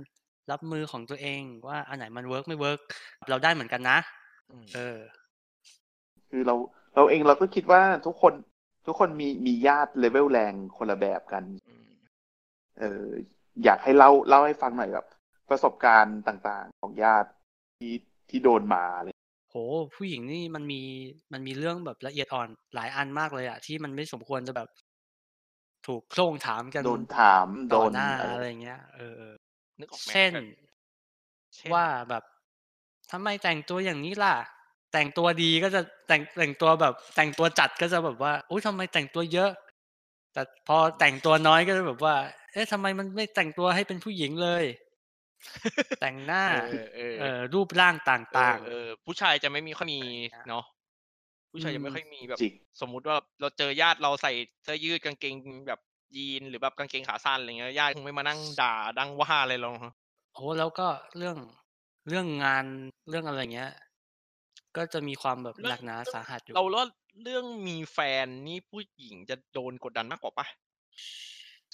[0.50, 2.80] รับมือของตัวเอง ว่าอันไหนมัน work ไม่ work
[3.28, 3.98] เราได้เหมือนกันนะ
[4.50, 4.98] อืมเออ
[6.30, 6.54] คือเรา
[6.94, 8.34] เราเองเราก็คิดว่าทุกคน
[8.86, 11.90] ทุกคนมีมีญาติเลเวลแรงคนละแบบกันอืม
[12.78, 13.06] เออ
[13.64, 15.06] อยากให้เล่าเล่าให้ฟังหน่อยแบบ
[15.50, 17.30] ประสบการณ์ต่างๆ ของญาติ
[17.78, 17.92] ที่
[18.30, 19.08] ที่โดนมาอะไร
[19.52, 19.58] โห
[19.96, 20.82] ผู้หญิงนี่มันมี
[21.32, 24.68] มันมีเรื่องแบบละเอียดอ่อนหลายอันมากเลยอะที่มันไม่สมควรจะแบบ
[25.86, 29.22] ถูกโครงถามกันโดนถามโดต่อนหน้าอะไรอะไรเงี้ยเออ
[29.78, 30.32] นึกออกไหมเช่น
[31.54, 32.22] เช่นว่าแบบ
[33.10, 34.34] ทำไมแต่งตัวอย่างนี้ล่ะ
[34.92, 39.50] แต่งตัวดีก็จะแต่งแต่งตัวแบบ แต่งตัวจัดก็จะแบบว่าอุ้ยทำไมแต่งตัวเยอะ
[40.32, 42.14] แต่พอแต่งตัวน้อยก็จะแบบว่า
[42.52, 44.64] เอ๊ะทำไมมันไม่แต่งตัวให้เป็นผู้หญิงเลย
[46.00, 50.64] แต่งหน้าเออเออเออรูปร่างตเอ่าองเออผู้ชายจะไม่มีค่อยมีอะไรอย่างเงี้ยเนาะ
[51.52, 54.32] ผู้ชายอืมจะไม่ค่อยมีแบบจริงสมมุติว่าเราเจอญาติเราใส่
[54.64, 55.34] เสื้อยืดกางเกง
[55.68, 55.80] แบบ
[56.16, 61.36] ยีนหรือแบบกางเกงขาสั้นอะไรเงี้ยญาติคงไม่มานั่งด่าดังว่าอะไรเราๆโอ้แล้วก็เรื่อง
[62.08, 62.64] เรื่องงาน
[63.08, 63.70] เรื่องอะไรเงี้ย
[64.76, 66.84] ก็จะมีความแบบหนักหนาสาหัสอยู่เราว่า
[67.22, 70.46] เรื่องมีแฟนนี่ผู้หญิงจะโดนกดดันมากกว่าปะ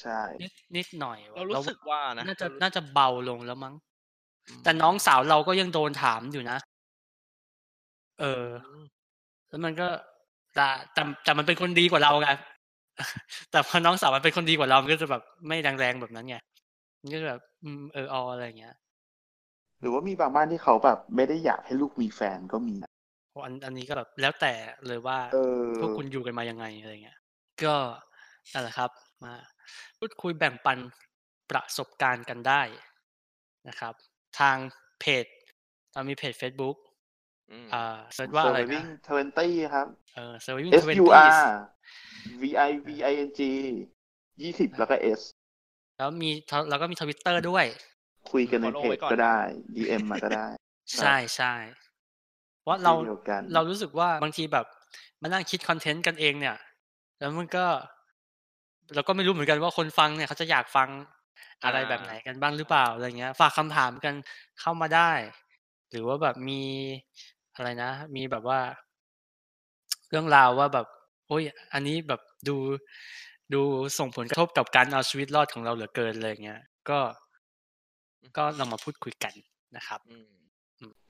[0.01, 3.75] ใช่ นิดนิดหน่อยว่ะเรารู้สึกว่านะน่าจะเรรู้น่าจะเบาลงแล้วมั้ง
[4.49, 6.59] อืมแต่น้องสาวเราก็ยังโดนถามอยู่นะ
[8.21, 8.83] เอออืม
[9.49, 9.89] แล้วมันก็
[10.55, 12.29] แต่แต่แต่มันเป็นคนดีกว่าเราไง
[13.51, 16.37] แต่พอน้องสาวมันเป็นคนดีกว่าเรา มันก็จะแบบไม่แรงๆแบบนั้นไง
[17.03, 18.75] มันก็จะแบบอืมเอออออะไรอย่างเงี้ย
[19.81, 22.91] หรือว่ามีบางบ้านที่เขาแบบ ไม่ได้อยากให้ลูกมีแฟนก็มีนะ
[23.31, 24.53] เพราะอันอันนี้ก็แบบแล้วแต่
[24.87, 27.19] เลยว่าเออพวกคุณอยู่กันมายังไงอะไรเงี้ย
[27.65, 27.75] ก็
[28.53, 28.91] นั่นแหละครับ
[29.25, 29.35] มา
[29.99, 30.79] พูดคุยแบ่งปัน
[31.51, 32.63] ประสบการณ์กันได้
[33.69, 33.95] นะครับ
[34.41, 34.57] ทาง
[35.01, 35.27] เพจ
[35.93, 36.77] เรามีเพจ Facebook
[37.51, 41.53] อืมอ่าเซิร์ชว่าอะไรนะ Surviving Twenty ครับเออ Surviving S U Twenties R
[42.41, 43.41] V I V I N G
[44.43, 45.21] ยี่สิบแล้วก็ S
[45.99, 46.31] แล้วมี
[46.71, 47.65] แล้วก็มีทวิตเตอร์ด้วย
[48.33, 49.39] คุยกันใน follow เพจไว้ก่อนก็ได้
[49.77, 50.47] DM มาก็ได้
[51.01, 51.55] ใช่ใช่
[52.61, 54.67] เพราะเราที่เดียวกันเรารู้สึกว่าบางทีแบบ
[55.23, 56.57] มานั่งคิดคอนเทนต์กันเองเนี่ย
[57.19, 57.67] แล้วมันก็
[58.95, 60.89] เราก็ไม่รู้เหมือนกันว่าคนฟังเนี่ยเขาจะอยากฟัง
[61.65, 64.15] อะไรอ่าแบบไหนกันบ้างหรือเปล่าอะไรเงี้ย ฝากคำถามกัน
[64.61, 65.11] เข้ามาได้
[65.91, 66.63] หรือว่าแบบมี
[67.55, 68.61] อะไรนะ มีแบบว่า
[70.11, 70.87] เรื่องราวว่าแบบ
[71.29, 72.57] โอ้ย อันนี้แบบดู
[73.55, 73.63] ดู
[73.99, 76.99] ส่งผลกระทบกับการเอาชีวิตรอดของเราเหลือเกินเลยเงี้ย ก็
[78.37, 79.35] ก็ลองมาพูดคุยกัน
[79.77, 80.29] นะครับอืม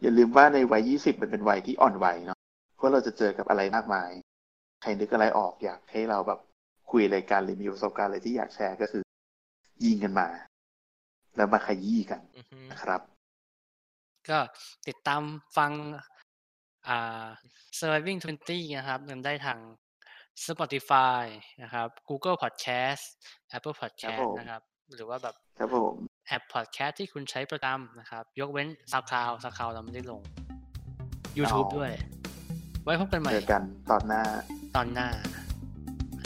[0.02, 2.38] อย่าลืมว่าในวัยยี่สิบมันเป็นวัยที่อ่อนวัยเนาะ
[2.76, 4.10] เพราะเราจะเจอกับอะไรมากมาย
[4.82, 6.40] ใครนึกอะไรออกอยากให้เราแบบ
[6.90, 9.02] คุยรายการหรือมีประสบการณ์อะไรที่อยากแชร์ก็คือ
[9.84, 10.28] ยิงกันมา
[11.36, 13.00] แล้วมาขยี้กันอือฮึนะครับ
[14.28, 14.38] ก็
[14.88, 15.22] ติดตาม
[15.56, 15.72] ฟัง
[16.88, 17.26] อ่า
[17.78, 19.58] surviving 20 นะครับกันได้ทาง
[20.46, 21.24] Spotify
[21.62, 23.04] นะครับ Google Podcast
[23.56, 24.62] Apple ครับ Podcast ผมนะครับ
[24.94, 25.94] หรือว่าแบบครับผม
[26.28, 30.20] แอป Podcast ที่คุณใช้ประจำนะครับ ยกเว้น SoundCloud SoundCloud เราไม่ได้ลง
[31.38, 31.92] YouTube อ๋อด้วย
[32.84, 34.22] ไว้พบกันใหม่เจอกันตอนหน้า
[34.76, 35.08] ตอนหน้า